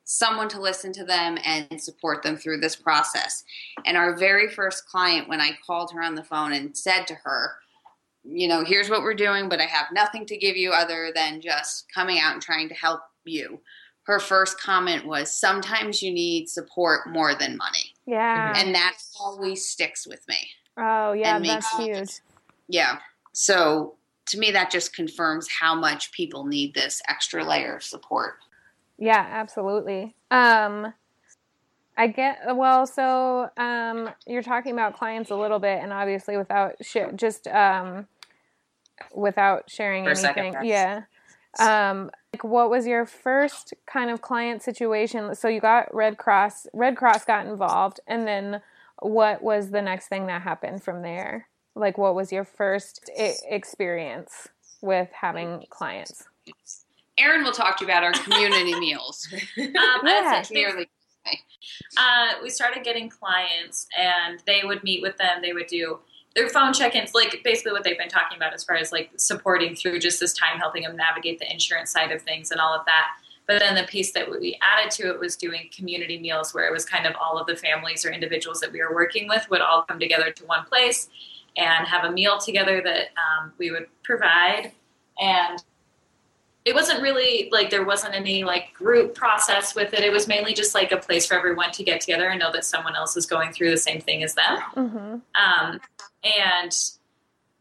someone 0.05 0.47
to 0.49 0.59
listen 0.59 0.93
to 0.93 1.03
them 1.03 1.37
and 1.45 1.81
support 1.81 2.23
them 2.23 2.37
through 2.37 2.59
this 2.59 2.75
process. 2.75 3.43
And 3.85 3.97
our 3.97 4.17
very 4.17 4.47
first 4.47 4.87
client, 4.87 5.27
when 5.27 5.41
I 5.41 5.51
called 5.67 5.91
her 5.91 6.01
on 6.01 6.15
the 6.15 6.23
phone 6.23 6.53
and 6.53 6.75
said 6.75 7.05
to 7.07 7.15
her, 7.15 7.55
you 8.23 8.47
know, 8.47 8.63
here's 8.63 8.89
what 8.89 9.01
we're 9.01 9.13
doing, 9.13 9.49
but 9.49 9.59
I 9.59 9.65
have 9.65 9.87
nothing 9.93 10.25
to 10.27 10.37
give 10.37 10.57
you 10.57 10.71
other 10.71 11.11
than 11.13 11.41
just 11.41 11.91
coming 11.93 12.19
out 12.19 12.33
and 12.33 12.41
trying 12.41 12.69
to 12.69 12.75
help 12.75 13.01
you. 13.25 13.59
Her 14.03 14.19
first 14.19 14.59
comment 14.59 15.05
was, 15.05 15.31
sometimes 15.33 16.01
you 16.01 16.11
need 16.11 16.49
support 16.49 17.09
more 17.09 17.35
than 17.35 17.57
money. 17.57 17.93
Yeah. 18.05 18.53
And 18.55 18.73
that 18.73 18.97
always 19.19 19.67
sticks 19.69 20.07
with 20.07 20.27
me. 20.27 20.37
oh, 20.77 21.13
yeah, 21.13 21.35
and 21.35 21.45
that's 21.45 21.77
makes- 21.77 21.97
huge. 21.97 22.09
Yeah. 22.67 22.99
So 23.33 23.95
to 24.27 24.39
me, 24.39 24.51
that 24.51 24.71
just 24.71 24.95
confirms 24.95 25.47
how 25.49 25.75
much 25.75 26.11
people 26.11 26.45
need 26.45 26.73
this 26.73 27.01
extra 27.07 27.43
layer 27.43 27.75
of 27.75 27.83
support. 27.83 28.35
Yeah, 28.97 29.25
absolutely. 29.29 30.15
Um, 30.29 30.93
I 31.99 32.07
get 32.07 32.39
well. 32.55 32.87
So 32.87 33.49
um, 33.57 34.09
you're 34.25 34.41
talking 34.41 34.71
about 34.71 34.97
clients 34.97 35.29
a 35.31 35.35
little 35.35 35.59
bit, 35.59 35.79
and 35.83 35.91
obviously 35.93 36.37
without 36.37 36.75
sh- 36.81 37.13
just 37.15 37.45
um, 37.47 38.07
without 39.13 39.69
sharing 39.69 40.03
For 40.05 40.11
anything. 40.11 40.53
yes. 40.63 41.03
Yeah. 41.59 41.89
Um, 41.89 42.09
like, 42.33 42.43
what 42.43 42.69
was 42.69 42.85
your 42.87 43.05
first 43.05 43.73
kind 43.85 44.09
of 44.11 44.21
client 44.21 44.61
situation? 44.61 45.35
So 45.35 45.47
you 45.47 45.59
got 45.59 45.93
Red 45.93 46.17
Cross. 46.17 46.67
Red 46.73 46.95
Cross 46.95 47.25
got 47.25 47.45
involved, 47.47 47.99
and 48.07 48.25
then 48.27 48.61
what 49.01 49.41
was 49.41 49.71
the 49.71 49.81
next 49.81 50.07
thing 50.07 50.27
that 50.27 50.41
happened 50.43 50.83
from 50.83 51.01
there? 51.01 51.47
Like, 51.75 51.97
what 51.97 52.15
was 52.15 52.31
your 52.31 52.45
first 52.45 53.09
I- 53.19 53.35
experience 53.49 54.47
with 54.81 55.09
having 55.11 55.65
clients? 55.69 56.23
Erin 57.17 57.43
will 57.43 57.51
talk 57.51 57.77
to 57.79 57.83
you 57.85 57.91
about 57.91 58.03
our 58.03 58.13
community 58.13 58.79
meals. 58.79 59.27
Um, 59.57 59.73
Yeah. 60.05 60.35
I 60.37 60.43
think 60.43 60.89
Uh, 61.97 62.33
we 62.43 62.49
started 62.49 62.83
getting 62.83 63.09
clients, 63.09 63.87
and 63.97 64.41
they 64.45 64.61
would 64.63 64.83
meet 64.83 65.01
with 65.01 65.17
them. 65.17 65.41
They 65.41 65.53
would 65.53 65.67
do 65.67 65.99
their 66.35 66.49
phone 66.49 66.73
check-ins, 66.73 67.13
like 67.13 67.41
basically 67.43 67.71
what 67.71 67.83
they've 67.83 67.97
been 67.97 68.09
talking 68.09 68.37
about 68.37 68.53
as 68.53 68.63
far 68.63 68.75
as 68.75 68.91
like 68.91 69.09
supporting 69.17 69.75
through 69.75 69.99
just 69.99 70.19
this 70.19 70.33
time, 70.33 70.59
helping 70.59 70.83
them 70.83 70.95
navigate 70.95 71.39
the 71.39 71.51
insurance 71.51 71.91
side 71.91 72.11
of 72.11 72.21
things 72.21 72.51
and 72.51 72.61
all 72.61 72.73
of 72.73 72.85
that. 72.85 73.07
But 73.47 73.59
then 73.59 73.73
the 73.73 73.83
piece 73.83 74.11
that 74.11 74.29
we 74.29 74.59
added 74.61 74.91
to 74.91 75.09
it 75.09 75.19
was 75.19 75.35
doing 75.35 75.69
community 75.75 76.19
meals, 76.19 76.53
where 76.53 76.67
it 76.67 76.71
was 76.71 76.85
kind 76.85 77.07
of 77.07 77.15
all 77.19 77.39
of 77.39 77.47
the 77.47 77.55
families 77.55 78.05
or 78.05 78.11
individuals 78.11 78.59
that 78.59 78.71
we 78.71 78.79
were 78.79 78.93
working 78.93 79.27
with 79.27 79.49
would 79.49 79.61
all 79.61 79.81
come 79.83 79.99
together 79.99 80.31
to 80.31 80.45
one 80.45 80.65
place 80.65 81.09
and 81.57 81.87
have 81.87 82.05
a 82.05 82.11
meal 82.11 82.37
together 82.37 82.81
that 82.83 83.07
um, 83.17 83.51
we 83.57 83.71
would 83.71 83.87
provide. 84.03 84.71
And 85.19 85.63
it 86.65 86.75
wasn't 86.75 87.01
really 87.01 87.49
like 87.51 87.69
there 87.69 87.85
wasn't 87.85 88.13
any 88.13 88.43
like 88.43 88.73
group 88.73 89.15
process 89.15 89.75
with 89.75 89.93
it. 89.93 90.01
It 90.01 90.11
was 90.11 90.27
mainly 90.27 90.53
just 90.53 90.75
like 90.75 90.91
a 90.91 90.97
place 90.97 91.25
for 91.25 91.35
everyone 91.35 91.71
to 91.71 91.83
get 91.83 92.01
together 92.01 92.29
and 92.29 92.39
know 92.39 92.51
that 92.51 92.65
someone 92.65 92.95
else 92.95 93.15
is 93.15 93.25
going 93.25 93.53
through 93.53 93.71
the 93.71 93.77
same 93.77 94.01
thing 94.01 94.23
as 94.23 94.35
them. 94.35 94.57
Mm-hmm. 94.75 95.15
Um, 95.41 95.79
and 96.23 96.75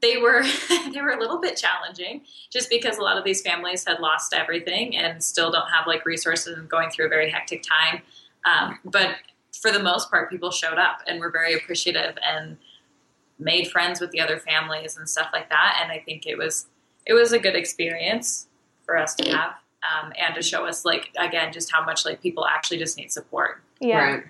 they 0.01 0.17
were 0.17 0.43
they 0.93 1.01
were 1.01 1.13
a 1.13 1.21
little 1.21 1.41
bit 1.41 1.57
challenging 1.57 2.23
just 2.51 2.69
because 2.71 2.99
a 2.99 3.03
lot 3.03 3.17
of 3.17 3.25
these 3.25 3.41
families 3.41 3.85
had 3.87 4.01
lost 4.01 4.35
everything 4.35 4.97
and 4.97 5.23
still 5.23 5.51
don't 5.51 5.69
have 5.69 5.87
like 5.87 6.05
resources 6.05 6.59
and 6.59 6.69
going 6.69 6.91
through 6.91 7.07
a 7.07 7.09
very 7.09 7.31
hectic 7.31 7.63
time. 7.63 8.03
Um, 8.45 8.79
but 8.85 9.17
for 9.61 9.71
the 9.71 9.83
most 9.83 10.11
part, 10.11 10.29
people 10.31 10.51
showed 10.51 10.79
up 10.79 11.03
and 11.07 11.21
were 11.21 11.31
very 11.31 11.55
appreciative 11.55 12.17
and 12.25 12.57
made 13.39 13.71
friends 13.71 14.01
with 14.01 14.11
the 14.11 14.21
other 14.21 14.39
families 14.39 14.97
and 14.97 15.09
stuff 15.09 15.29
like 15.33 15.49
that. 15.51 15.81
And 15.83 15.93
I 15.93 16.01
think 16.01 16.27
it 16.27 16.37
was 16.37 16.67
it 17.07 17.15
was 17.15 17.33
a 17.33 17.39
good 17.39 17.55
experience 17.55 18.48
for 18.89 18.97
us 18.97 19.15
to 19.15 19.31
have 19.31 19.51
um, 19.83 20.15
and 20.19 20.35
to 20.35 20.41
show 20.41 20.65
us 20.65 20.87
like 20.87 21.11
again 21.19 21.53
just 21.53 21.71
how 21.71 21.85
much 21.85 22.07
like 22.07 22.23
people 22.23 22.47
actually 22.47 22.79
just 22.79 22.97
need 22.97 23.13
support. 23.13 23.63
Yeah. 23.81 23.99
Right. 23.99 24.25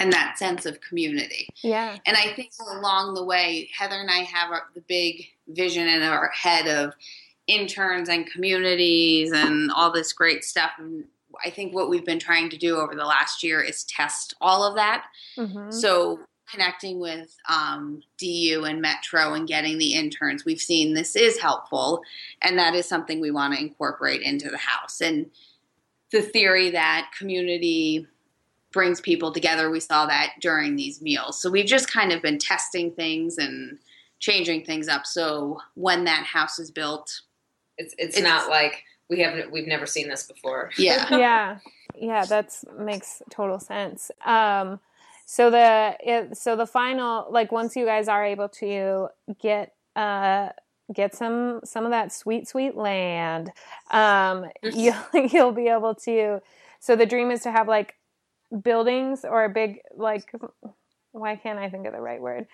And 0.00 0.12
that 0.12 0.38
sense 0.38 0.64
of 0.64 0.80
community. 0.80 1.48
Yeah. 1.62 1.98
And 2.06 2.16
I 2.16 2.32
think 2.32 2.52
along 2.60 3.14
the 3.14 3.24
way, 3.24 3.68
Heather 3.76 3.96
and 3.96 4.08
I 4.08 4.20
have 4.20 4.50
our, 4.50 4.62
the 4.74 4.80
big 4.82 5.26
vision 5.48 5.86
in 5.86 6.02
our 6.02 6.28
head 6.28 6.66
of 6.66 6.94
interns 7.46 8.08
and 8.08 8.26
communities 8.30 9.32
and 9.32 9.70
all 9.72 9.92
this 9.92 10.14
great 10.14 10.44
stuff. 10.44 10.70
And 10.78 11.04
I 11.44 11.50
think 11.50 11.74
what 11.74 11.90
we've 11.90 12.06
been 12.06 12.18
trying 12.18 12.48
to 12.50 12.56
do 12.56 12.76
over 12.76 12.94
the 12.94 13.04
last 13.04 13.42
year 13.42 13.60
is 13.60 13.84
test 13.84 14.32
all 14.40 14.64
of 14.64 14.76
that. 14.76 15.06
Mm-hmm. 15.36 15.70
So 15.70 16.20
connecting 16.50 16.98
with 17.00 17.36
um, 17.48 18.02
DU 18.18 18.64
and 18.66 18.80
Metro 18.80 19.34
and 19.34 19.48
getting 19.48 19.78
the 19.78 19.94
interns, 19.94 20.44
we've 20.44 20.60
seen 20.60 20.94
this 20.94 21.16
is 21.16 21.38
helpful, 21.38 22.02
and 22.42 22.58
that 22.58 22.74
is 22.74 22.86
something 22.88 23.20
we 23.20 23.30
want 23.30 23.54
to 23.54 23.60
incorporate 23.60 24.22
into 24.22 24.48
the 24.50 24.58
house. 24.58 25.00
And 25.00 25.30
the 26.12 26.22
theory 26.22 26.70
that 26.70 27.10
community 27.18 28.06
brings 28.72 29.00
people 29.00 29.32
together, 29.32 29.70
we 29.70 29.80
saw 29.80 30.06
that 30.06 30.34
during 30.40 30.76
these 30.76 31.00
meals. 31.00 31.40
So 31.40 31.50
we've 31.50 31.66
just 31.66 31.90
kind 31.90 32.12
of 32.12 32.22
been 32.22 32.38
testing 32.38 32.92
things 32.92 33.38
and 33.38 33.78
changing 34.18 34.64
things 34.64 34.88
up. 34.88 35.06
So 35.06 35.60
when 35.74 36.04
that 36.04 36.24
house 36.24 36.58
is 36.58 36.70
built, 36.70 37.20
It's, 37.78 37.94
it's 37.98 38.16
It's- 38.16 38.22
not 38.22 38.48
like 38.50 38.84
we 39.08 39.20
haven't 39.20 39.52
we've 39.52 39.66
never 39.68 39.86
seen 39.86 40.08
this 40.08 40.24
before. 40.24 40.70
yeah, 40.78 41.06
yeah 41.16 41.58
yeah 41.98 42.24
that's 42.26 42.64
makes 42.78 43.22
total 43.30 43.58
sense 43.60 44.10
um 44.24 44.78
so 45.26 45.50
the 45.50 45.96
it, 46.00 46.38
so 46.38 46.56
the 46.56 46.66
final 46.66 47.26
like 47.30 47.52
once 47.52 47.76
you 47.76 47.84
guys 47.84 48.08
are 48.08 48.24
able 48.24 48.48
to 48.48 49.08
get 49.40 49.74
uh 49.96 50.48
get 50.94 51.14
some 51.14 51.60
some 51.64 51.84
of 51.84 51.90
that 51.90 52.12
sweet 52.12 52.48
sweet 52.48 52.76
land 52.76 53.50
um 53.90 54.46
you'll 54.62 54.94
you'll 55.32 55.52
be 55.52 55.68
able 55.68 55.94
to 55.94 56.40
so 56.80 56.96
the 56.96 57.06
dream 57.06 57.30
is 57.30 57.42
to 57.42 57.50
have 57.50 57.68
like 57.68 57.96
buildings 58.62 59.24
or 59.24 59.44
a 59.44 59.48
big 59.48 59.80
like 59.96 60.32
why 61.12 61.34
can't 61.36 61.58
i 61.58 61.68
think 61.68 61.86
of 61.86 61.92
the 61.92 62.00
right 62.00 62.20
word? 62.20 62.46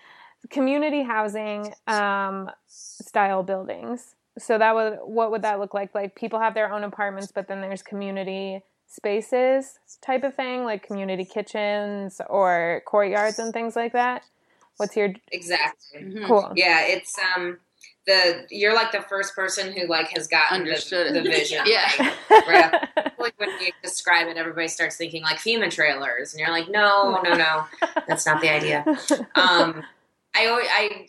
Community 0.51 1.03
housing 1.03 1.73
um 1.87 2.51
style 2.67 3.43
buildings. 3.43 4.15
So 4.39 4.59
that 4.59 4.75
would 4.75 4.99
what 5.05 5.31
would 5.31 5.43
that 5.43 5.61
look 5.61 5.75
like? 5.75 5.95
Like 5.95 6.17
people 6.17 6.41
have 6.41 6.55
their 6.55 6.73
own 6.73 6.85
apartments 6.85 7.33
but 7.33 7.49
then 7.49 7.61
there's 7.61 7.83
community 7.83 8.63
spaces 8.93 9.79
type 10.03 10.23
of 10.23 10.35
thing 10.35 10.65
like 10.65 10.87
community 10.87 11.25
kitchens 11.25 12.21
or 12.29 12.83
courtyards 12.87 13.39
and 13.39 13.53
things 13.53 13.75
like 13.75 13.93
that 13.93 14.23
what's 14.77 14.97
your 14.97 15.13
Exactly. 15.31 16.01
Mhm. 16.01 16.27
cool 16.27 16.53
Yeah, 16.57 16.83
it's 16.83 17.17
um 17.37 17.59
the 18.07 18.47
you're 18.51 18.75
like 18.75 18.93
the 18.93 19.03
first 19.03 19.35
person 19.35 19.73
who 19.73 19.87
like 19.87 20.09
has 20.09 20.27
gotten 20.27 20.61
Understood 20.61 21.15
the, 21.15 21.21
the 21.21 21.31
vision. 21.31 21.61
Yeah. 21.67 21.91
Like, 22.31 22.47
right 22.47 22.89
like 23.19 23.35
when 23.39 23.51
you 23.61 23.71
describe 23.83 24.27
it, 24.29 24.37
everybody 24.37 24.69
starts 24.69 24.97
thinking 24.97 25.23
like 25.23 25.39
FEMA 25.39 25.71
trailers, 25.71 26.33
and 26.33 26.41
you're 26.41 26.51
like, 26.51 26.69
no, 26.69 27.21
no, 27.23 27.35
no, 27.35 27.65
that's 28.09 28.27
not 28.27 28.41
the 28.41 28.51
idea. 28.51 28.85
Um, 29.37 29.85
I 30.35 30.47
always, 30.47 30.67
I 30.71 31.07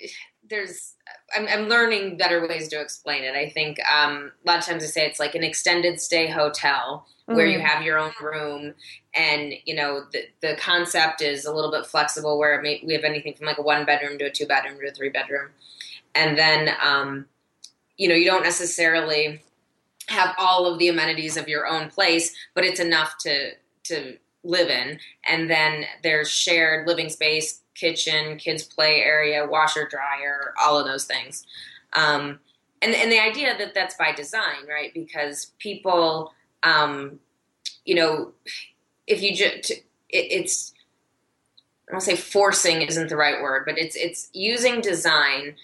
there's 0.47 0.93
I'm, 1.35 1.47
I'm 1.47 1.69
learning 1.69 2.17
better 2.17 2.45
ways 2.47 2.67
to 2.69 2.79
explain 2.79 3.23
it. 3.23 3.35
I 3.35 3.49
think 3.49 3.77
um, 3.87 4.31
a 4.45 4.47
lot 4.47 4.59
of 4.59 4.65
times 4.65 4.83
I 4.83 4.87
say 4.87 5.05
it's 5.05 5.19
like 5.19 5.35
an 5.35 5.43
extended 5.43 5.99
stay 5.99 6.27
hotel 6.27 7.07
where 7.25 7.45
you 7.45 7.59
Mhm. 7.59 7.63
have 7.63 7.83
your 7.83 7.97
own 7.99 8.13
room, 8.21 8.75
and 9.13 9.53
you 9.65 9.75
know 9.75 10.05
the 10.11 10.27
the 10.41 10.55
concept 10.57 11.21
is 11.21 11.45
a 11.45 11.53
little 11.53 11.71
bit 11.71 11.85
flexible 11.85 12.37
where 12.37 12.55
it 12.55 12.63
may, 12.63 12.81
we 12.85 12.93
have 12.93 13.03
anything 13.03 13.33
from 13.33 13.47
like 13.47 13.57
a 13.57 13.61
one 13.61 13.85
bedroom 13.85 14.17
to 14.19 14.25
a 14.25 14.31
two 14.31 14.45
bedroom 14.45 14.79
to 14.79 14.87
a 14.87 14.91
three 14.91 15.09
bedroom, 15.09 15.49
and 16.15 16.37
then 16.37 16.75
um, 16.81 17.25
you 17.97 18.07
know 18.07 18.15
you 18.15 18.25
don't 18.25 18.43
necessarily 18.43 19.41
have 20.07 20.35
all 20.37 20.65
of 20.65 20.79
the 20.79 20.89
amenities 20.89 21.37
of 21.37 21.47
your 21.47 21.65
own 21.67 21.89
place, 21.89 22.35
but 22.53 22.65
it's 22.65 22.79
enough 22.79 23.17
to 23.19 23.51
to 23.83 24.17
live 24.43 24.69
in. 24.69 24.99
And 25.27 25.49
then 25.49 25.85
there's 26.03 26.29
shared 26.29 26.87
living 26.87 27.09
space, 27.09 27.61
kitchen, 27.75 28.37
kids 28.37 28.63
play 28.63 29.01
area, 29.01 29.45
washer 29.45 29.87
dryer, 29.89 30.53
all 30.61 30.77
of 30.77 30.85
those 30.85 31.05
things. 31.05 31.45
Um, 31.93 32.39
and 32.81 32.93
and 32.93 33.11
the 33.11 33.19
idea 33.19 33.57
that 33.57 33.73
that's 33.73 33.95
by 33.95 34.11
design, 34.11 34.67
right? 34.67 34.93
Because 34.93 35.53
people, 35.59 36.33
um, 36.63 37.19
you 37.85 37.95
know, 37.95 38.31
if 39.07 39.21
you 39.21 39.35
just 39.35 39.71
it, 39.71 39.81
it's 40.09 40.73
I 41.89 41.91
don't 41.91 42.01
say 42.01 42.15
forcing 42.15 42.81
isn't 42.81 43.09
the 43.09 43.17
right 43.17 43.41
word, 43.41 43.63
but 43.65 43.77
it's 43.77 43.95
it's 43.95 44.29
using 44.33 44.81
design 44.81 45.55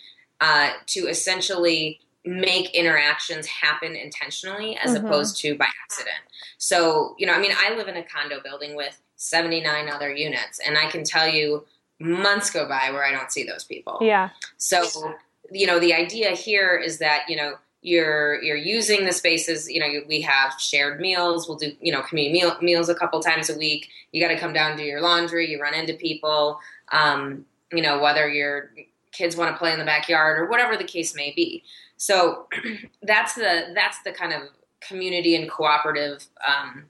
uh, 0.42 0.72
to 0.88 1.08
essentially 1.08 2.00
make 2.26 2.74
interactions 2.76 3.48
happen 3.48 3.96
intentionally 3.96 4.78
as 4.78 4.92
Mhm. 4.92 5.06
opposed 5.06 5.38
to 5.42 5.56
by 5.56 5.68
accident. 5.84 6.18
So, 6.58 7.16
you 7.18 7.26
know, 7.26 7.34
I 7.34 7.40
mean, 7.40 7.54
I 7.58 7.74
live 7.76 7.88
in 7.88 7.96
a 7.98 8.04
condo 8.04 8.42
building 8.42 8.76
with 8.76 9.02
79 9.16 9.90
other 9.90 10.14
units, 10.14 10.60
and 10.60 10.78
I 10.78 10.90
can 10.92 11.04
tell 11.04 11.28
you 11.28 11.66
months 12.00 12.50
go 12.50 12.68
by 12.68 12.92
where 12.92 13.04
I 13.06 13.12
don't 13.12 13.32
see 13.32 13.44
those 13.44 13.64
people. 13.64 13.98
Yeah. 14.02 14.30
So, 14.58 15.16
you 15.52 15.66
know, 15.66 15.80
the 15.80 15.94
idea 15.94 16.32
here 16.32 16.78
is 16.78 17.00
that, 17.00 17.24
you 17.30 17.36
know, 17.38 17.58
you're 17.82 18.42
you're 18.44 18.58
using 18.58 19.06
the 19.06 19.12
spaces, 19.12 19.70
you 19.70 19.80
know, 19.80 20.02
we 20.08 20.22
have 20.22 20.54
shared 20.60 21.00
meals, 21.00 21.48
we'll 21.48 21.58
do, 21.58 21.72
you 21.80 21.92
know, 21.92 22.02
community 22.02 22.42
meal, 22.42 22.58
meals 22.62 22.90
a 22.90 22.96
couple 22.96 23.20
times 23.22 23.50
a 23.50 23.58
week. 23.58 23.90
You 24.12 24.22
got 24.22 24.30
to 24.30 24.40
come 24.40 24.54
down 24.54 24.72
and 24.72 24.80
do 24.80 24.86
your 24.86 25.02
laundry, 25.02 25.50
you 25.50 25.62
run 25.62 25.74
into 25.74 25.94
people, 25.94 26.60
um, 26.92 27.46
you 27.72 27.82
know, 27.82 28.00
whether 28.00 28.28
your 28.28 28.72
kids 29.12 29.36
want 29.36 29.54
to 29.54 29.58
play 29.58 29.72
in 29.72 29.80
the 29.80 29.86
backyard 29.86 30.40
or 30.40 30.50
whatever 30.50 30.76
the 30.76 30.84
case 30.84 31.16
may 31.16 31.32
be. 31.36 31.64
So 31.98 32.48
that's 33.02 33.36
the 33.36 33.72
that's 33.74 34.02
the 34.04 34.12
kind 34.12 34.34
of 34.34 34.50
community 34.82 35.36
and 35.36 35.50
cooperative 35.50 36.26
um, 36.46 36.86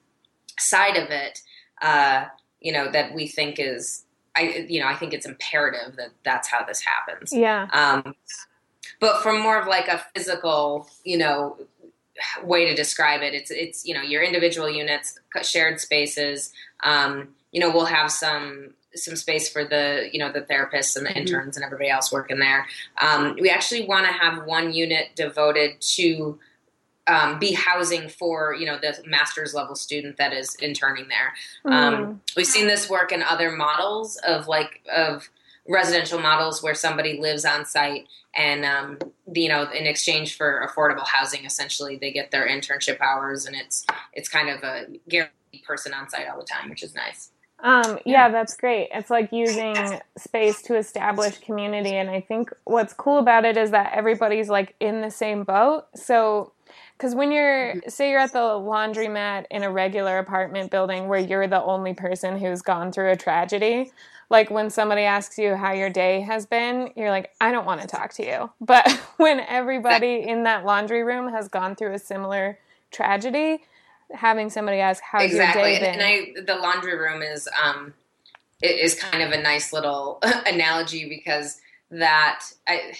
side 0.57 0.97
of 0.97 1.09
it, 1.09 1.41
uh, 1.81 2.25
you 2.59 2.71
know, 2.71 2.89
that 2.91 3.13
we 3.13 3.27
think 3.27 3.59
is 3.59 4.05
I 4.35 4.65
you 4.67 4.79
know 4.79 4.87
I 4.87 4.95
think 4.95 5.13
it's 5.13 5.25
imperative 5.25 5.97
that 5.97 6.09
that's 6.23 6.47
how 6.47 6.63
this 6.65 6.81
happens. 6.81 7.31
Yeah. 7.31 7.67
Um, 7.73 8.15
but 8.99 9.21
from 9.23 9.41
more 9.41 9.59
of 9.59 9.67
like 9.67 9.87
a 9.87 10.03
physical, 10.13 10.87
you 11.03 11.17
know, 11.17 11.57
way 12.43 12.65
to 12.65 12.75
describe 12.75 13.21
it, 13.21 13.33
it's 13.33 13.51
it's 13.51 13.85
you 13.85 13.93
know 13.93 14.01
your 14.01 14.23
individual 14.23 14.69
units, 14.69 15.19
shared 15.41 15.79
spaces. 15.79 16.51
Um, 16.83 17.29
you 17.51 17.59
know, 17.59 17.71
we'll 17.71 17.85
have 17.85 18.11
some 18.11 18.73
some 18.95 19.15
space 19.15 19.49
for 19.49 19.63
the 19.63 20.09
you 20.11 20.19
know 20.19 20.31
the 20.31 20.41
therapists 20.41 20.97
and 20.97 21.05
the 21.05 21.11
Mhm. 21.11 21.17
interns 21.17 21.55
and 21.55 21.63
everybody 21.63 21.89
else 21.89 22.11
working 22.11 22.39
there. 22.39 22.65
Um, 22.99 23.37
we 23.39 23.49
actually 23.49 23.85
want 23.85 24.05
to 24.05 24.11
have 24.11 24.45
one 24.45 24.73
unit 24.73 25.15
devoted 25.15 25.79
to 25.95 26.39
um, 27.07 27.39
be 27.39 27.53
housing 27.53 28.09
for 28.09 28.53
you 28.53 28.65
know 28.65 28.77
the 28.77 29.01
master's 29.05 29.53
level 29.53 29.75
student 29.75 30.17
that 30.17 30.33
is 30.33 30.55
interning 30.55 31.07
there. 31.07 31.33
Mm. 31.65 31.71
Um, 31.73 32.21
we've 32.35 32.45
seen 32.45 32.67
this 32.67 32.89
work 32.89 33.11
in 33.11 33.23
other 33.23 33.51
models 33.51 34.17
of 34.17 34.47
like 34.47 34.81
of 34.93 35.29
residential 35.69 36.19
models 36.19 36.61
where 36.61 36.75
somebody 36.75 37.19
lives 37.21 37.45
on 37.45 37.65
site 37.65 38.07
and 38.35 38.65
um, 38.65 38.97
you 39.33 39.47
know 39.47 39.69
in 39.71 39.85
exchange 39.85 40.35
for 40.35 40.67
affordable 40.67 41.07
housing 41.07 41.45
essentially 41.45 41.95
they 41.95 42.11
get 42.11 42.31
their 42.31 42.47
internship 42.47 42.99
hours 42.99 43.45
and 43.45 43.55
it's 43.55 43.85
it's 44.13 44.27
kind 44.27 44.49
of 44.49 44.63
a 44.63 44.87
guaranteed 45.07 45.63
person 45.65 45.93
on 45.93 46.09
site 46.09 46.27
all 46.27 46.39
the 46.39 46.45
time 46.45 46.69
which 46.69 46.83
is 46.83 46.93
nice 46.95 47.31
Um, 47.61 47.99
yeah, 48.05 48.29
that's 48.29 48.55
great. 48.55 48.87
It's 48.93 49.09
like 49.09 49.33
using 49.33 49.75
space 50.17 50.61
to 50.63 50.77
establish 50.77 51.39
community. 51.39 51.93
And 51.93 52.09
I 52.09 52.21
think 52.21 52.51
what's 52.63 52.93
cool 52.93 53.19
about 53.19 53.43
it 53.43 53.57
is 53.57 53.71
that 53.71 53.91
everybody's 53.93 54.49
like 54.49 54.75
in 54.79 55.01
the 55.01 55.11
same 55.11 55.43
boat. 55.43 55.87
So, 55.93 56.53
because 56.99 57.15
when 57.15 57.31
you're, 57.31 57.75
say, 57.87 58.11
you're 58.11 58.19
at 58.19 58.33
the 58.33 58.39
laundromat 58.39 59.45
in 59.49 59.63
a 59.63 59.71
regular 59.71 60.17
apartment 60.17 60.69
building 60.69 61.07
where 61.07 61.19
you're 61.19 61.47
the 61.47 61.63
only 61.63 61.93
person 61.93 62.37
who's 62.37 62.61
gone 62.61 62.91
through 62.91 63.11
a 63.11 63.15
tragedy, 63.15 63.93
like 64.29 64.51
when 64.51 64.69
somebody 64.69 65.03
asks 65.03 65.37
you 65.37 65.55
how 65.55 65.71
your 65.71 65.89
day 65.89 66.19
has 66.19 66.45
been, 66.45 66.91
you're 66.97 67.09
like, 67.09 67.31
I 67.39 67.53
don't 67.53 67.65
want 67.65 67.79
to 67.79 67.87
talk 67.87 68.11
to 68.15 68.25
you. 68.25 68.51
But 68.59 68.91
when 69.17 69.39
everybody 69.39 70.27
in 70.27 70.43
that 70.43 70.65
laundry 70.65 71.01
room 71.03 71.31
has 71.31 71.47
gone 71.47 71.77
through 71.77 71.93
a 71.93 71.99
similar 71.99 72.59
tragedy, 72.91 73.63
having 74.13 74.49
somebody 74.49 74.79
ask, 74.79 75.01
How's 75.01 75.23
exactly 75.23 75.71
your 75.71 75.79
day 75.79 75.87
and, 75.87 75.97
been? 75.99 76.35
and 76.35 76.47
i 76.49 76.53
the 76.53 76.61
laundry 76.61 76.97
room 76.97 77.21
is 77.21 77.47
um 77.63 77.93
it 78.61 78.77
is 78.77 78.95
kind 78.95 79.23
of 79.23 79.31
a 79.31 79.41
nice 79.41 79.71
little 79.71 80.19
analogy 80.45 81.07
because 81.07 81.61
that 81.91 82.43
i 82.67 82.93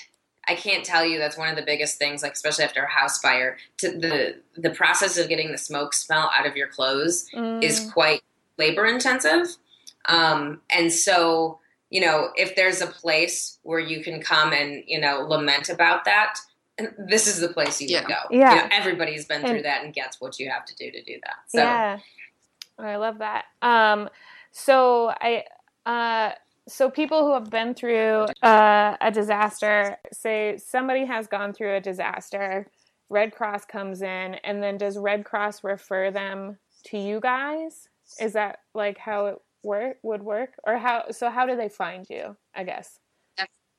I 0.50 0.56
can't 0.56 0.84
tell 0.84 1.06
you 1.06 1.20
that's 1.20 1.38
one 1.38 1.48
of 1.50 1.56
the 1.56 1.62
biggest 1.62 1.98
things, 2.00 2.24
like 2.24 2.34
especially 2.34 2.66
after 2.66 2.82
a 2.84 2.90
house 2.90 3.20
fire. 3.20 3.58
To 3.78 3.92
the 3.92 4.42
the 4.58 4.72
process 4.72 5.18
of 5.18 5.30
getting 5.30 5.52
the 5.52 5.58
smoke 5.58 5.94
smell 5.94 6.32
out 6.36 6.48
of 6.48 6.58
your 6.58 6.68
clothes 6.68 7.30
Mm. 7.34 7.64
is 7.64 7.90
quite 7.94 8.22
labor 8.58 8.86
intensive. 8.86 9.56
Um, 10.08 10.62
and 10.72 10.92
so, 10.92 11.60
you 11.92 12.02
know, 12.02 12.30
if 12.36 12.56
there's 12.56 12.82
a 12.82 12.88
place 12.88 13.60
where 13.64 13.80
you 13.80 14.04
can 14.04 14.22
come 14.22 14.52
and, 14.54 14.84
you 14.88 15.00
know, 15.00 15.22
lament 15.22 15.70
about 15.70 16.06
that, 16.06 16.40
this 16.98 17.28
is 17.28 17.40
the 17.40 17.50
place 17.50 17.80
you 17.80 17.88
Yeah. 17.90 18.00
would 18.02 18.08
go. 18.08 18.16
Yeah. 18.32 18.56
You 18.56 18.62
know, 18.62 18.68
everybody's 18.72 19.26
been 19.26 19.42
through 19.42 19.58
And- 19.58 19.66
that 19.66 19.84
and 19.84 19.94
gets 19.94 20.20
what 20.20 20.40
you 20.40 20.50
have 20.50 20.66
to 20.66 20.76
do 20.76 20.90
to 20.92 21.04
do 21.04 21.20
that. 21.26 21.36
So, 21.48 21.60
Yeah, 21.60 22.00
I 22.80 22.96
love 22.96 23.20
that. 23.20 23.46
Um, 23.62 24.10
so 24.52 25.10
I, 25.22 25.44
uh, 25.86 26.34
so 26.70 26.90
people 26.90 27.26
who 27.26 27.34
have 27.34 27.50
been 27.50 27.74
through 27.74 28.28
uh, 28.42 28.96
a 29.02 29.12
disaster, 29.12 29.98
say 30.12 30.58
somebody 30.58 31.06
has 31.06 31.28
gone 31.28 31.54
through 31.54 31.76
a 31.76 31.82
disaster, 31.82 32.68
Red 33.10 33.34
Cross 33.34 33.66
comes 33.66 34.02
in, 34.02 34.36
and 34.36 34.62
then 34.62 34.78
does 34.78 34.98
Red 34.98 35.26
Cross 35.26 35.64
refer 35.64 36.12
them 36.12 36.58
to 36.86 36.98
you 36.98 37.20
guys? 37.20 37.88
Is 38.22 38.34
that 38.34 38.60
like 38.74 38.98
how 38.98 39.26
it 39.28 39.36
work 39.64 39.98
would 40.04 40.24
work, 40.24 40.54
or 40.66 40.78
how? 40.78 41.06
So 41.12 41.30
how 41.30 41.46
do 41.46 41.56
they 41.56 41.70
find 41.70 42.06
you? 42.10 42.38
I 42.56 42.64
guess. 42.64 43.00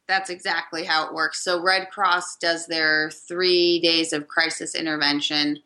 That's 0.09 0.31
exactly 0.31 0.85
how 0.85 1.07
it 1.07 1.15
works. 1.15 1.45
So 1.45 1.63
Red 1.63 1.89
Cross 1.91 2.39
does 2.39 2.67
their 2.67 3.13
three 3.29 3.79
days 3.81 4.13
of 4.13 4.27
crisis 4.27 4.75
intervention, 4.75 5.59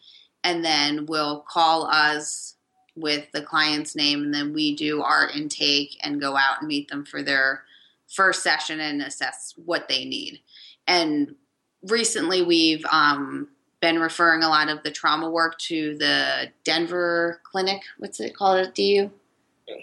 and 0.42 0.62
then 0.62 1.06
will 1.06 1.44
call 1.48 1.86
us 1.86 2.53
with 2.96 3.30
the 3.32 3.42
client's 3.42 3.96
name, 3.96 4.22
and 4.22 4.34
then 4.34 4.52
we 4.52 4.74
do 4.76 5.02
our 5.02 5.28
intake 5.30 5.96
and 6.02 6.20
go 6.20 6.36
out 6.36 6.58
and 6.60 6.68
meet 6.68 6.88
them 6.88 7.04
for 7.04 7.22
their 7.22 7.64
first 8.08 8.42
session 8.42 8.80
and 8.80 9.02
assess 9.02 9.54
what 9.64 9.88
they 9.88 10.04
need. 10.04 10.40
And 10.86 11.34
recently, 11.82 12.42
we've 12.42 12.84
um, 12.86 13.48
been 13.80 13.98
referring 13.98 14.42
a 14.42 14.48
lot 14.48 14.68
of 14.68 14.82
the 14.82 14.90
trauma 14.90 15.28
work 15.30 15.58
to 15.58 15.96
the 15.98 16.50
Denver 16.64 17.40
clinic. 17.44 17.82
What's 17.98 18.20
it 18.20 18.36
called 18.36 18.58
at 18.66 18.74
DU? 18.74 19.10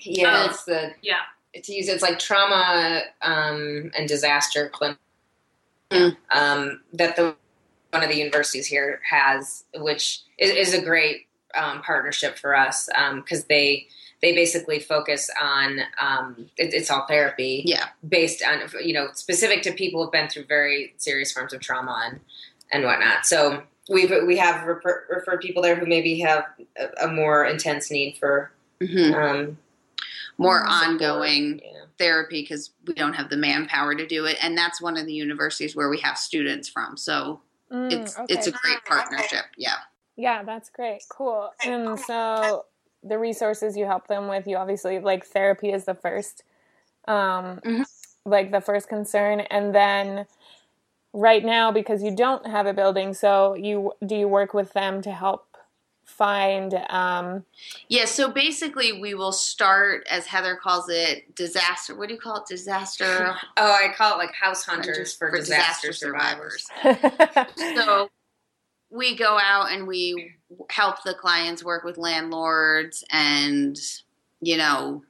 yeah, 0.01 0.45
it's 0.45 0.63
the 0.65 0.93
Yeah. 1.01 1.21
it's 1.53 1.67
used 1.67 1.89
it's 1.89 2.03
like 2.03 2.19
trauma 2.19 3.01
um, 3.21 3.91
and 3.97 4.07
disaster 4.07 4.69
clinic 4.69 4.97
Mm. 5.91 6.15
um, 6.33 6.81
that 6.93 7.17
the 7.17 7.35
one 7.91 8.01
of 8.01 8.09
the 8.09 8.15
universities 8.15 8.65
here 8.65 9.01
has, 9.09 9.65
which 9.75 10.21
is, 10.37 10.69
is 10.69 10.73
a 10.73 10.81
great 10.81 11.27
um, 11.55 11.81
partnership 11.81 12.37
for 12.37 12.55
us 12.55 12.89
because 13.15 13.45
they 13.45 13.87
they 14.21 14.33
basically 14.35 14.79
focus 14.79 15.29
on 15.41 15.79
um, 15.99 16.45
it, 16.57 16.73
it's 16.73 16.91
all 16.91 17.05
therapy 17.07 17.63
Yeah. 17.65 17.87
based 18.07 18.43
on 18.43 18.61
you 18.83 18.93
know 18.93 19.09
specific 19.13 19.63
to 19.63 19.71
people 19.71 20.03
who've 20.03 20.11
been 20.11 20.29
through 20.29 20.45
very 20.45 20.93
serious 20.97 21.31
forms 21.31 21.53
of 21.53 21.61
trauma 21.61 22.03
and 22.09 22.19
and 22.71 22.83
whatnot. 22.83 23.25
So 23.25 23.63
we've 23.89 24.11
we 24.25 24.37
have 24.37 24.65
refer, 24.65 25.05
referred 25.09 25.41
people 25.41 25.61
there 25.63 25.75
who 25.75 25.85
maybe 25.85 26.19
have 26.19 26.45
a, 26.77 27.05
a 27.05 27.07
more 27.07 27.45
intense 27.45 27.89
need 27.91 28.17
for 28.17 28.51
hmm 28.81 29.13
um, 29.13 29.57
More 30.37 30.59
support. 30.59 30.83
ongoing 30.83 31.61
Yeah. 31.63 31.85
therapy 31.97 32.41
because 32.41 32.71
we 32.87 32.93
don't 32.93 33.13
have 33.13 33.29
the 33.29 33.37
manpower 33.37 33.93
to 33.95 34.07
do 34.07 34.25
it 34.25 34.37
and 34.43 34.57
that's 34.57 34.81
one 34.81 34.97
of 34.97 35.05
the 35.05 35.13
universities 35.13 35.75
where 35.75 35.89
we 35.89 35.99
have 35.99 36.17
students 36.17 36.67
from 36.69 36.97
so 36.97 37.41
Mm, 37.71 37.91
it's 37.91 38.17
it's 38.27 38.47
a 38.47 38.51
great 38.51 38.83
partnership 38.85 39.45
yeah 39.55 39.75
Yeah, 40.17 40.43
that's 40.43 40.69
great. 40.69 41.01
Cool. 41.09 41.51
And 41.63 41.99
so 41.99 42.65
the 43.03 43.17
resources 43.17 43.75
you 43.77 43.85
help 43.85 44.07
them 44.07 44.27
with, 44.27 44.47
you 44.47 44.57
obviously 44.57 44.99
like 44.99 45.25
therapy 45.25 45.71
is 45.71 45.85
the 45.85 45.95
first 45.95 46.43
um 47.07 47.59
Mhm. 47.65 47.85
like 48.25 48.51
the 48.51 48.61
first 48.61 48.87
concern 48.87 49.39
and 49.39 49.73
then 49.73 50.27
right 51.13 51.43
now 51.43 51.71
because 51.71 52.03
you 52.03 52.15
don't 52.15 52.45
have 52.45 52.67
a 52.67 52.73
building, 52.73 53.13
so 53.13 53.55
you 53.55 53.93
do 54.05 54.15
you 54.15 54.27
work 54.27 54.53
with 54.53 54.73
them 54.73 55.01
to 55.01 55.11
help 55.11 55.47
find 56.05 56.73
um 56.89 57.45
yeah 57.87 58.03
so 58.05 58.29
basically 58.29 58.99
we 59.01 59.13
will 59.13 59.31
start 59.31 60.05
as 60.09 60.25
heather 60.25 60.57
calls 60.57 60.89
it 60.89 61.33
disaster 61.35 61.95
what 61.95 62.09
do 62.09 62.15
you 62.15 62.19
call 62.19 62.37
it 62.37 62.43
disaster 62.47 63.33
Oh, 63.57 63.71
I 63.71 63.93
call 63.95 64.15
it 64.15 64.17
like 64.17 64.33
house 64.33 64.65
hunters 64.65 65.13
for, 65.13 65.31
disaster, 65.31 65.93
survivors. 65.93 66.67
so 67.55 68.09
we 68.91 69.15
go 69.15 69.39
out 69.41 69.71
and 69.71 69.87
we 69.87 70.33
help 70.69 71.01
the 71.03 71.13
clients 71.13 71.63
work 71.63 71.83
with 71.83 71.97
landlords 71.97 73.03
and 73.11 73.77
you 74.41 74.57
know 74.57 75.01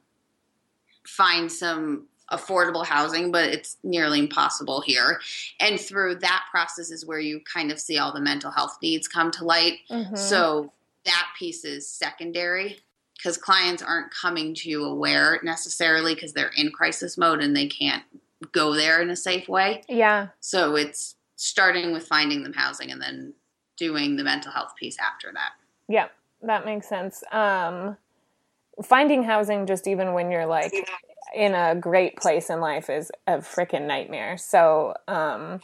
find 1.06 1.50
some 1.50 2.06
affordable 2.30 2.86
housing 2.86 3.30
but 3.30 3.44
it's 3.50 3.76
nearly 3.82 4.18
impossible 4.20 4.80
here 4.80 5.20
and 5.60 5.78
through 5.78 6.14
that 6.14 6.44
process 6.50 6.90
is 6.90 7.04
where 7.04 7.18
you 7.18 7.40
kind 7.52 7.70
of 7.70 7.78
see 7.78 7.98
all 7.98 8.12
the 8.12 8.20
mental 8.20 8.50
health 8.50 8.78
needs 8.80 9.06
come 9.08 9.30
to 9.30 9.44
light 9.44 9.80
Mhm. 9.90 10.16
so 10.16 10.72
that 11.04 11.28
piece 11.38 11.64
is 11.64 11.86
secondary 11.90 12.78
because 13.18 13.36
clients 13.36 13.82
aren't 13.82 14.10
coming 14.14 14.54
to 14.54 14.70
you 14.70 14.84
aware 14.84 15.40
necessarily 15.42 16.14
because 16.14 16.32
they're 16.32 16.52
in 16.56 16.70
crisis 16.70 17.18
mode 17.18 17.42
and 17.42 17.54
they 17.54 17.66
can't 17.66 18.04
go 18.52 18.74
there 18.74 19.02
in 19.02 19.10
a 19.10 19.16
safe 19.16 19.48
way 19.48 19.82
yeah. 19.88 20.28
so 20.40 20.76
it's 20.76 21.16
starting 21.36 21.92
with 21.92 22.06
finding 22.06 22.44
them 22.44 22.52
housing 22.54 22.90
and 22.92 23.02
then 23.02 23.34
doing 23.82 24.14
the 24.14 24.22
mental 24.22 24.52
health 24.52 24.74
piece 24.78 24.96
after 25.00 25.32
that. 25.32 25.54
Yeah, 25.88 26.06
that 26.42 26.64
makes 26.64 26.88
sense. 26.88 27.24
Um, 27.32 27.96
finding 28.84 29.24
housing, 29.24 29.66
just 29.66 29.88
even 29.88 30.12
when 30.12 30.30
you're 30.30 30.46
like 30.46 30.72
in 31.34 31.52
a 31.54 31.74
great 31.74 32.16
place 32.16 32.48
in 32.48 32.60
life, 32.60 32.88
is 32.88 33.10
a 33.26 33.38
freaking 33.38 33.88
nightmare. 33.88 34.38
So, 34.38 34.94
um, 35.08 35.60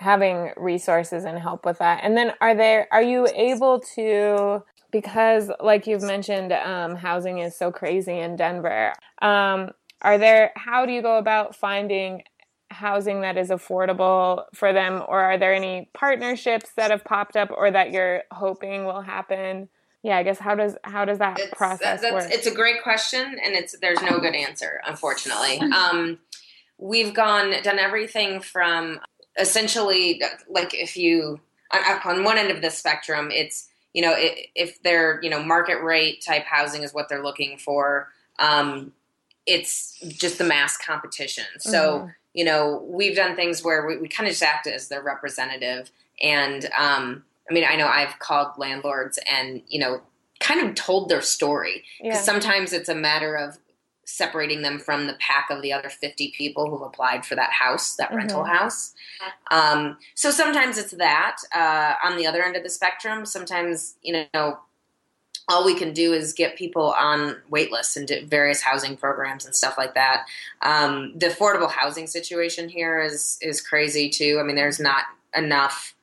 having 0.00 0.50
resources 0.56 1.24
and 1.24 1.38
help 1.38 1.64
with 1.64 1.78
that. 1.78 2.00
And 2.02 2.16
then 2.16 2.32
are 2.40 2.56
there 2.56 2.88
are 2.90 3.02
you 3.02 3.28
able 3.34 3.80
to 3.94 4.64
because 4.90 5.50
like 5.60 5.86
you've 5.86 6.02
mentioned 6.02 6.52
um, 6.52 6.96
housing 6.96 7.38
is 7.38 7.56
so 7.56 7.70
crazy 7.70 8.18
in 8.18 8.34
Denver. 8.34 8.94
Um, 9.22 9.70
are 10.02 10.18
there 10.18 10.50
how 10.56 10.86
do 10.86 10.92
you 10.92 11.02
go 11.02 11.18
about 11.18 11.54
finding 11.54 12.22
housing 12.70 13.22
that 13.22 13.36
is 13.36 13.48
affordable 13.48 14.44
for 14.54 14.72
them 14.72 15.02
or 15.08 15.20
are 15.20 15.38
there 15.38 15.54
any 15.54 15.88
partnerships 15.94 16.70
that 16.76 16.90
have 16.90 17.04
popped 17.04 17.36
up 17.36 17.50
or 17.50 17.70
that 17.70 17.90
you're 17.92 18.22
hoping 18.30 18.84
will 18.84 19.00
happen? 19.00 19.68
Yeah, 20.02 20.16
I 20.18 20.22
guess 20.22 20.38
how 20.38 20.54
does 20.54 20.76
how 20.84 21.04
does 21.04 21.18
that 21.18 21.38
It's, 21.38 21.52
process 21.54 22.00
that's, 22.00 22.12
work? 22.12 22.32
it's 22.32 22.46
a 22.46 22.54
great 22.54 22.82
question, 22.82 23.20
and 23.20 23.54
it's 23.54 23.76
there's 23.80 24.00
no 24.00 24.20
good 24.20 24.34
answer, 24.34 24.80
unfortunately. 24.86 25.58
Um, 25.60 26.18
we've 26.78 27.12
gone 27.12 27.52
done 27.62 27.80
everything 27.80 28.40
from 28.40 29.00
essentially 29.38 30.22
like 30.48 30.72
if 30.72 30.96
you 30.96 31.40
on, 31.72 31.80
on 32.04 32.24
one 32.24 32.38
end 32.38 32.50
of 32.50 32.62
the 32.62 32.70
spectrum, 32.70 33.30
it's 33.32 33.68
you 33.92 34.02
know 34.02 34.14
if 34.16 34.80
they're 34.82 35.18
you 35.22 35.30
know 35.30 35.42
market 35.42 35.82
rate 35.82 36.22
type 36.24 36.44
housing 36.44 36.84
is 36.84 36.94
what 36.94 37.08
they're 37.08 37.22
looking 37.24 37.58
for. 37.58 38.08
Um, 38.38 38.92
it's 39.46 39.98
just 40.06 40.38
the 40.38 40.44
mass 40.44 40.76
competition. 40.76 41.46
So 41.58 42.00
Mhm. 42.00 42.14
You 42.34 42.44
know 42.44 42.84
we've 42.88 43.16
done 43.16 43.36
things 43.36 43.64
where 43.64 43.86
we, 43.86 43.98
we 43.98 44.08
kind 44.08 44.26
of 44.26 44.32
just 44.32 44.42
act 44.42 44.66
as 44.66 44.88
their 44.88 45.02
representative. 45.02 45.90
And 46.22 46.68
um, 46.76 47.24
i 47.48 47.54
mean 47.54 47.64
i 47.66 47.76
know 47.76 47.86
i've 47.86 48.18
called 48.18 48.48
landlords 48.58 49.18
and 49.30 49.62
you 49.68 49.80
know 49.80 50.02
kind 50.40 50.66
of 50.66 50.74
told 50.74 51.08
their 51.08 51.22
story. 51.22 51.84
Because 52.00 52.18
yeah. 52.18 52.22
sometimes 52.22 52.72
it's 52.72 52.88
a 52.88 52.94
matter 52.94 53.34
of 53.34 53.58
separating 54.04 54.62
them 54.62 54.78
from 54.78 55.06
the 55.06 55.14
pack 55.20 55.50
of 55.50 55.60
the 55.60 55.70
other 55.72 55.90
50 55.90 56.32
people 56.36 56.70
who've 56.70 56.80
applied 56.80 57.26
for 57.26 57.34
that 57.34 57.50
house 57.50 57.94
that 57.96 58.12
rental 58.14 58.44
house. 58.44 58.94
Um, 59.50 59.98
so 60.14 60.30
sometimes 60.30 60.78
it's 60.78 60.92
that 60.92 61.36
uh, 61.54 61.94
on 62.02 62.16
the 62.16 62.26
other 62.26 62.42
end 62.42 62.56
of 62.56 62.62
the 62.62 62.70
spectrum. 62.70 63.26
Sometimes 63.26 63.96
you 64.02 64.26
know 64.34 64.58
all 65.48 65.64
we 65.64 65.74
can 65.74 65.92
do 65.92 66.12
is 66.12 66.32
get 66.34 66.56
people 66.56 66.92
on 66.98 67.36
wait 67.48 67.72
lists 67.72 67.96
and 67.96 68.10
various 68.26 68.60
housing 68.60 68.96
programs 68.96 69.46
and 69.46 69.54
stuff 69.56 69.78
like 69.78 69.94
that. 69.94 70.26
Um, 70.62 71.16
the 71.16 71.26
affordable 71.26 71.70
housing 71.70 72.06
situation 72.06 72.68
here 72.68 73.00
is 73.00 73.38
is 73.40 73.60
crazy 73.60 74.10
too. 74.10 74.38
I 74.40 74.42
mean, 74.42 74.56
there's 74.56 74.78
not 74.80 75.04
enough 75.34 75.94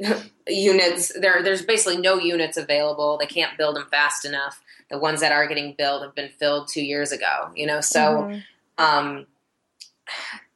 units. 0.48 1.12
There, 1.18 1.42
there's 1.42 1.62
basically 1.62 1.96
no 1.96 2.18
units 2.18 2.56
available. 2.56 3.16
They 3.18 3.26
can't 3.26 3.56
build 3.58 3.76
them 3.76 3.86
fast 3.90 4.24
enough. 4.24 4.62
The 4.90 4.98
ones 4.98 5.20
that 5.20 5.32
are 5.32 5.46
getting 5.46 5.74
built 5.76 6.02
have 6.02 6.14
been 6.14 6.30
filled 6.38 6.68
two 6.68 6.82
years 6.84 7.10
ago. 7.12 7.50
You 7.56 7.66
know, 7.66 7.80
so 7.80 8.00
Mhm. 8.00 8.42
um, 8.78 9.26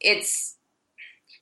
it's 0.01 0.57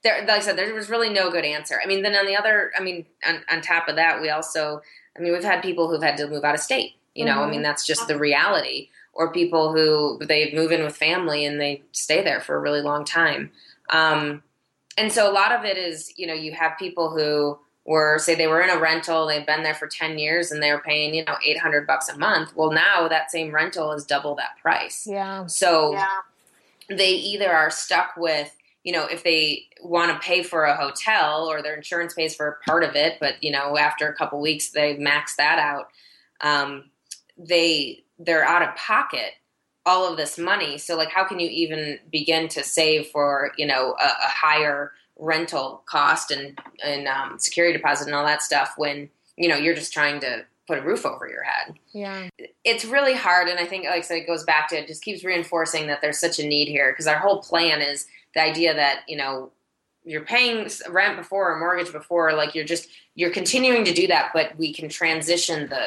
there. 0.03 0.21
Like 0.21 0.31
I 0.31 0.41
said, 0.41 0.57
there 0.57 0.73
was 0.75 0.89
really 0.89 1.11
no 1.11 1.31
good 1.31 1.45
answer. 1.45 1.81
I 1.83 1.87
mean, 1.87 2.03
then 2.03 2.15
on 2.15 2.27
the 2.27 2.37
other, 2.37 2.73
I 2.79 2.83
mean, 2.83 3.07
on, 3.27 3.43
on 3.51 3.61
top 3.61 3.89
of 3.89 3.97
that, 3.97 4.21
we 4.21 4.31
also, 4.31 4.83
I 5.17 5.23
mean, 5.23 5.33
we've 5.33 5.45
had 5.45 5.63
people 5.63 5.89
who've 5.89 6.03
had 6.03 6.17
to 6.19 6.29
move 6.29 6.45
out 6.45 6.55
of 6.55 6.61
state. 6.61 6.97
You 7.15 7.25
know, 7.25 7.43
I 7.43 7.47
Mhm. 7.47 7.51
mean, 7.51 7.63
that's 7.63 7.87
just 7.87 8.09
the 8.09 8.19
reality. 8.19 8.91
Or 9.15 9.33
people 9.33 9.73
who 9.73 10.19
they 10.27 10.53
move 10.53 10.73
in 10.73 10.85
with 10.85 10.95
family 10.97 11.47
and 11.47 11.59
they 11.59 11.83
stay 11.93 12.23
there 12.23 12.41
for 12.41 12.57
a 12.57 12.61
really 12.61 12.83
long 12.83 13.05
time. 13.05 13.51
Um, 13.89 14.43
and 14.99 15.11
so 15.11 15.31
a 15.31 15.33
lot 15.33 15.53
of 15.53 15.65
it 15.65 15.79
is, 15.79 16.13
you 16.19 16.27
know, 16.27 16.35
you 16.35 16.53
have 16.53 16.77
people 16.79 17.11
who 17.11 17.59
were 17.87 18.19
say 18.19 18.35
they 18.35 18.49
were 18.49 18.61
in 18.61 18.69
a 18.69 18.79
rental, 18.79 19.27
they've 19.27 19.47
been 19.47 19.63
there 19.63 19.73
for 19.75 19.87
10 19.87 20.19
years 20.19 20.51
and 20.51 20.63
they're 20.63 20.81
paying, 20.81 21.15
you 21.15 21.25
know, 21.25 21.37
800 21.43 21.87
bucks 21.87 22.09
a 22.09 22.19
month. 22.19 22.55
Well, 22.57 22.73
now 22.73 23.09
that 23.09 23.31
same 23.31 23.55
rental 23.55 23.93
is 23.93 24.05
double 24.05 24.35
that 24.35 24.59
price. 24.61 25.07
Yeah. 25.07 25.47
So 25.47 25.97
they 26.91 27.11
either 27.11 27.51
are 27.51 27.71
stuck 27.71 28.17
with, 28.17 28.55
you 28.87 28.93
know, 28.93 29.05
if 29.07 29.25
they 29.25 29.67
want 29.83 30.13
to 30.13 30.27
pay 30.27 30.43
for 30.45 30.65
a 30.65 30.77
hotel 30.77 31.47
or 31.51 31.61
their 31.61 31.75
insurance 31.75 32.15
pays 32.15 32.37
for 32.37 32.61
part 32.65 32.85
of 32.85 32.95
it, 32.95 33.19
but 33.19 33.35
you 33.43 33.51
know, 33.51 33.77
after 33.77 34.09
a 34.09 34.15
couple 34.15 34.41
weeks 34.41 34.71
they 34.71 34.97
max 34.97 35.35
that 35.37 35.59
out. 35.59 35.89
Um, 36.41 36.91
they 37.37 38.05
they're 38.19 38.45
out 38.45 38.63
of 38.63 38.75
pocket 38.77 39.33
all 39.85 40.11
of 40.11 40.17
this 40.17 40.39
money. 40.39 40.79
So 40.79 40.97
like, 40.97 41.11
how 41.11 41.25
can 41.25 41.39
you 41.39 41.49
even 41.49 41.99
begin 42.11 42.49
to 42.49 42.63
save 42.63 43.09
for 43.09 43.51
you 43.59 43.67
know 43.67 43.95
a, 44.01 44.05
a 44.05 44.29
higher 44.29 44.93
rental 45.19 45.83
cost 45.87 46.31
and 46.31 46.59
and 46.85 47.09
um, 47.09 47.39
security 47.39 47.77
deposit 47.77 48.07
and 48.07 48.15
all 48.15 48.25
that 48.25 48.43
stuff 48.43 48.75
when 48.77 49.09
you 49.37 49.49
know 49.49 49.57
you're 49.57 49.75
just 49.75 49.93
trying 49.93 50.21
to 50.21 50.45
put 50.69 50.79
a 50.79 50.83
roof 50.83 51.07
over 51.07 51.29
your 51.29 51.45
head 51.45 51.75
Yeah. 51.93 52.29
it's 52.65 52.85
really 52.85 53.15
hard 53.15 53.47
and 53.49 53.59
i 53.59 53.65
think 53.65 53.85
like 53.85 53.95
i 53.95 54.01
said 54.01 54.17
it 54.19 54.27
goes 54.27 54.43
back 54.45 54.69
to 54.71 54.77
it 54.77 54.89
just 54.89 55.03
keeps 55.05 55.23
reinforcing 55.25 55.87
that 55.87 56.01
there's 56.03 56.19
such 56.19 56.39
a 56.41 56.47
need 56.47 56.67
here 56.69 56.91
because 56.93 57.07
our 57.07 57.19
whole 57.19 57.41
plan 57.41 57.81
is 57.81 58.07
the 58.37 58.43
idea 58.43 58.75
that 58.75 59.01
you 59.09 59.17
know 59.17 59.51
you're 60.05 60.21
paying 60.25 60.69
rent 60.91 61.17
before 61.17 61.51
or 61.53 61.59
mortgage 61.59 61.91
before 61.91 62.33
like 62.35 62.55
you're 62.55 62.65
just 62.67 62.89
you're 63.17 63.31
continuing 63.33 63.85
to 63.85 63.93
do 63.93 64.07
that 64.07 64.31
but 64.33 64.57
we 64.59 64.73
can 64.73 64.89
transition 64.89 65.69
the 65.69 65.85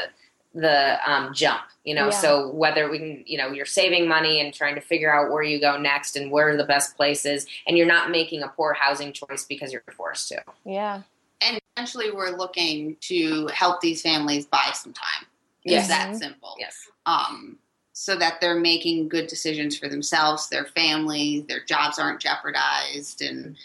the 0.55 0.97
um, 1.09 1.31
jump 1.31 1.61
you 1.85 1.93
know 1.93 2.05
Yeah. 2.05 2.09
so 2.23 2.49
whether 2.49 2.89
we 2.89 2.97
can 2.97 3.23
you 3.27 3.37
know 3.37 3.49
you're 3.51 3.67
saving 3.67 4.07
money 4.09 4.41
and 4.41 4.51
trying 4.53 4.73
to 4.75 4.81
figure 4.81 5.13
out 5.13 5.31
where 5.31 5.43
you 5.43 5.61
go 5.61 5.77
next 5.77 6.15
and 6.17 6.31
where 6.31 6.49
are 6.49 6.57
the 6.57 6.63
best 6.65 6.97
places 6.97 7.45
and 7.67 7.77
you're 7.77 7.85
not 7.87 8.09
making 8.09 8.41
a 8.41 8.47
poor 8.47 8.73
housing 8.73 9.13
choice 9.13 9.45
because 9.45 9.71
you're 9.71 9.83
forced 9.95 10.27
to 10.29 10.43
Yeah. 10.65 11.03
And 11.41 11.57
essentially, 11.77 12.11
we're 12.11 12.35
looking 12.35 12.97
to 13.01 13.47
help 13.53 13.79
these 13.79 14.01
families 14.01 14.45
buy 14.45 14.71
some 14.73 14.91
time. 14.91 15.25
Yes. 15.63 15.83
It's 15.85 15.87
that 15.87 16.09
Mhm. 16.09 16.19
simple. 16.19 16.55
yes 16.59 16.75
Um, 17.05 17.59
so 17.99 18.15
that 18.15 18.39
they're 18.39 18.55
making 18.55 19.09
good 19.09 19.27
decisions 19.27 19.77
for 19.77 19.89
themselves, 19.89 20.47
their 20.47 20.63
family, 20.63 21.45
their 21.49 21.61
jobs 21.65 21.99
aren't 21.99 22.21
jeopardized, 22.21 23.21
and 23.21 23.57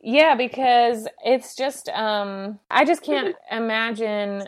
Yeah, 0.00 0.36
because 0.36 1.08
it's 1.24 1.56
just 1.56 1.88
um 1.88 2.60
I 2.70 2.84
just 2.84 3.02
can't 3.02 3.34
imagine 3.50 4.44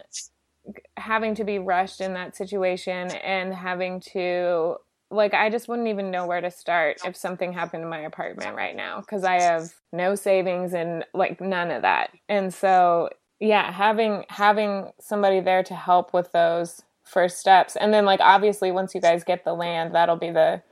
having 0.96 1.34
to 1.34 1.42
be 1.42 1.58
rushed 1.58 2.00
in 2.00 2.14
that 2.14 2.36
situation 2.36 3.10
and 3.10 3.52
having 3.52 3.98
to 4.12 4.76
like 5.10 5.34
I 5.34 5.50
just 5.50 5.66
wouldn't 5.66 5.88
even 5.88 6.12
know 6.12 6.24
where 6.24 6.40
to 6.40 6.50
start 6.52 6.98
if 7.04 7.16
something 7.16 7.52
happened 7.52 7.82
in 7.82 7.88
my 7.88 8.02
apartment 8.02 8.54
right 8.54 8.76
now 8.76 9.00
cuz 9.00 9.24
I 9.24 9.34
have 9.34 9.72
no 9.92 10.14
savings 10.14 10.74
and 10.74 11.04
like 11.12 11.40
none 11.40 11.72
of 11.72 11.82
that. 11.82 12.10
And 12.28 12.54
so 12.54 13.10
yeah, 13.40 13.72
having 13.72 14.26
having 14.28 14.92
somebody 15.00 15.40
there 15.40 15.64
to 15.64 15.74
help 15.74 16.14
with 16.14 16.30
those 16.30 16.82
first 17.08 17.38
steps 17.38 17.76
and 17.76 17.92
then 17.92 18.04
like 18.04 18.20
obviously 18.20 18.70
once 18.70 18.94
you 18.94 19.00
guys 19.00 19.24
get 19.24 19.44
the 19.44 19.54
land 19.54 19.94
that'll 19.94 20.16
be 20.16 20.30
the 20.30 20.62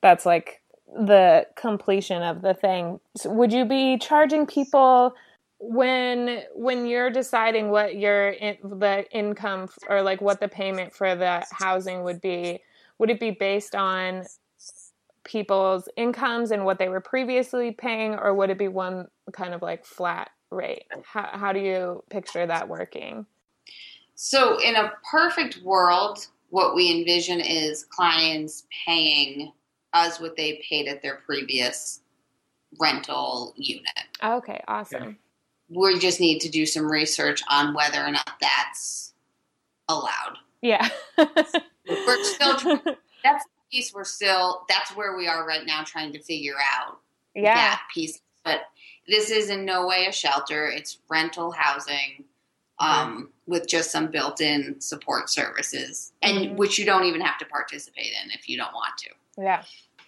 that's 0.00 0.26
like 0.26 0.60
the 0.94 1.46
completion 1.56 2.22
of 2.22 2.42
the 2.42 2.54
thing. 2.54 3.00
So 3.16 3.30
would 3.30 3.52
you 3.52 3.64
be 3.64 3.98
charging 3.98 4.46
people 4.46 5.14
when 5.58 6.42
when 6.54 6.86
you're 6.86 7.10
deciding 7.10 7.70
what 7.70 7.96
your 7.96 8.30
in, 8.30 8.56
the 8.62 9.06
income 9.10 9.68
or 9.88 10.02
like 10.02 10.20
what 10.20 10.40
the 10.40 10.48
payment 10.48 10.94
for 10.94 11.14
the 11.14 11.44
housing 11.52 12.04
would 12.04 12.20
be? 12.20 12.60
Would 12.98 13.10
it 13.10 13.18
be 13.18 13.32
based 13.32 13.74
on 13.74 14.24
people's 15.24 15.88
incomes 15.96 16.50
and 16.50 16.64
what 16.64 16.78
they 16.78 16.88
were 16.88 17.00
previously 17.00 17.72
paying, 17.72 18.14
or 18.14 18.34
would 18.34 18.50
it 18.50 18.58
be 18.58 18.68
one 18.68 19.08
kind 19.32 19.54
of 19.54 19.62
like 19.62 19.84
flat 19.84 20.30
rate? 20.50 20.84
How 21.04 21.30
how 21.32 21.52
do 21.52 21.60
you 21.60 22.04
picture 22.10 22.46
that 22.46 22.68
working? 22.68 23.26
So, 24.14 24.60
in 24.60 24.76
a 24.76 24.92
perfect 25.10 25.62
world, 25.62 26.26
what 26.50 26.74
we 26.74 26.90
envision 26.90 27.40
is 27.40 27.84
clients 27.84 28.64
paying 28.86 29.52
us 29.92 30.20
what 30.20 30.36
they 30.36 30.62
paid 30.68 30.88
at 30.88 31.02
their 31.02 31.16
previous 31.26 32.00
rental 32.80 33.54
unit. 33.56 33.84
Okay, 34.22 34.62
awesome. 34.68 35.18
We 35.68 35.98
just 35.98 36.20
need 36.20 36.40
to 36.40 36.48
do 36.48 36.66
some 36.66 36.90
research 36.90 37.42
on 37.50 37.74
whether 37.74 38.04
or 38.04 38.10
not 38.10 38.30
that's 38.40 39.14
allowed. 39.88 40.38
Yeah. 40.62 40.88
We're 41.18 42.24
still 42.24 42.56
trying, 42.56 42.80
that's 43.24 43.44
the 43.44 43.50
piece 43.70 43.92
we're 43.92 44.04
still 44.04 44.62
that's 44.68 44.94
where 44.96 45.16
we 45.16 45.26
are 45.28 45.46
right 45.46 45.66
now 45.66 45.82
trying 45.84 46.12
to 46.12 46.22
figure 46.22 46.56
out 46.74 46.98
yeah. 47.34 47.54
that 47.54 47.82
piece. 47.92 48.20
But 48.44 48.60
this 49.08 49.30
is 49.30 49.50
in 49.50 49.64
no 49.64 49.86
way 49.86 50.06
a 50.06 50.12
shelter. 50.12 50.68
It's 50.68 50.98
rental 51.10 51.50
housing 51.50 52.24
um, 52.78 53.30
with 53.46 53.66
just 53.68 53.90
some 53.90 54.08
built-in 54.10 54.80
support 54.80 55.30
services, 55.30 56.12
and 56.22 56.38
Mhm. 56.38 56.56
which 56.56 56.78
you 56.78 56.84
don't 56.84 57.04
even 57.04 57.20
have 57.20 57.38
to 57.38 57.44
participate 57.44 58.12
in 58.24 58.30
if 58.32 58.48
you 58.48 58.56
don't 58.56 58.74
want 58.74 58.96
to. 58.98 59.10
Yeah. 59.38 59.62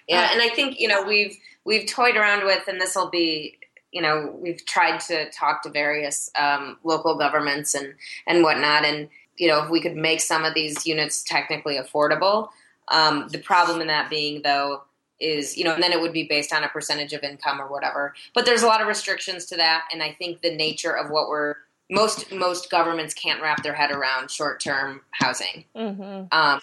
Yeah, 0.09 0.31
and 0.33 0.41
I 0.41 0.49
think 0.51 0.79
you 0.79 0.89
know 0.89 1.03
we've 1.03 1.37
we've 1.65 1.87
toyed 1.89 2.17
around 2.17 2.45
with, 2.45 2.69
and 2.69 2.81
this 2.81 2.95
will 2.95 3.11
be 3.11 3.59
you 3.93 4.01
know 4.03 4.37
we've 4.41 4.65
tried 4.67 5.01
to 5.01 5.29
talk 5.31 5.63
to 5.63 5.71
various 5.71 6.31
um, 6.39 6.79
local 6.85 7.17
governments 7.17 7.75
and 7.75 7.95
and 8.27 8.43
whatnot, 8.43 8.85
and 8.85 9.09
you 9.37 9.49
know 9.49 9.65
if 9.65 9.71
we 9.71 9.81
could 9.81 9.97
make 9.97 10.21
some 10.21 10.45
of 10.45 10.55
these 10.55 10.87
units 10.87 11.23
technically 11.25 11.77
affordable. 11.77 12.51
Um, 12.89 13.27
the 13.33 13.39
problem 13.39 13.81
in 13.81 13.89
that 13.89 14.09
being 14.09 14.43
though 14.43 14.83
is 15.19 15.57
you 15.57 15.65
know 15.65 15.75
and 15.75 15.83
then 15.83 15.93
it 15.93 16.01
would 16.01 16.13
be 16.13 16.23
based 16.25 16.53
on 16.53 16.63
a 16.63 16.69
percentage 16.69 17.13
of 17.13 17.25
income 17.25 17.61
or 17.61 17.67
whatever. 17.67 18.15
But 18.33 18.45
there's 18.47 18.63
a 18.63 18.67
lot 18.67 18.81
of 18.81 18.87
restrictions 18.87 19.47
to 19.47 19.57
that, 19.57 19.89
and 19.93 20.05
I 20.05 20.13
think 20.13 20.41
the 20.43 20.55
nature 20.55 20.97
of 20.97 21.11
what 21.11 21.29
we're 21.29 21.57
most 21.91 22.33
most 22.33 22.71
governments 22.71 23.15
can't 23.15 23.41
wrap 23.41 23.63
their 23.63 23.75
head 23.75 23.91
around 23.91 24.31
short 24.31 24.61
term 24.61 25.03
housing. 25.13 25.65
Mhm. 25.75 26.29
Um, 26.33 26.61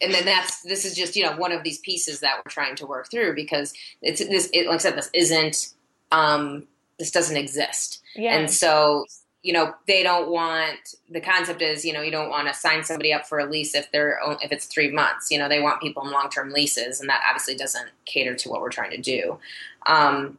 and 0.00 0.12
then 0.12 0.24
that's 0.24 0.62
this 0.62 0.84
is 0.84 0.94
just 0.94 1.16
you 1.16 1.24
know 1.24 1.36
one 1.36 1.52
of 1.52 1.62
these 1.62 1.78
pieces 1.78 2.20
that 2.20 2.36
we're 2.38 2.50
trying 2.50 2.76
to 2.76 2.86
work 2.86 3.10
through 3.10 3.34
because 3.34 3.72
it's 4.02 4.20
this 4.20 4.50
it, 4.52 4.66
like 4.66 4.74
I 4.74 4.78
said 4.78 4.96
this 4.96 5.10
isn't 5.14 5.74
um, 6.12 6.66
this 6.98 7.10
doesn't 7.10 7.36
exist. 7.36 8.02
Yeah. 8.14 8.36
And 8.36 8.50
so, 8.50 9.06
you 9.42 9.52
know, 9.52 9.74
they 9.86 10.02
don't 10.02 10.30
want 10.30 10.94
the 11.10 11.20
concept 11.20 11.60
is, 11.60 11.84
you 11.84 11.92
know, 11.92 12.00
you 12.02 12.10
don't 12.10 12.30
want 12.30 12.48
to 12.48 12.54
sign 12.54 12.84
somebody 12.84 13.12
up 13.12 13.26
for 13.26 13.38
a 13.38 13.46
lease 13.46 13.74
if 13.74 13.90
they're 13.92 14.18
if 14.42 14.52
it's 14.52 14.66
three 14.66 14.90
months. 14.90 15.30
You 15.30 15.38
know, 15.38 15.48
they 15.48 15.60
want 15.60 15.82
people 15.82 16.04
in 16.04 16.12
long 16.12 16.30
term 16.30 16.50
leases, 16.50 17.00
and 17.00 17.08
that 17.08 17.22
obviously 17.28 17.56
doesn't 17.56 17.90
cater 18.06 18.34
to 18.34 18.48
what 18.48 18.60
we're 18.60 18.70
trying 18.70 18.92
to 18.92 19.00
do. 19.00 19.38
Um, 19.86 20.38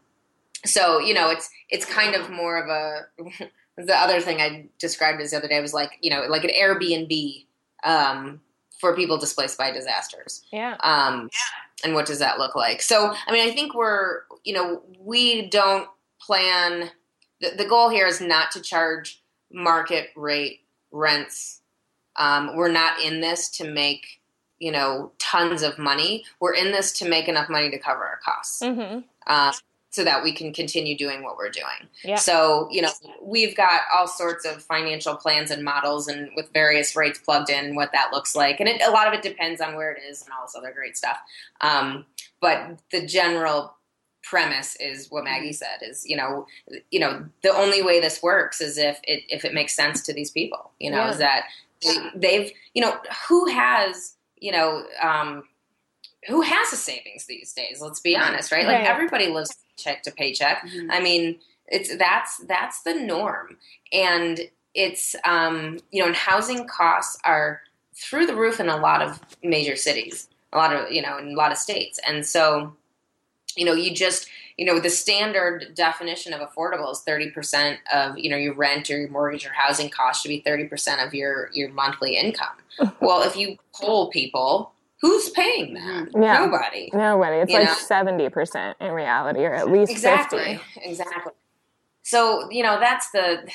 so, 0.66 1.00
you 1.00 1.14
know, 1.14 1.30
it's 1.30 1.50
it's 1.70 1.86
kind 1.86 2.16
of 2.16 2.30
more 2.30 2.58
of 2.58 2.70
a 2.70 3.50
the 3.78 3.96
other 3.96 4.22
thing 4.22 4.40
I 4.40 4.68
described 4.80 5.22
as 5.22 5.32
the 5.32 5.38
other 5.38 5.48
day 5.48 5.60
was 5.62 5.74
like, 5.74 5.98
you 6.02 6.10
know, 6.10 6.24
like 6.30 6.44
an 6.44 6.52
Airbnb 6.52 7.46
um, 7.84 8.42
for 8.80 8.96
people 8.96 9.18
displaced 9.18 9.58
by 9.58 9.72
disasters. 9.72 10.44
yeah. 10.52 10.78
Um, 10.82 11.30
and 11.84 11.94
what 11.94 12.06
does 12.06 12.20
that 12.20 12.40
look 12.40 12.56
like? 12.56 12.82
So, 12.82 13.14
I 13.28 13.32
mean, 13.32 13.48
I 13.48 13.52
think 13.52 13.74
we're, 13.76 14.22
you 14.44 14.54
know, 14.54 14.82
we 15.00 15.50
don't 15.50 15.88
plan. 16.20 16.90
The, 17.42 17.52
the 17.58 17.66
goal 17.66 17.90
here 17.90 18.08
is 18.08 18.22
not 18.22 18.52
to 18.52 18.62
charge 18.62 19.22
market 19.52 20.10
rate 20.16 20.62
rents. 20.92 21.62
Um, 22.16 22.56
we're 22.56 22.72
not 22.72 23.02
in 23.02 23.20
this 23.20 23.50
to 23.58 23.70
make, 23.70 24.22
you 24.58 24.72
know, 24.72 25.12
tons 25.20 25.62
of 25.62 25.78
money. 25.78 26.24
We're 26.40 26.54
in 26.54 26.72
this 26.72 26.94
to 27.00 27.10
make 27.10 27.28
enough 27.28 27.50
money 27.50 27.70
to 27.70 27.78
cover 27.78 28.04
our 28.04 28.20
costs. 28.24 28.62
Mm-hmm. 28.62 29.00
Uh, 29.28 29.52
so 29.96 30.04
that 30.04 30.22
we 30.24 30.34
can 30.34 30.52
continue 30.52 30.98
doing 30.98 31.24
what 31.24 31.38
we're 31.38 31.50
doing. 31.50 31.88
Yeah. 32.04 32.18
So, 32.18 32.68
you 32.70 32.82
know, 32.82 32.90
we've 33.22 33.56
got 33.56 33.84
all 33.96 34.08
sorts 34.08 34.46
of 34.46 34.62
financial 34.62 35.16
plans 35.16 35.52
and 35.52 35.64
models 35.64 36.10
and 36.10 36.30
with 36.36 36.52
various 36.54 36.98
rates 36.98 37.18
plugged 37.18 37.50
in, 37.50 37.76
what 37.76 37.94
that 37.94 38.12
looks 38.12 38.36
like. 38.36 38.60
And 38.60 38.68
it, 38.68 38.82
a 38.82 38.92
lot 38.92 39.08
of 39.08 39.14
it 39.14 39.22
depends 39.22 39.62
on 39.62 39.76
where 39.76 39.92
it 39.94 40.02
is 40.04 40.22
and 40.22 40.32
all 40.34 40.46
this 40.46 40.56
other 40.56 40.74
great 40.74 40.98
stuff. 40.98 41.18
Um, 41.62 42.06
but 42.42 42.78
the 42.92 43.06
general 43.06 43.74
premise 44.22 44.76
is 44.82 45.10
what 45.10 45.24
Maggie 45.24 45.54
said 45.54 45.78
is, 45.82 46.06
you 46.06 46.18
know, 46.18 46.46
you 46.92 47.00
know, 47.00 47.26
the 47.42 47.56
only 47.56 47.82
way 47.82 48.02
this 48.02 48.22
works 48.22 48.60
is 48.60 48.78
if 48.78 49.00
it, 49.06 49.24
if 49.30 49.46
it 49.46 49.54
makes 49.54 49.74
sense 49.74 50.02
to 50.02 50.14
these 50.14 50.30
people, 50.30 50.72
you 50.78 50.92
know, 50.92 50.98
Yeah. 51.06 51.12
is 51.12 51.18
that 51.20 51.44
they, 51.82 51.98
they've, 52.16 52.52
you 52.74 52.82
know, 52.82 52.98
who 53.30 53.48
has, 53.48 54.16
you 54.42 54.52
know, 54.52 54.84
um, 55.02 55.44
who 56.28 56.42
has 56.42 56.74
a 56.74 56.76
savings 56.76 57.26
these 57.26 57.54
days? 57.54 57.82
Let's 57.82 58.00
be 58.00 58.16
honest, 58.18 58.52
right? 58.52 58.66
Like 58.66 58.80
Right. 58.80 58.88
everybody 58.88 59.28
lives 59.28 59.56
check 59.78 60.04
to 60.04 60.12
paycheck. 60.12 60.64
Mhm. 60.66 60.88
I 60.90 61.00
mean, 61.02 61.40
it's 61.68 61.96
that's 61.98 62.38
that's 62.46 62.82
the 62.84 62.94
norm, 62.94 63.58
and 63.92 64.40
it's 64.74 65.16
um, 65.26 65.80
you 65.92 66.02
know, 66.02 66.08
and 66.08 66.16
housing 66.16 66.68
costs 66.68 67.18
are 67.24 67.62
through 67.96 68.26
the 68.26 68.36
roof 68.36 68.60
in 68.60 68.70
a 68.70 68.78
lot 68.78 69.02
of 69.02 69.20
major 69.44 69.76
cities, 69.76 70.28
a 70.54 70.58
lot 70.58 70.74
of 70.76 70.92
you 70.92 71.02
know, 71.02 71.18
in 71.18 71.30
a 71.30 71.36
lot 71.36 71.52
of 71.52 71.58
states, 71.58 72.00
and 72.08 72.26
so 72.26 72.76
you 73.56 73.66
know, 73.66 73.74
you 73.74 73.94
just 73.94 74.28
you 74.58 74.66
know, 74.66 74.80
the 74.80 74.90
standard 74.90 75.74
definition 75.76 76.32
of 76.34 76.40
affordable 76.40 76.92
is 76.92 77.02
thirty 77.02 77.30
percent 77.32 77.80
of 77.92 78.18
you 78.18 78.30
know 78.30 78.38
your 78.38 78.54
rent 78.54 78.90
or 78.90 78.98
your 79.00 79.10
mortgage 79.10 79.46
or 79.46 79.52
housing 79.54 79.90
cost 79.90 80.22
should 80.22 80.30
be 80.30 80.42
thirty 80.42 80.66
percent 80.66 81.02
of 81.02 81.14
your 81.14 81.50
your 81.54 81.70
monthly 81.70 82.16
income. 82.18 82.56
well, 83.00 83.22
if 83.24 83.36
you 83.36 83.58
poll 83.74 84.10
people, 84.12 84.72
who's 85.02 85.30
paying 85.30 85.74
that? 85.76 86.08
Yeah. 86.14 86.46
Nobody. 86.46 86.90
Nobody. 86.94 87.38
It's 87.38 87.52
You 87.52 87.60
like 87.60 87.70
seventy 87.70 88.30
percent 88.30 88.78
in 88.80 88.92
reality, 88.92 89.42
or 89.42 89.54
at 89.54 89.70
least 89.72 89.92
exactly 89.92 90.60
fifty. 90.76 90.90
exactly 90.90 91.34
so 92.08 92.48
you 92.52 92.62
know 92.62 92.80
that's 92.80 93.10
the 93.12 93.48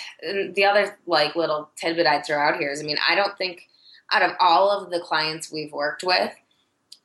the 0.55 0.65
other 0.65 0.99
like 1.07 1.37
little 1.37 1.71
tidbit 1.77 2.05
i'd 2.05 2.27
throw 2.27 2.37
out 2.37 2.59
here 2.59 2.73
is 2.73 2.81
i 2.81 2.83
mean 2.83 2.97
i 3.09 3.15
don't 3.15 3.39
think 3.39 3.69
out 4.11 4.23
of 4.23 4.33
all 4.41 4.71
of 4.73 4.91
the 4.91 4.99
clients 4.99 5.53
we've 5.53 5.71
worked 5.71 6.03
with 6.03 6.33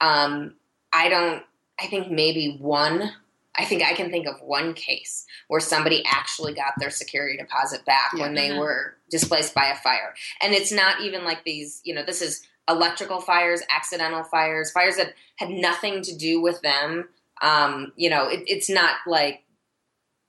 um 0.01 0.55
i 0.91 1.07
don't 1.07 1.43
i 1.79 1.85
think 1.85 2.09
maybe 2.09 2.57
one 2.59 3.11
i 3.55 3.63
think 3.63 3.83
i 3.83 3.93
can 3.93 4.09
think 4.09 4.25
of 4.27 4.41
one 4.41 4.73
case 4.73 5.27
where 5.47 5.59
somebody 5.61 6.03
actually 6.07 6.51
got 6.53 6.73
their 6.79 6.89
security 6.89 7.37
deposit 7.37 7.85
back 7.85 8.11
when 8.13 8.33
they 8.33 8.49
Yeah. 8.49 8.57
were 8.59 8.95
displaced 9.11 9.53
by 9.53 9.65
a 9.67 9.75
fire 9.75 10.15
and 10.41 10.51
it's 10.51 10.71
not 10.71 11.01
even 11.01 11.23
like 11.23 11.43
these 11.43 11.79
you 11.83 11.93
know 11.93 12.03
this 12.03 12.23
is 12.23 12.41
electrical 12.67 13.21
fires 13.21 13.61
accidental 13.69 14.23
fires 14.23 14.71
fires 14.71 14.95
that 14.97 15.13
had 15.37 15.49
nothing 15.49 16.01
to 16.01 16.15
do 16.15 16.41
with 16.41 16.61
them 16.61 17.07
um, 17.41 17.91
you 17.95 18.09
know, 18.09 18.27
it, 18.27 18.43
it's 18.47 18.69
not 18.69 18.95
like 19.05 19.43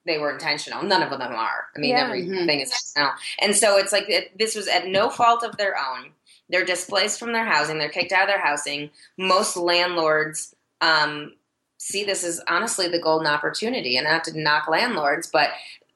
they 0.07 0.19
were 0.19 0.33
intentional. 0.33 0.83
None 0.83 1.03
of 1.03 1.11
them 1.11 1.21
are. 1.33 1.67
I 1.75 1.79
mean, 1.79 1.91
Yeah. 1.91 2.05
everything 2.05 2.61
is 2.61 2.71
intentional. 2.71 3.13
And 3.41 3.55
so 3.55 3.77
it's 3.77 3.93
like 3.93 4.09
it, 4.09 4.37
this 4.39 4.55
was 4.55 4.69
at 4.69 4.87
no 4.87 5.11
fault 5.11 5.43
of 5.43 5.57
their 5.57 5.77
own. 5.77 6.11
They're 6.49 6.65
displaced 6.65 7.19
from 7.19 7.33
their 7.33 7.45
housing. 7.45 7.79
They're 7.79 7.89
kicked 7.89 8.13
out 8.13 8.23
of 8.23 8.29
their 8.29 8.45
housing. 8.45 8.91
Most 9.19 9.57
landlords 9.57 10.55
um, 10.81 11.35
see 11.79 12.05
this 12.05 12.23
as 12.23 12.41
honestly 12.49 12.89
the 12.89 13.01
golden 13.01 13.27
opportunity, 13.27 13.97
and 13.97 14.07
not 14.07 14.25
to 14.25 14.39
knock 14.39 14.69
landlords, 14.69 15.29
but 15.33 15.51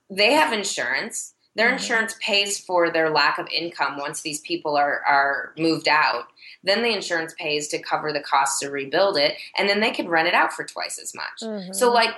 they 0.08 0.32
have 0.32 0.52
insurance. 0.52 1.34
Their 1.56 1.70
Mhm. 1.70 1.72
insurance 1.74 2.14
pays 2.20 2.58
for 2.60 2.90
their 2.90 3.10
lack 3.10 3.38
of 3.38 3.48
income 3.48 3.98
once 3.98 4.20
these 4.22 4.40
people 4.40 4.76
are, 4.76 5.02
are 5.04 5.52
moved 5.58 5.88
out. 5.88 6.28
Then 6.62 6.82
the 6.82 6.92
insurance 6.92 7.34
pays 7.38 7.66
to 7.68 7.78
cover 7.82 8.12
the 8.12 8.20
costs 8.20 8.60
to 8.60 8.70
rebuild 8.70 9.16
it, 9.18 9.36
and 9.56 9.68
then 9.68 9.80
they 9.80 9.90
can 9.90 10.08
rent 10.08 10.28
it 10.28 10.34
out 10.34 10.52
for 10.52 10.64
twice 10.64 10.98
as 10.98 11.14
much. 11.14 11.40
Mhm. 11.42 11.74
So 11.74 11.90
like 11.90 12.14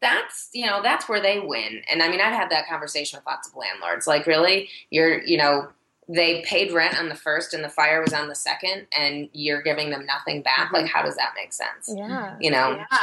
that's 0.00 0.48
you 0.52 0.66
know 0.66 0.82
that's 0.82 1.08
where 1.08 1.20
they 1.20 1.40
win. 1.40 1.82
And 1.90 2.02
I 2.02 2.08
mean 2.08 2.20
I've 2.20 2.32
had 2.34 2.50
that 2.50 2.66
conversation 2.68 3.18
with 3.18 3.26
lots 3.26 3.48
of 3.48 3.54
landlords. 3.56 4.06
Like 4.06 4.26
really, 4.26 4.68
you're 4.90 5.22
you 5.22 5.36
know 5.38 5.70
they 6.08 6.42
paid 6.42 6.72
rent 6.72 6.98
on 6.98 7.08
the 7.08 7.14
first 7.14 7.54
and 7.54 7.62
the 7.62 7.68
fire 7.68 8.00
was 8.02 8.12
on 8.12 8.28
the 8.28 8.34
second, 8.34 8.86
and 8.96 9.28
you're 9.32 9.62
giving 9.62 9.90
them 9.90 10.04
nothing 10.06 10.42
back. 10.42 10.68
Mhm. 10.70 10.72
Like 10.72 10.86
how 10.86 11.02
does 11.02 11.16
that 11.16 11.32
make 11.36 11.52
sense? 11.52 11.88
yeah. 11.94 12.36
You 12.40 12.50
know. 12.50 12.76
Yeah. 12.76 12.98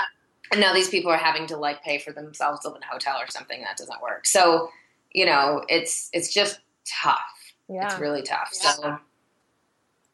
And 0.51 0.61
now 0.61 0.73
these 0.73 0.89
people 0.89 1.11
are 1.11 1.17
having 1.17 1.45
to 1.47 1.57
like 1.57 1.83
pay 1.83 1.97
for 1.97 2.11
themselves 2.11 2.61
to 2.61 2.67
live 2.69 2.77
in 2.77 2.83
a 2.83 2.87
hotel 2.87 3.17
or 3.19 3.27
something 3.29 3.61
that 3.61 3.75
doesn't 3.77 4.01
work. 4.01 4.25
So 4.25 4.71
you 5.17 5.25
know 5.25 5.63
it's 5.67 6.09
it's 6.13 6.31
just 6.33 6.59
tough. 7.03 7.19
Yeah. 7.67 7.85
It's 7.91 7.99
really 7.99 8.21
tough. 8.21 8.51
Yeah. 8.63 8.71
So 8.71 8.97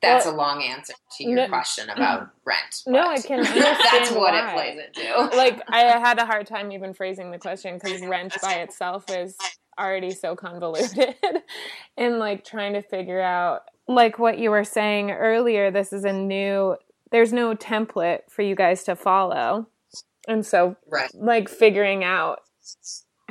that's 0.01 0.25
a 0.25 0.31
long 0.31 0.61
answer 0.63 0.93
to 1.17 1.23
your 1.23 1.35
No- 1.35 1.47
question 1.49 1.89
about 1.89 2.29
rent. 2.45 2.83
No, 2.87 3.03
but 3.03 3.07
I 3.07 3.21
can 3.21 3.39
understand 3.45 3.77
That's 3.91 4.11
what 4.11 4.33
why. 4.33 4.49
it 4.49 4.53
plays 4.53 4.79
into. 4.97 5.37
like 5.37 5.61
I 5.69 5.81
had 5.99 6.19
a 6.19 6.25
hard 6.25 6.47
time 6.47 6.71
even 6.71 6.93
phrasing 6.93 7.31
the 7.31 7.37
question 7.37 7.79
because 7.81 8.01
rent 8.01 8.35
by 8.41 8.55
itself 8.55 9.09
is 9.09 9.37
already 9.79 10.11
so 10.11 10.35
convoluted 10.35 11.15
and 11.97 12.19
like 12.19 12.45
trying 12.45 12.73
to 12.73 12.81
figure 12.81 13.19
out 13.21 13.61
like 13.87 14.19
what 14.19 14.37
you 14.37 14.51
were 14.51 14.63
saying 14.63 15.09
earlier 15.11 15.71
this 15.71 15.91
is 15.91 16.03
a 16.05 16.13
new 16.13 16.75
there's 17.11 17.33
no 17.33 17.55
template 17.55 18.19
for 18.29 18.43
you 18.43 18.55
guys 18.55 18.83
to 18.83 18.95
follow 18.95 19.67
and 20.27 20.45
so 20.45 20.75
Right. 20.91 21.09
like 21.15 21.49
figuring 21.49 22.03
out 22.03 22.41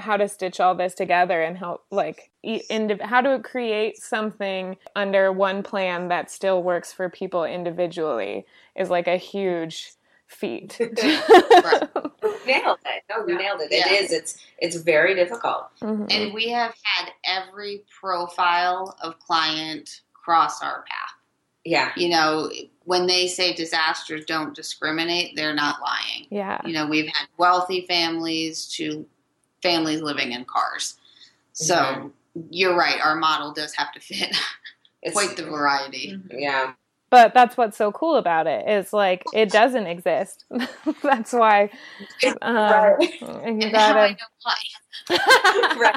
how 0.02 0.16
to 0.16 0.28
stitch 0.28 0.60
all 0.60 0.74
this 0.74 0.94
together 0.94 1.40
and 1.42 1.56
help 1.56 1.84
like 1.90 2.30
indiv- 2.44 3.00
how 3.00 3.20
to 3.20 3.38
create 3.40 3.96
something 3.96 4.76
under 4.96 5.32
one 5.32 5.62
plan 5.62 6.08
that 6.08 6.30
still 6.30 6.62
works 6.62 6.92
for 6.92 7.08
people 7.08 7.44
individually 7.44 8.44
is 8.76 8.90
like 8.90 9.08
a 9.08 9.16
huge 9.16 9.92
feat 10.26 10.78
nailed 12.46 12.78
it. 12.86 13.02
No, 13.10 13.26
you 13.26 13.36
nailed 13.36 13.60
it. 13.60 13.68
Yeah. 13.70 13.86
It 13.92 14.04
is. 14.04 14.12
It's 14.12 14.38
it's 14.58 14.76
very 14.76 15.14
difficult. 15.14 15.66
Mhm. 15.80 16.06
And 16.12 16.34
we 16.34 16.48
have 16.48 16.74
had 16.84 17.10
every 17.24 17.84
profile 18.00 18.96
of 19.02 19.18
client 19.18 20.00
cross 20.14 20.62
our 20.62 20.82
path. 20.88 21.14
Yeah. 21.64 21.92
You 21.96 22.08
know, 22.08 22.50
when 22.84 23.06
they 23.06 23.26
say 23.28 23.52
disasters 23.52 24.24
don't 24.24 24.54
discriminate, 24.54 25.36
they're 25.36 25.54
not 25.54 25.76
lying. 25.80 26.26
yeah 26.30 26.60
You 26.64 26.72
know, 26.72 26.86
we've 26.86 27.06
had 27.06 27.28
wealthy 27.36 27.86
families 27.86 28.66
to 28.76 29.06
families 29.62 30.00
living 30.02 30.32
in 30.32 30.44
cars. 30.44 30.98
So 31.52 31.74
Mhm. 31.76 32.12
you're 32.50 32.76
right, 32.76 33.00
our 33.00 33.14
model 33.16 33.52
does 33.52 33.74
have 33.74 33.92
to 33.92 34.00
fit 34.00 34.34
It's 35.02 35.14
quite 35.14 35.36
the 35.36 35.44
variety. 35.44 36.16
yeah. 36.30 36.74
but 37.10 37.34
that's 37.34 37.56
what's 37.56 37.76
so 37.76 37.90
cool 37.92 38.16
about 38.16 38.46
it 38.46 38.68
is 38.68 38.92
like 38.92 39.24
it 39.34 39.50
doesn't 39.50 39.86
exist 39.86 40.44
that's 41.02 41.32
why 41.32 41.68
um, 42.40 42.62
Right. 42.70 42.96
you 43.20 43.26
And 43.64 43.72
now 43.72 43.98
I 43.98 44.16
gotta 44.16 44.16
know 44.16 44.28
why. 44.44 45.92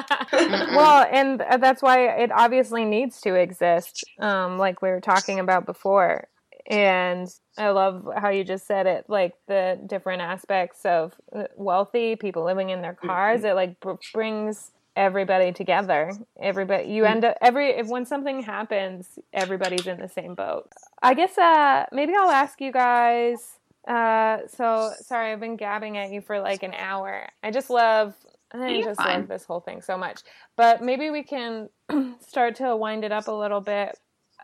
Well 0.74 1.06
and 1.10 1.40
that's 1.62 1.80
why 1.82 2.08
it 2.22 2.30
obviously 2.32 2.84
needs 2.84 3.20
to 3.22 3.34
exist 3.34 4.04
um, 4.18 4.58
like 4.58 4.82
we 4.82 4.90
were 4.90 5.00
talking 5.00 5.38
about 5.40 5.64
before 5.66 6.26
and 6.68 7.28
i 7.58 7.68
love 7.70 8.06
how 8.16 8.28
you 8.28 8.42
just 8.44 8.66
said 8.66 8.86
it 8.86 9.04
like 9.08 9.34
the 9.46 9.78
different 9.86 10.20
aspects 10.20 10.84
of 10.84 11.14
uh, 11.34 11.44
wealthy 11.56 12.16
people 12.16 12.44
living 12.44 12.70
in 12.70 12.82
their 12.82 12.94
cars 12.94 13.44
it 13.44 13.54
like 13.54 13.78
br- 13.80 13.92
brings 14.12 14.72
everybody 14.96 15.52
together. 15.52 16.10
Everybody 16.40 16.88
you 16.88 17.04
end 17.04 17.24
up 17.24 17.36
every 17.42 17.68
if 17.68 17.86
when 17.86 18.06
something 18.06 18.42
happens 18.42 19.18
everybody's 19.32 19.86
in 19.86 20.00
the 20.00 20.08
same 20.08 20.34
boat. 20.34 20.70
I 21.02 21.12
guess 21.14 21.36
uh 21.36 21.84
maybe 21.92 22.14
i'll 22.18 22.30
ask 22.30 22.60
you 22.60 22.72
guys 22.72 23.58
uh 23.86 24.38
so 24.48 24.90
sorry 25.02 25.32
i've 25.32 25.40
been 25.40 25.56
gabbing 25.56 25.98
at 25.98 26.10
you 26.10 26.20
for 26.22 26.40
like 26.40 26.62
an 26.62 26.72
hour. 26.74 27.28
I 27.42 27.50
just 27.50 27.68
love 27.68 28.14
i 28.52 28.68
You're 28.68 28.84
just 28.84 29.00
fine. 29.00 29.20
love 29.20 29.28
this 29.28 29.44
whole 29.44 29.60
thing 29.60 29.82
so 29.82 29.98
much. 29.98 30.22
But 30.56 30.82
maybe 30.82 31.10
we 31.10 31.22
can 31.22 31.68
start 32.26 32.56
to 32.56 32.74
wind 32.74 33.04
it 33.04 33.12
up 33.12 33.28
a 33.28 33.32
little 33.32 33.60
bit 33.60 33.98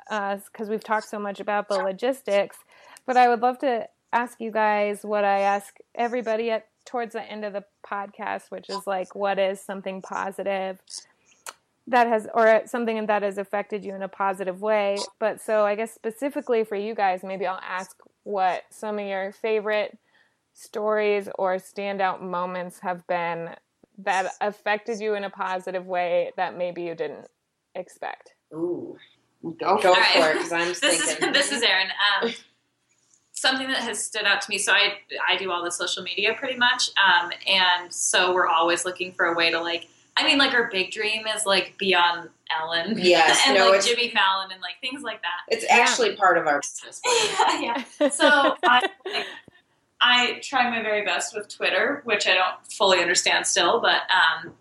because 0.08 0.68
we've 0.68 0.84
talked 0.84 1.08
so 1.08 1.18
much 1.18 1.40
about 1.40 1.68
the 1.68 1.76
logistics 1.76 2.58
but 3.06 3.16
i 3.16 3.28
would 3.28 3.40
love 3.40 3.58
to 3.58 3.86
ask 4.12 4.40
you 4.40 4.50
guys 4.50 5.02
what 5.02 5.24
i 5.24 5.40
ask 5.40 5.76
everybody 5.94 6.50
at 6.50 6.66
towards 6.84 7.12
the 7.12 7.22
end 7.22 7.44
of 7.44 7.52
the 7.52 7.64
podcast, 7.86 8.50
which 8.50 8.68
is 8.68 8.86
like, 8.86 9.14
what 9.14 9.38
is 9.38 9.60
something 9.60 10.02
positive 10.02 10.78
that 11.86 12.06
has, 12.06 12.28
or 12.34 12.62
something 12.66 13.06
that 13.06 13.22
has 13.22 13.38
affected 13.38 13.84
you 13.84 13.94
in 13.94 14.02
a 14.02 14.08
positive 14.08 14.60
way. 14.60 14.96
But 15.18 15.40
so 15.40 15.64
I 15.64 15.74
guess 15.74 15.92
specifically 15.92 16.64
for 16.64 16.76
you 16.76 16.94
guys, 16.94 17.22
maybe 17.22 17.46
I'll 17.46 17.60
ask 17.62 17.96
what 18.24 18.62
some 18.70 18.98
of 18.98 19.06
your 19.06 19.32
favorite 19.32 19.98
stories 20.54 21.28
or 21.38 21.56
standout 21.56 22.20
moments 22.20 22.80
have 22.80 23.06
been 23.06 23.50
that 23.98 24.32
affected 24.40 25.00
you 25.00 25.14
in 25.14 25.24
a 25.24 25.30
positive 25.30 25.86
way 25.86 26.32
that 26.36 26.56
maybe 26.56 26.82
you 26.82 26.94
didn't 26.94 27.26
expect. 27.74 28.32
Ooh, 28.52 28.96
Go 29.42 29.76
for 29.76 29.82
go 29.82 29.92
it. 29.92 29.98
right. 29.98 30.16
it 30.16 30.32
because 30.38 30.52
I'm 30.52 30.68
this 30.68 30.78
thinking. 30.80 31.28
is 31.28 31.34
this 31.34 31.52
is 31.52 31.62
Erin. 31.62 31.88
Um, 32.22 32.32
something 33.32 33.66
that 33.68 33.78
has 33.78 34.02
stood 34.02 34.24
out 34.24 34.40
to 34.42 34.50
me. 34.50 34.58
So 34.58 34.72
I 34.72 34.94
I 35.28 35.36
do 35.36 35.50
all 35.50 35.64
the 35.64 35.72
social 35.72 36.02
media 36.02 36.34
pretty 36.34 36.56
much, 36.58 36.90
um, 37.04 37.30
and 37.46 37.92
so 37.92 38.32
we're 38.32 38.46
always 38.46 38.84
looking 38.84 39.12
for 39.12 39.26
a 39.26 39.34
way 39.34 39.50
to 39.50 39.60
like. 39.60 39.88
I 40.14 40.24
mean, 40.26 40.36
like 40.36 40.52
our 40.52 40.68
big 40.70 40.90
dream 40.90 41.26
is 41.26 41.46
like 41.46 41.76
be 41.78 41.94
on 41.94 42.28
Ellen, 42.60 42.94
Yes, 42.98 43.40
and 43.46 43.56
no, 43.56 43.70
like 43.70 43.82
Jimmy 43.84 44.10
Fallon 44.10 44.52
and 44.52 44.60
like 44.60 44.74
things 44.82 45.02
like 45.02 45.22
that. 45.22 45.40
it's 45.48 45.64
actually 45.70 46.16
part 46.16 46.36
of 46.36 46.46
our 46.46 46.60
business. 46.60 47.00
plan. 47.36 47.62
yeah. 47.62 48.08
So 48.10 48.56
I, 48.62 48.88
I 50.02 50.38
try 50.42 50.68
my 50.68 50.82
very 50.82 51.02
best 51.04 51.34
with 51.34 51.48
Twitter, 51.48 52.02
which 52.04 52.26
I 52.26 52.34
don't 52.34 52.54
fully 52.70 53.00
understand 53.00 53.46
still, 53.46 53.80
but 53.80 54.02
um, 54.10 54.52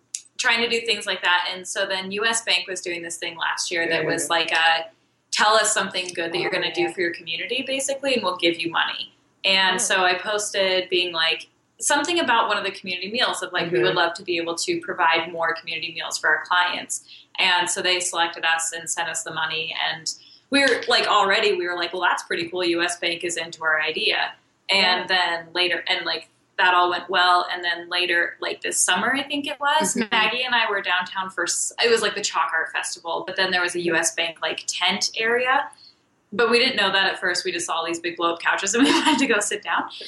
trying 0.42 0.60
to 0.62 0.68
do 0.68 0.84
things 0.86 1.06
like 1.06 1.22
that. 1.22 1.48
And 1.54 1.68
so 1.68 1.86
then 1.86 2.12
US 2.14 2.44
Bank 2.44 2.68
was 2.68 2.82
doing 2.82 3.04
this 3.04 3.18
thing 3.18 3.38
last 3.38 3.70
year 3.72 3.88
that 3.88 4.06
was 4.06 4.30
like 4.30 4.52
a 4.52 4.88
tell 5.30 5.54
us 5.54 5.72
something 5.74 6.08
good 6.14 6.34
that 6.34 6.40
you're 6.40 6.52
going 6.52 6.64
to 6.64 6.74
do 6.74 6.92
for 6.92 7.00
your 7.00 7.14
community, 7.14 7.64
basically, 7.66 8.16
and 8.16 8.24
we'll 8.24 8.38
give 8.38 8.60
you 8.60 8.70
money. 8.72 9.14
And 9.46 9.76
Oh. 9.76 9.78
so 9.78 10.04
I 10.04 10.16
posted 10.16 10.90
being 10.90 11.14
like 11.14 11.48
something 11.80 12.20
about 12.20 12.48
one 12.48 12.58
of 12.58 12.64
the 12.64 12.72
community 12.72 13.10
meals 13.12 13.42
of 13.42 13.54
like 13.54 13.72
we 13.72 13.80
Mhm. 13.80 13.84
would 13.84 13.96
love 13.96 14.14
to 14.16 14.24
be 14.24 14.38
able 14.38 14.56
to 14.56 14.82
provide 14.82 15.32
more 15.32 15.54
community 15.54 15.94
meals 15.94 16.18
for 16.18 16.28
our 16.36 16.44
clients. 16.46 17.06
And 17.40 17.70
so 17.70 17.82
they 17.82 18.00
selected 18.00 18.44
us 18.44 18.72
and 18.74 18.90
sent 18.90 19.10
us 19.10 19.24
the 19.24 19.32
money 19.34 19.74
and 19.90 20.12
we 20.50 20.60
were 20.62 20.84
like 20.90 21.08
already 21.08 21.54
we 21.54 21.66
were 21.66 21.76
like 21.78 21.94
well 21.94 22.02
that's 22.02 22.24
pretty 22.24 22.50
cool 22.50 22.60
us 22.84 22.98
bank 22.98 23.24
is 23.24 23.38
into 23.38 23.64
our 23.64 23.82
idea 23.82 24.34
and 24.70 25.08
then 25.08 25.48
later 25.54 25.82
and 25.88 26.06
like 26.06 26.28
that 26.62 26.74
all 26.74 26.90
went 26.90 27.10
well. 27.10 27.48
And 27.52 27.64
then 27.64 27.90
later 27.90 28.38
like 28.40 28.62
this 28.62 28.78
summer 28.78 29.10
i 29.16 29.24
think 29.24 29.48
it 29.48 29.60
was 29.60 29.96
Mhm. 29.96 30.12
maggie 30.12 30.44
and 30.44 30.54
i 30.56 30.70
were 30.70 30.82
downtown 30.82 31.30
for 31.30 31.44
it 31.46 31.90
was 31.90 32.02
like 32.02 32.16
the 32.16 32.22
chalk 32.22 32.50
art 32.54 32.72
festival 32.72 33.24
but 33.26 33.36
then 33.36 33.50
there 33.52 33.62
was 33.62 33.76
a 33.76 33.80
us 33.82 34.14
bank 34.16 34.38
like 34.42 34.64
tent 34.68 35.10
area. 35.18 35.70
But 36.34 36.50
we 36.50 36.60
didn't 36.60 36.78
know 36.78 36.90
that 36.94 37.08
at 37.12 37.20
first. 37.20 37.44
We 37.44 37.52
just 37.52 37.66
saw 37.66 37.84
these 37.86 38.00
big 38.00 38.16
blow 38.16 38.34
up 38.36 38.42
couches 38.42 38.74
and 38.76 38.86
we 38.86 38.90
wanted 38.92 39.20
to 39.20 39.28
go 39.28 39.40
sit 39.42 39.62
down. 39.64 39.84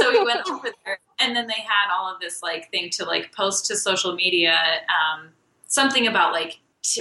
So 0.00 0.10
we 0.12 0.22
went 0.24 0.46
over 0.50 0.68
there. 0.84 0.98
And 1.18 1.34
then 1.34 1.46
they 1.46 1.54
had 1.54 1.86
all 1.92 2.12
of 2.12 2.20
this 2.20 2.42
like 2.42 2.70
thing 2.70 2.90
to 2.90 3.04
like 3.04 3.32
post 3.34 3.66
to 3.66 3.76
social 3.76 4.14
media 4.14 4.56
um, 4.98 5.30
something 5.66 6.06
about 6.06 6.32
like 6.32 6.58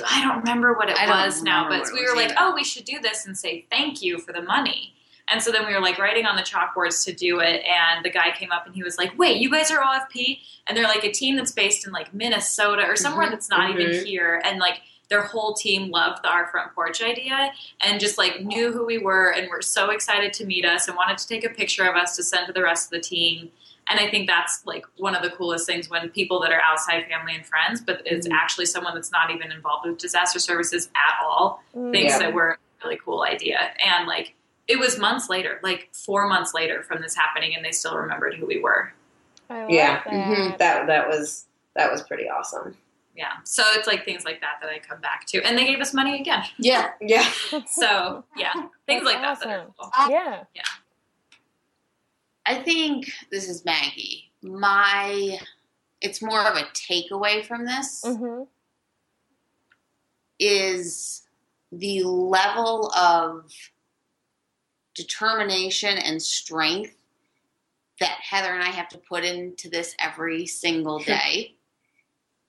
i 0.09 0.21
don't 0.23 0.39
remember 0.39 0.73
what 0.73 0.89
it 0.89 0.97
I 0.97 1.25
was 1.25 1.41
now 1.43 1.69
but 1.69 1.87
we 1.93 2.01
were 2.03 2.15
like 2.15 2.31
either. 2.31 2.35
oh 2.39 2.53
we 2.55 2.63
should 2.63 2.83
do 2.83 2.99
this 2.99 3.25
and 3.27 3.37
say 3.37 3.65
thank 3.69 4.01
you 4.01 4.17
for 4.17 4.33
the 4.33 4.41
money 4.41 4.95
and 5.29 5.41
so 5.41 5.51
then 5.51 5.65
we 5.65 5.73
were 5.73 5.81
like 5.81 5.97
writing 5.97 6.25
on 6.25 6.35
the 6.35 6.41
chalkboards 6.41 7.03
to 7.05 7.13
do 7.13 7.39
it 7.39 7.63
and 7.65 8.03
the 8.05 8.09
guy 8.09 8.31
came 8.31 8.51
up 8.51 8.65
and 8.65 8.75
he 8.75 8.83
was 8.83 8.97
like 8.97 9.17
wait 9.17 9.37
you 9.37 9.49
guys 9.49 9.69
are 9.71 9.79
ofp 9.79 10.39
and 10.67 10.77
they're 10.77 10.85
like 10.85 11.03
a 11.03 11.11
team 11.11 11.35
that's 11.35 11.51
based 11.51 11.85
in 11.85 11.93
like 11.93 12.13
minnesota 12.13 12.83
or 12.87 12.95
somewhere 12.95 13.27
Mhm. 13.27 13.31
that's 13.31 13.49
not 13.49 13.69
even 13.69 14.05
here 14.05 14.41
and 14.45 14.59
like 14.59 14.81
their 15.09 15.21
whole 15.21 15.53
team 15.53 15.89
loved 15.89 16.21
the 16.23 16.27
our 16.29 16.47
front 16.47 16.73
porch 16.75 17.01
idea 17.01 17.51
and 17.81 17.99
just 17.99 18.17
like 18.17 18.41
knew 18.43 18.71
who 18.73 18.85
we 18.85 18.97
were 18.97 19.31
and 19.33 19.49
were 19.49 19.61
so 19.61 19.89
excited 19.89 20.33
to 20.33 20.45
meet 20.45 20.65
us 20.65 20.87
and 20.87 20.97
wanted 20.97 21.17
to 21.17 21.27
take 21.27 21.45
a 21.45 21.49
picture 21.49 21.85
of 21.85 21.95
us 21.95 22.15
to 22.17 22.23
send 22.23 22.45
to 22.47 22.51
the 22.51 22.61
rest 22.61 22.87
of 22.87 22.91
the 22.91 22.99
team. 22.99 23.49
And 23.89 24.01
I 24.01 24.09
think 24.09 24.27
that's 24.27 24.65
like 24.65 24.85
one 24.97 25.15
of 25.15 25.23
the 25.23 25.29
coolest 25.29 25.65
things 25.65 25.89
when 25.89 26.09
people 26.09 26.41
that 26.41 26.51
are 26.51 26.61
outside 26.61 27.05
family 27.09 27.33
and 27.35 27.45
friends, 27.45 27.79
but 27.79 28.01
it's 28.05 28.27
Mhm. 28.27 28.33
actually 28.33 28.65
someone 28.65 28.95
that's 28.95 29.09
not 29.09 29.31
even 29.31 29.49
involved 29.49 29.87
with 29.87 29.97
disaster 29.97 30.39
services 30.39 30.89
at 30.93 31.23
all, 31.23 31.63
thinks 31.93 32.11
Yeah. 32.11 32.19
that 32.19 32.33
we're 32.33 32.49
a 32.51 32.57
really 32.83 32.97
cool 32.97 33.23
idea. 33.23 33.71
And 33.81 34.07
like 34.09 34.33
it 34.67 34.77
was 34.77 34.97
months 34.99 35.29
later, 35.29 35.59
like 35.63 35.89
four 35.93 36.27
months 36.27 36.53
later 36.53 36.83
from 36.83 37.01
this 37.01 37.15
happening, 37.15 37.55
and 37.55 37.63
they 37.63 37.71
still 37.71 37.95
remembered 37.97 38.35
who 38.35 38.45
we 38.45 38.59
were. 38.59 38.93
I 39.49 39.65
Yeah. 39.69 40.03
that. 40.03 40.13
Mhm. 40.13 40.57
that 40.57 40.87
that 40.87 41.07
was 41.07 41.45
that 41.75 41.91
was 41.91 42.01
pretty 42.03 42.29
awesome. 42.29 42.75
Yeah. 43.15 43.33
So 43.43 43.63
it's 43.73 43.87
like 43.87 44.03
things 44.05 44.25
like 44.25 44.41
that 44.41 44.55
that 44.61 44.69
I 44.69 44.79
come 44.79 44.99
back 45.01 45.25
to. 45.27 45.41
And 45.43 45.57
they 45.57 45.65
gave 45.65 45.79
us 45.79 45.93
money 45.93 46.19
again. 46.19 46.43
Yeah. 46.57 46.91
Yeah. 47.01 47.27
So 47.67 48.23
yeah, 48.35 48.51
things 48.85 49.03
That's 49.03 49.05
like 49.05 49.21
that 49.21 49.39
that 49.39 49.47
are 49.47 49.67
awesome. 49.79 49.93
cool. 49.99 50.09
Yeah. 50.09 50.43
I 52.45 52.55
think 52.55 53.11
this 53.31 53.49
is 53.49 53.65
Maggie. 53.65 54.31
My, 54.41 55.37
it's 56.01 56.21
more 56.21 56.41
of 56.45 56.55
a 56.55 56.63
takeaway 56.73 57.45
from 57.45 57.65
this 57.65 58.03
hmm 58.05 58.43
is 60.39 61.23
the 61.71 62.03
level 62.03 62.91
of 62.95 63.51
determination 64.97 65.97
and 65.97 66.21
strength 66.21 66.95
that 67.99 68.17
Heather 68.21 68.53
and 68.53 68.63
I 68.63 68.69
have 68.69 68.89
to 68.89 68.97
put 68.97 69.23
into 69.23 69.69
this 69.69 69.95
every 69.99 70.45
single 70.45 70.99
day. 70.99 71.55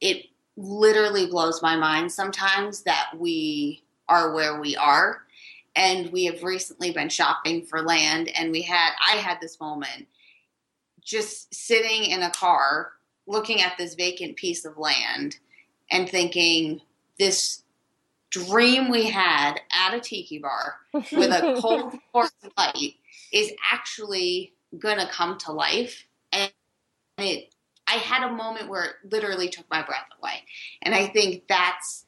it 0.01 0.27
literally 0.57 1.27
blows 1.27 1.63
my 1.63 1.77
mind 1.77 2.11
sometimes 2.11 2.83
that 2.83 3.11
we 3.17 3.83
are 4.09 4.35
where 4.35 4.61
we 4.61 4.77
are. 4.77 5.23
And 5.77 6.11
we 6.11 6.25
have 6.25 6.43
recently 6.43 6.91
been 6.91 7.09
shopping 7.09 7.65
for 7.65 7.83
land, 7.83 8.31
and 8.35 8.51
we 8.51 8.63
had, 8.63 8.91
I 9.07 9.17
had 9.17 9.41
this 9.41 9.61
moment 9.61 10.09
just 11.01 11.55
sitting 11.55 12.11
in 12.11 12.23
a 12.23 12.31
car 12.31 12.93
looking 13.29 13.63
at 13.63 13.79
this 13.79 13.95
vacant 13.95 14.35
piece 14.35 14.65
of 14.65 14.77
land 14.77 15.37
and 15.91 16.09
thinking, 16.09 16.81
this 17.19 17.63
dream 18.31 18.91
we 18.91 19.07
had 19.07 19.61
at 19.75 19.95
a 19.95 20.01
tiki 20.01 20.39
bar 20.39 20.77
with 20.93 21.31
a 21.31 21.59
cold 21.61 21.95
porch 22.13 22.31
light 22.57 22.95
is 23.33 23.53
actually 23.73 24.55
going 24.79 24.99
to 24.99 25.07
come 25.07 25.39
to 25.39 25.53
life. 25.53 26.07
And 26.33 26.53
it, 27.19 27.55
I 27.87 27.95
had 27.95 28.29
a 28.29 28.33
moment 28.33 28.69
where 28.69 28.85
it 28.85 28.93
literally 29.11 29.49
took 29.49 29.69
my 29.71 29.83
breath 29.83 30.07
away. 30.21 30.45
And 30.83 30.95
I 30.95 31.07
think 31.07 31.45
that's 31.49 32.05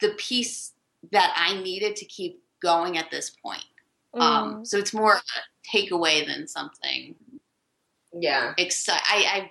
the 0.00 0.10
piece 0.10 0.72
that 1.12 1.34
I 1.36 1.60
needed 1.60 1.96
to 1.96 2.04
keep 2.04 2.42
going 2.62 2.96
at 2.98 3.10
this 3.10 3.30
point. 3.30 3.64
Mm. 4.14 4.20
Um, 4.20 4.64
so 4.64 4.78
it's 4.78 4.94
more 4.94 5.14
a 5.16 5.76
takeaway 5.76 6.26
than 6.26 6.46
something 6.46 7.14
Yeah. 8.12 8.54
exci- 8.58 8.90
I, 8.90 9.24
I 9.34 9.50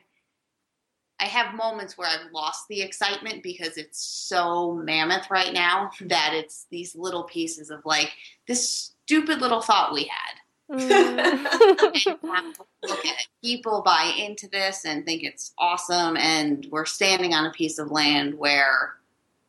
I 1.22 1.26
have 1.26 1.54
moments 1.54 1.98
where 1.98 2.08
I've 2.08 2.32
lost 2.34 2.68
the 2.68 2.82
excitement 2.82 3.44
because 3.44 3.78
it's 3.78 4.02
so 4.04 4.74
mammoth 4.74 5.30
right 5.30 5.54
now 5.54 5.92
that 6.02 6.32
it's 6.34 6.66
these 6.72 6.96
little 6.96 7.24
pieces 7.24 7.70
of 7.70 7.86
like 7.86 8.12
this 8.48 8.68
stupid 9.06 9.40
little 9.40 9.62
thought 9.62 9.94
we 9.94 10.06
had. 10.06 10.36
Mm. 10.72 10.82
And 11.92 12.06
you 12.06 12.18
have 12.34 12.54
to 12.54 12.66
look 12.84 13.06
at 13.06 13.20
it. 13.20 13.28
People 13.44 13.84
buy 13.84 14.14
into 14.18 14.48
this 14.48 14.86
and 14.86 15.06
think 15.06 15.24
it's 15.24 15.54
awesome, 15.58 16.18
and 16.18 16.66
we're 16.72 16.86
standing 16.86 17.34
on 17.34 17.46
a 17.46 17.52
piece 17.52 17.78
of 17.78 17.92
land 17.92 18.34
where 18.36 18.94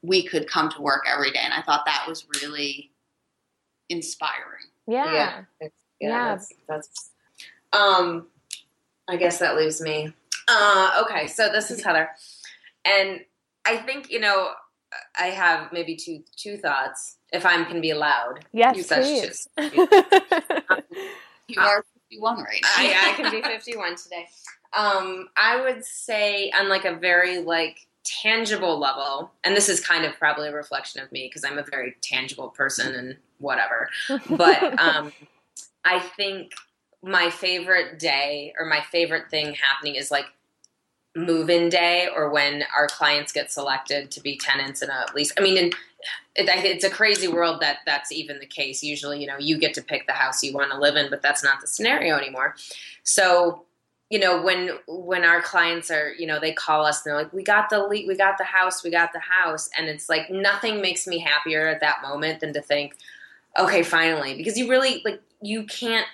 we 0.03 0.25
could 0.27 0.49
come 0.49 0.69
to 0.71 0.83
work 0.83 1.05
every 1.11 1.31
day. 1.31 1.41
And 1.43 1.55
I 1.55 1.63
thought 1.63 1.85
that 1.87 2.05
was 2.09 2.27
really 2.43 2.91
inspiring. 3.89 4.67
yeah. 4.87 5.13
Yeah. 5.13 5.43
Yeah, 5.61 5.69
Yeah. 6.01 6.29
That's, 6.29 6.53
that's 6.69 7.11
um 7.73 8.27
I 9.09 9.17
guess 9.17 9.39
that 9.39 9.57
leaves 9.57 9.81
me. 9.81 10.13
Uh 10.49 11.05
okay, 11.05 11.27
so 11.27 11.51
this 11.51 11.71
is 11.71 11.83
Heather. 11.83 12.11
And 12.85 13.21
I 13.65 13.77
think, 13.77 14.11
you 14.11 14.21
know, 14.21 14.51
I 15.19 15.27
have 15.27 15.73
maybe 15.73 15.97
two 15.97 16.23
two 16.37 16.57
thoughts 16.57 17.17
if 17.33 17.47
I'm 17.47 17.65
can 17.67 17.81
be 17.81 17.91
allowed. 17.91 18.45
Yes, 18.53 18.77
You 18.77 18.83
such 18.83 19.05
please. 19.05 19.49
You 21.49 21.61
are 21.61 21.85
51 22.11 22.43
right 22.43 22.61
now. 22.63 22.69
I, 22.79 23.11
I 23.11 23.13
can 23.15 23.31
be 23.31 23.43
51 23.43 23.97
today. 23.97 24.27
Um, 24.75 25.29
I 25.37 25.61
would 25.61 25.85
say 25.85 26.51
on 26.59 26.69
like 26.69 26.85
a 26.85 26.95
very 26.95 27.39
like 27.39 27.87
tangible 28.05 28.79
level, 28.79 29.33
and 29.45 29.57
this 29.57 29.69
is 29.69 29.81
kind 29.81 30.05
of 30.05 30.19
probably 30.19 30.49
a 30.49 30.53
reflection 30.53 31.03
of 31.03 31.11
me 31.13 31.29
because 31.29 31.45
I'm 31.45 31.59
a 31.59 31.65
very 31.65 31.97
tangible 32.01 32.49
person 32.49 32.95
and 32.95 33.17
whatever. 33.39 33.89
But 34.31 34.79
um, 34.81 35.13
I 35.85 35.99
think 36.01 36.53
my 37.03 37.31
favorite 37.31 37.99
day 37.99 38.53
or 38.59 38.67
my 38.67 38.81
favorite 38.81 39.31
thing 39.31 39.55
happening 39.55 39.97
is 39.97 40.11
like 40.11 40.27
move-in 41.15 41.69
day 41.69 42.09
or 42.15 42.31
when 42.31 42.65
our 42.77 42.87
clients 42.87 43.33
get 43.33 43.53
selected 43.53 44.11
to 44.11 44.21
be 44.21 44.37
tenants 44.37 44.83
in 44.83 44.89
a 44.89 45.05
lease. 45.15 45.33
I 45.37 45.43
mean, 45.43 45.57
in, 45.57 45.67
it, 46.35 46.49
it's 46.49 46.85
a 46.85 46.91
crazy 46.91 47.29
world 47.29 47.61
that 47.61 47.79
that's 47.85 48.11
even 48.13 48.39
the 48.39 48.47
case. 48.47 48.83
Usually, 48.83 49.21
you 49.21 49.27
know, 49.27 49.37
you 49.39 49.59
get 49.59 49.75
to 49.75 49.83
pick 49.83 50.07
the 50.07 50.13
house 50.13 50.43
you 50.43 50.55
want 50.55 50.71
to 50.71 50.79
live 50.79 50.97
in, 50.97 51.11
but 51.11 51.23
that's 51.23 51.45
not 51.45 51.61
the 51.61 51.67
scenario 51.67 52.17
anymore. 52.17 52.55
So, 53.03 53.65
you 54.09 54.19
know, 54.19 54.43
when 54.43 54.71
when 54.87 55.25
our 55.25 55.43
clients 55.43 55.91
are, 55.91 56.13
you 56.19 56.27
know, 56.27 56.39
they 56.41 56.53
call 56.53 56.85
us 56.85 57.05
and 57.05 57.11
they're 57.11 57.23
like, 57.23 57.33
"We 57.33 57.43
got 57.43 57.71
the 57.71 57.79
le- 57.79 58.07
we 58.07 58.15
got 58.17 58.37
the 58.39 58.45
house, 58.45 58.85
we 58.85 58.91
got 58.91 59.13
the 59.13 59.21
house," 59.21 59.71
and 59.77 59.89
it's 59.89 60.09
like 60.09 60.31
nothing 60.31 60.83
makes 60.83 61.07
me 61.07 61.19
happier 61.19 61.67
at 61.69 61.81
that 61.81 62.03
moment 62.03 62.41
than 62.41 62.53
to 62.53 62.61
think, 62.61 62.95
"Okay, 63.59 63.83
finally," 63.83 64.35
because 64.35 64.59
you 64.59 64.69
really 64.69 65.01
like 65.05 65.21
you 65.41 65.65
can't 65.65 66.07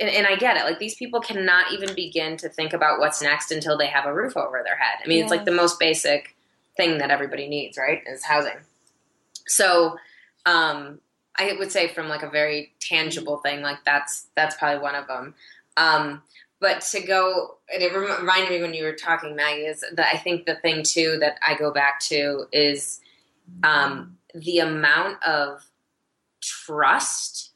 and, 0.00 0.08
and 0.08 0.26
I 0.26 0.36
get 0.36 0.56
it. 0.56 0.64
Like 0.64 0.78
these 0.78 0.94
people 0.94 1.20
cannot 1.20 1.72
even 1.72 1.94
begin 1.94 2.36
to 2.38 2.48
think 2.48 2.72
about 2.72 3.00
what's 3.00 3.20
next 3.22 3.50
until 3.50 3.76
they 3.76 3.86
have 3.86 4.06
a 4.06 4.14
roof 4.14 4.36
over 4.36 4.62
their 4.64 4.76
head. 4.76 4.98
I 5.04 5.08
mean, 5.08 5.22
it's 5.22 5.30
like 5.30 5.44
the 5.44 5.50
most 5.50 5.78
basic 5.78 6.36
thing 6.76 6.98
that 6.98 7.10
everybody 7.10 7.48
needs, 7.48 7.76
right? 7.76 8.02
Is 8.06 8.24
housing. 8.24 8.58
So, 9.46 9.96
um, 10.46 11.00
I 11.36 11.54
would 11.58 11.70
say 11.70 11.88
from 11.88 12.08
like 12.08 12.22
a 12.22 12.30
very 12.30 12.72
tangible 12.80 13.38
thing, 13.38 13.62
like 13.62 13.84
that's 13.84 14.26
that's 14.34 14.56
probably 14.56 14.82
one 14.82 14.94
of 14.94 15.06
them. 15.06 15.34
Um, 15.76 16.22
but 16.60 16.80
to 16.80 17.00
go, 17.00 17.58
and 17.72 17.82
it 17.82 17.94
reminded 17.94 18.50
me 18.50 18.60
when 18.60 18.74
you 18.74 18.84
were 18.84 18.94
talking, 18.94 19.36
Maggie, 19.36 19.62
is 19.62 19.84
that 19.92 20.08
I 20.12 20.18
think 20.18 20.46
the 20.46 20.56
thing 20.56 20.82
too 20.82 21.18
that 21.20 21.38
I 21.46 21.54
go 21.54 21.72
back 21.72 22.00
to 22.06 22.46
is 22.52 23.00
um, 23.62 24.16
the 24.34 24.58
amount 24.58 25.22
of 25.22 25.64
trust 26.40 27.52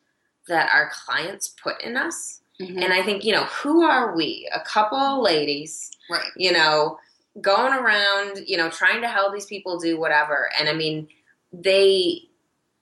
that 0.48 0.70
our 0.72 0.90
clients 1.04 1.48
put 1.48 1.82
in 1.82 1.96
us. 1.96 2.40
Mhm. 2.60 2.82
And 2.82 2.92
I 2.92 3.02
think, 3.02 3.24
you 3.24 3.32
know, 3.32 3.44
who 3.44 3.82
are 3.82 4.14
we? 4.14 4.48
A 4.52 4.60
couple 4.60 4.98
of 4.98 5.22
ladies, 5.22 5.90
right. 6.10 6.30
you 6.36 6.52
know, 6.52 6.98
going 7.40 7.72
around, 7.72 8.40
you 8.46 8.56
know, 8.56 8.68
trying 8.68 9.00
to 9.00 9.08
help 9.08 9.32
these 9.32 9.46
people 9.46 9.78
do 9.78 9.98
whatever. 9.98 10.50
And 10.58 10.68
I 10.68 10.74
mean, 10.74 11.08
they, 11.52 12.22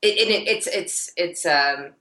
it, 0.02 0.28
it, 0.28 0.48
it's, 0.48 0.66
it's, 0.66 1.12
it's, 1.16 1.46
um, 1.46 1.92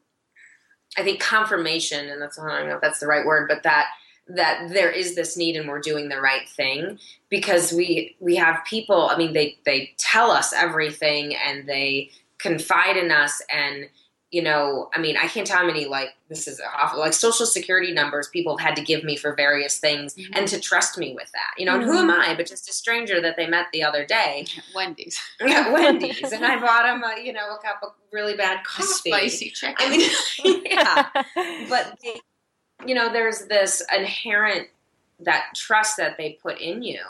I 0.97 1.03
think 1.03 1.19
confirmation, 1.19 2.09
and 2.09 2.21
that's, 2.21 2.39
I 2.39 2.59
don't 2.59 2.69
know 2.69 2.75
if 2.75 2.81
that's 2.81 2.99
the 2.99 3.07
right 3.07 3.25
word, 3.25 3.47
but 3.47 3.63
that, 3.63 3.87
that 4.27 4.69
there 4.69 4.91
is 4.91 5.15
this 5.15 5.37
need 5.37 5.55
and 5.55 5.69
we're 5.69 5.79
doing 5.79 6.09
the 6.09 6.21
right 6.21 6.47
thing 6.49 6.99
because 7.29 7.71
we, 7.71 8.15
we 8.19 8.35
have 8.35 8.65
people, 8.65 9.09
I 9.09 9.17
mean, 9.17 9.33
they, 9.33 9.57
they 9.65 9.93
tell 9.97 10.31
us 10.31 10.53
everything 10.53 11.35
and 11.35 11.67
they 11.67 12.11
confide 12.39 12.97
in 12.97 13.11
us 13.11 13.41
and, 13.53 13.89
you 14.31 14.43
know, 14.43 14.89
I 14.93 14.99
mean, 14.99 15.17
I 15.17 15.27
can't 15.27 15.47
tell 15.47 15.57
how 15.57 15.65
many 15.65 15.85
like 15.85 16.09
this 16.27 16.47
is 16.47 16.61
awful, 16.77 16.99
like 16.99 17.13
social 17.13 17.47
security 17.47 17.91
numbers 17.91 18.27
people 18.27 18.55
have 18.57 18.67
had 18.69 18.75
to 18.75 18.83
give 18.83 19.03
me 19.03 19.15
for 19.15 19.33
various 19.33 19.79
things, 19.79 20.13
Mhm. 20.15 20.29
and 20.37 20.47
to 20.49 20.59
trust 20.59 20.97
me 20.99 21.13
with 21.15 21.31
that. 21.31 21.53
You 21.57 21.65
know, 21.65 21.75
and 21.75 21.83
who 21.83 21.97
am 21.97 22.11
I? 22.11 22.35
But 22.35 22.45
just 22.47 22.69
a 22.69 22.73
stranger 22.73 23.19
that 23.21 23.37
they 23.37 23.47
met 23.47 23.67
the 23.73 23.81
other 23.83 24.05
day 24.05 24.45
Wendy's. 24.75 25.19
at 25.41 25.71
Wendy's, 25.71 26.31
and 26.31 26.45
I 26.45 26.59
bought 26.59 26.85
him, 26.87 27.03
a, 27.03 27.19
you 27.23 27.33
know, 27.33 27.55
a 27.55 27.57
cup 27.57 27.79
of 27.81 27.93
really 28.11 28.35
bad 28.35 28.63
coffee. 28.63 29.09
spicy 29.09 29.49
chicken. 29.49 29.75
I 29.79 29.89
mean, 29.89 30.61
yeah, 30.65 31.07
but 31.67 31.97
they, 32.03 32.21
you 32.85 32.93
know, 32.93 33.11
there's 33.11 33.45
this 33.47 33.81
inherent 33.95 34.67
that 35.21 35.45
trust 35.55 35.97
that 35.97 36.17
they 36.17 36.33
put 36.41 36.59
in 36.61 36.83
you, 36.83 37.01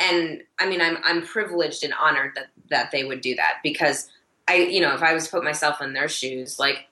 and 0.00 0.42
I 0.58 0.68
mean, 0.68 0.80
I'm 0.80 0.98
I'm 1.04 1.22
privileged 1.24 1.84
and 1.84 1.94
honored 1.94 2.32
that 2.34 2.48
that 2.70 2.90
they 2.90 3.04
would 3.04 3.20
do 3.20 3.36
that 3.36 3.58
because 3.62 4.08
I, 4.48 4.56
you 4.56 4.80
know, 4.80 4.94
if 4.94 5.02
I 5.02 5.12
was 5.12 5.24
to 5.24 5.30
put 5.30 5.44
myself 5.44 5.80
in 5.80 5.92
their 5.92 6.08
shoes, 6.08 6.58
like 6.58 6.86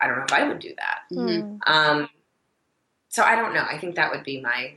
I 0.00 0.06
don't 0.06 0.18
know 0.18 0.24
if 0.24 0.32
I 0.32 0.46
would 0.46 0.58
do 0.58 0.74
that. 0.76 1.00
Mhm. 1.12 1.58
Um, 1.66 2.08
so 3.08 3.22
I 3.22 3.36
don't 3.36 3.54
know. 3.54 3.64
I 3.68 3.78
think 3.78 3.94
that 3.96 4.10
would 4.10 4.24
be 4.24 4.40
my 4.40 4.74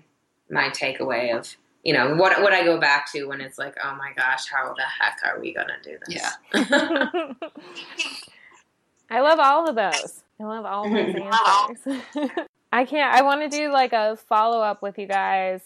my 0.50 0.70
takeaway 0.70 1.38
of 1.38 1.56
you 1.84 1.94
know 1.94 2.16
what 2.16 2.42
what 2.42 2.54
I 2.54 2.64
go 2.64 2.80
back 2.80 3.12
to 3.14 3.26
when 3.26 3.42
it's 3.42 3.58
like, 3.58 3.76
oh 3.84 3.96
my 3.96 4.12
gosh, 4.16 4.50
how 4.50 4.74
the 4.74 4.84
heck 4.84 5.20
are 5.26 5.40
we 5.40 5.54
gonna 5.54 5.78
do 5.84 5.98
this? 6.06 6.16
Yeah. 6.54 7.32
I 9.10 9.22
love 9.22 9.40
all 9.40 9.70
of 9.70 9.76
those. 9.76 10.24
I 10.40 10.44
love 10.44 10.66
all 10.66 10.86
of 10.86 10.92
those 10.92 11.16
answers. 11.16 12.02
I 12.72 12.86
can't. 12.86 13.14
I 13.16 13.22
want 13.22 13.50
to 13.50 13.58
do 13.58 13.72
like 13.72 13.94
a 13.94 14.18
follow 14.28 14.62
up 14.62 14.82
with 14.82 14.98
you 15.00 15.08
guys 15.08 15.62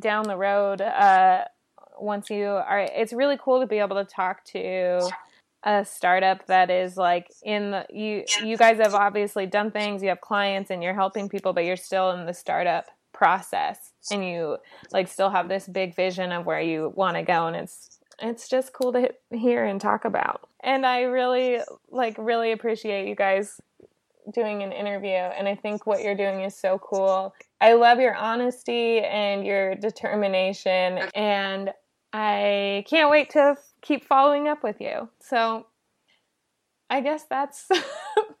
down 0.00 0.24
the 0.24 0.36
road. 0.36 0.80
Uh, 0.80 1.44
once 1.98 2.28
you 2.28 2.46
are, 2.46 2.80
it's 2.80 3.12
really 3.12 3.38
cool 3.40 3.60
to 3.60 3.66
be 3.66 3.78
able 3.78 3.96
to 3.96 4.04
talk 4.04 4.44
to 4.46 5.00
a 5.64 5.84
startup 5.84 6.46
that 6.46 6.70
is 6.70 6.96
like 6.96 7.28
in 7.42 7.70
the 7.70 7.86
you. 7.90 8.24
You 8.42 8.56
guys 8.56 8.78
have 8.78 8.94
obviously 8.94 9.46
done 9.46 9.70
things. 9.70 10.02
You 10.02 10.10
have 10.10 10.20
clients 10.20 10.70
and 10.70 10.82
you're 10.82 10.94
helping 10.94 11.28
people, 11.28 11.52
but 11.52 11.64
you're 11.64 11.76
still 11.76 12.10
in 12.12 12.26
the 12.26 12.34
startup 12.34 12.86
process, 13.12 13.92
and 14.10 14.24
you 14.24 14.58
like 14.92 15.08
still 15.08 15.30
have 15.30 15.48
this 15.48 15.66
big 15.66 15.96
vision 15.96 16.32
of 16.32 16.46
where 16.46 16.60
you 16.60 16.92
want 16.94 17.16
to 17.16 17.22
go, 17.22 17.46
and 17.46 17.56
it's 17.56 17.98
it's 18.20 18.48
just 18.48 18.72
cool 18.72 18.92
to 18.92 19.10
hear 19.30 19.64
and 19.64 19.80
talk 19.80 20.04
about. 20.04 20.48
And 20.62 20.86
I 20.86 21.02
really 21.02 21.60
like 21.90 22.16
really 22.18 22.52
appreciate 22.52 23.08
you 23.08 23.14
guys 23.14 23.60
doing 24.32 24.62
an 24.62 24.72
interview 24.72 25.10
and 25.10 25.46
I 25.46 25.54
think 25.54 25.86
what 25.86 26.02
you're 26.02 26.14
doing 26.14 26.40
is 26.40 26.56
so 26.56 26.78
cool. 26.78 27.34
I 27.60 27.74
love 27.74 28.00
your 28.00 28.14
honesty 28.14 29.00
and 29.00 29.46
your 29.46 29.74
determination 29.74 31.00
and 31.14 31.70
I 32.12 32.84
can't 32.88 33.10
wait 33.10 33.30
to 33.30 33.56
keep 33.84 34.04
following 34.04 34.48
up 34.48 34.64
with 34.64 34.80
you. 34.80 35.08
So 35.20 35.66
I 36.90 37.00
guess 37.00 37.24
that's 37.30 37.68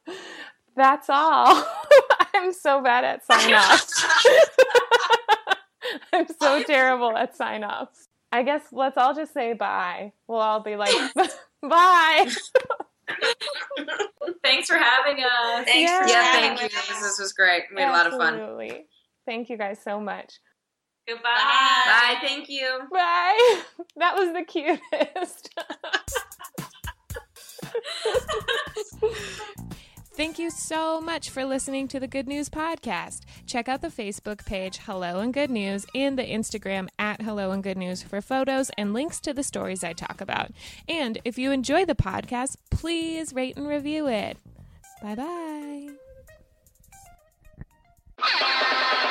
that's 0.76 1.08
all. 1.08 1.64
I'm 2.34 2.52
so 2.52 2.82
bad 2.82 3.04
at 3.04 3.24
sign 3.24 3.54
offs. 3.54 4.04
I'm 6.12 6.26
so 6.40 6.62
terrible 6.64 7.16
at 7.16 7.36
sign 7.36 7.62
offs. 7.62 8.08
I 8.32 8.42
guess 8.42 8.62
let's 8.72 8.96
all 8.96 9.14
just 9.14 9.32
say 9.32 9.52
bye. 9.52 10.12
We'll 10.26 10.40
all 10.40 10.60
be 10.60 10.74
like, 10.76 10.94
bye. 11.62 12.28
Thanks 14.42 14.66
for 14.66 14.76
having 14.76 15.22
us. 15.22 15.64
Thanks 15.66 15.90
Yeah. 15.90 16.02
for 16.02 16.08
Yeah, 16.08 16.22
chatting 16.22 16.58
thank 16.58 16.72
you. 16.72 16.78
us. 16.78 16.88
This, 16.88 17.00
this 17.02 17.18
was 17.20 17.32
great. 17.32 17.64
We 17.74 17.82
had 17.82 17.90
a 17.90 17.92
lot 17.92 18.06
of 18.06 18.12
fun. 18.14 18.34
Absolutely. 18.34 18.86
Thank 19.26 19.50
you 19.50 19.56
guys 19.56 19.78
so 19.82 20.00
much. 20.00 20.34
Goodbye. 21.06 21.22
Bye. 21.24 22.16
Thank 22.20 22.48
you. 22.48 22.80
Bye. 22.90 23.60
That 23.96 24.16
was 24.16 24.32
the 24.32 24.42
cutest. 24.42 25.50
Thank 30.16 30.38
you 30.38 30.50
so 30.50 31.00
much 31.00 31.30
for 31.30 31.44
listening 31.44 31.88
to 31.88 31.98
the 31.98 32.06
Good 32.06 32.28
News 32.28 32.48
Podcast. 32.48 33.22
Check 33.46 33.68
out 33.68 33.82
the 33.82 33.88
Facebook 33.88 34.44
page 34.46 34.78
Hello 34.78 35.18
and 35.20 35.34
Good 35.34 35.50
News 35.50 35.86
and 35.94 36.16
the 36.18 36.22
Instagram 36.24 36.88
at 36.98 37.22
Hello 37.22 37.50
and 37.50 37.62
Good 37.64 37.76
News 37.76 38.02
for 38.02 38.20
photos 38.20 38.70
and 38.78 38.92
links 38.92 39.18
to 39.20 39.32
the 39.32 39.42
stories 39.42 39.82
I 39.82 39.92
talk 39.92 40.20
about. 40.20 40.52
And 40.88 41.18
if 41.24 41.36
you 41.36 41.50
enjoy 41.50 41.84
the 41.84 41.96
podcast, 41.96 42.56
please 42.70 43.32
rate 43.32 43.56
and 43.56 43.66
review 43.66 44.06
it. 44.08 44.38
Bye 45.02 45.16
bye. 48.18 49.10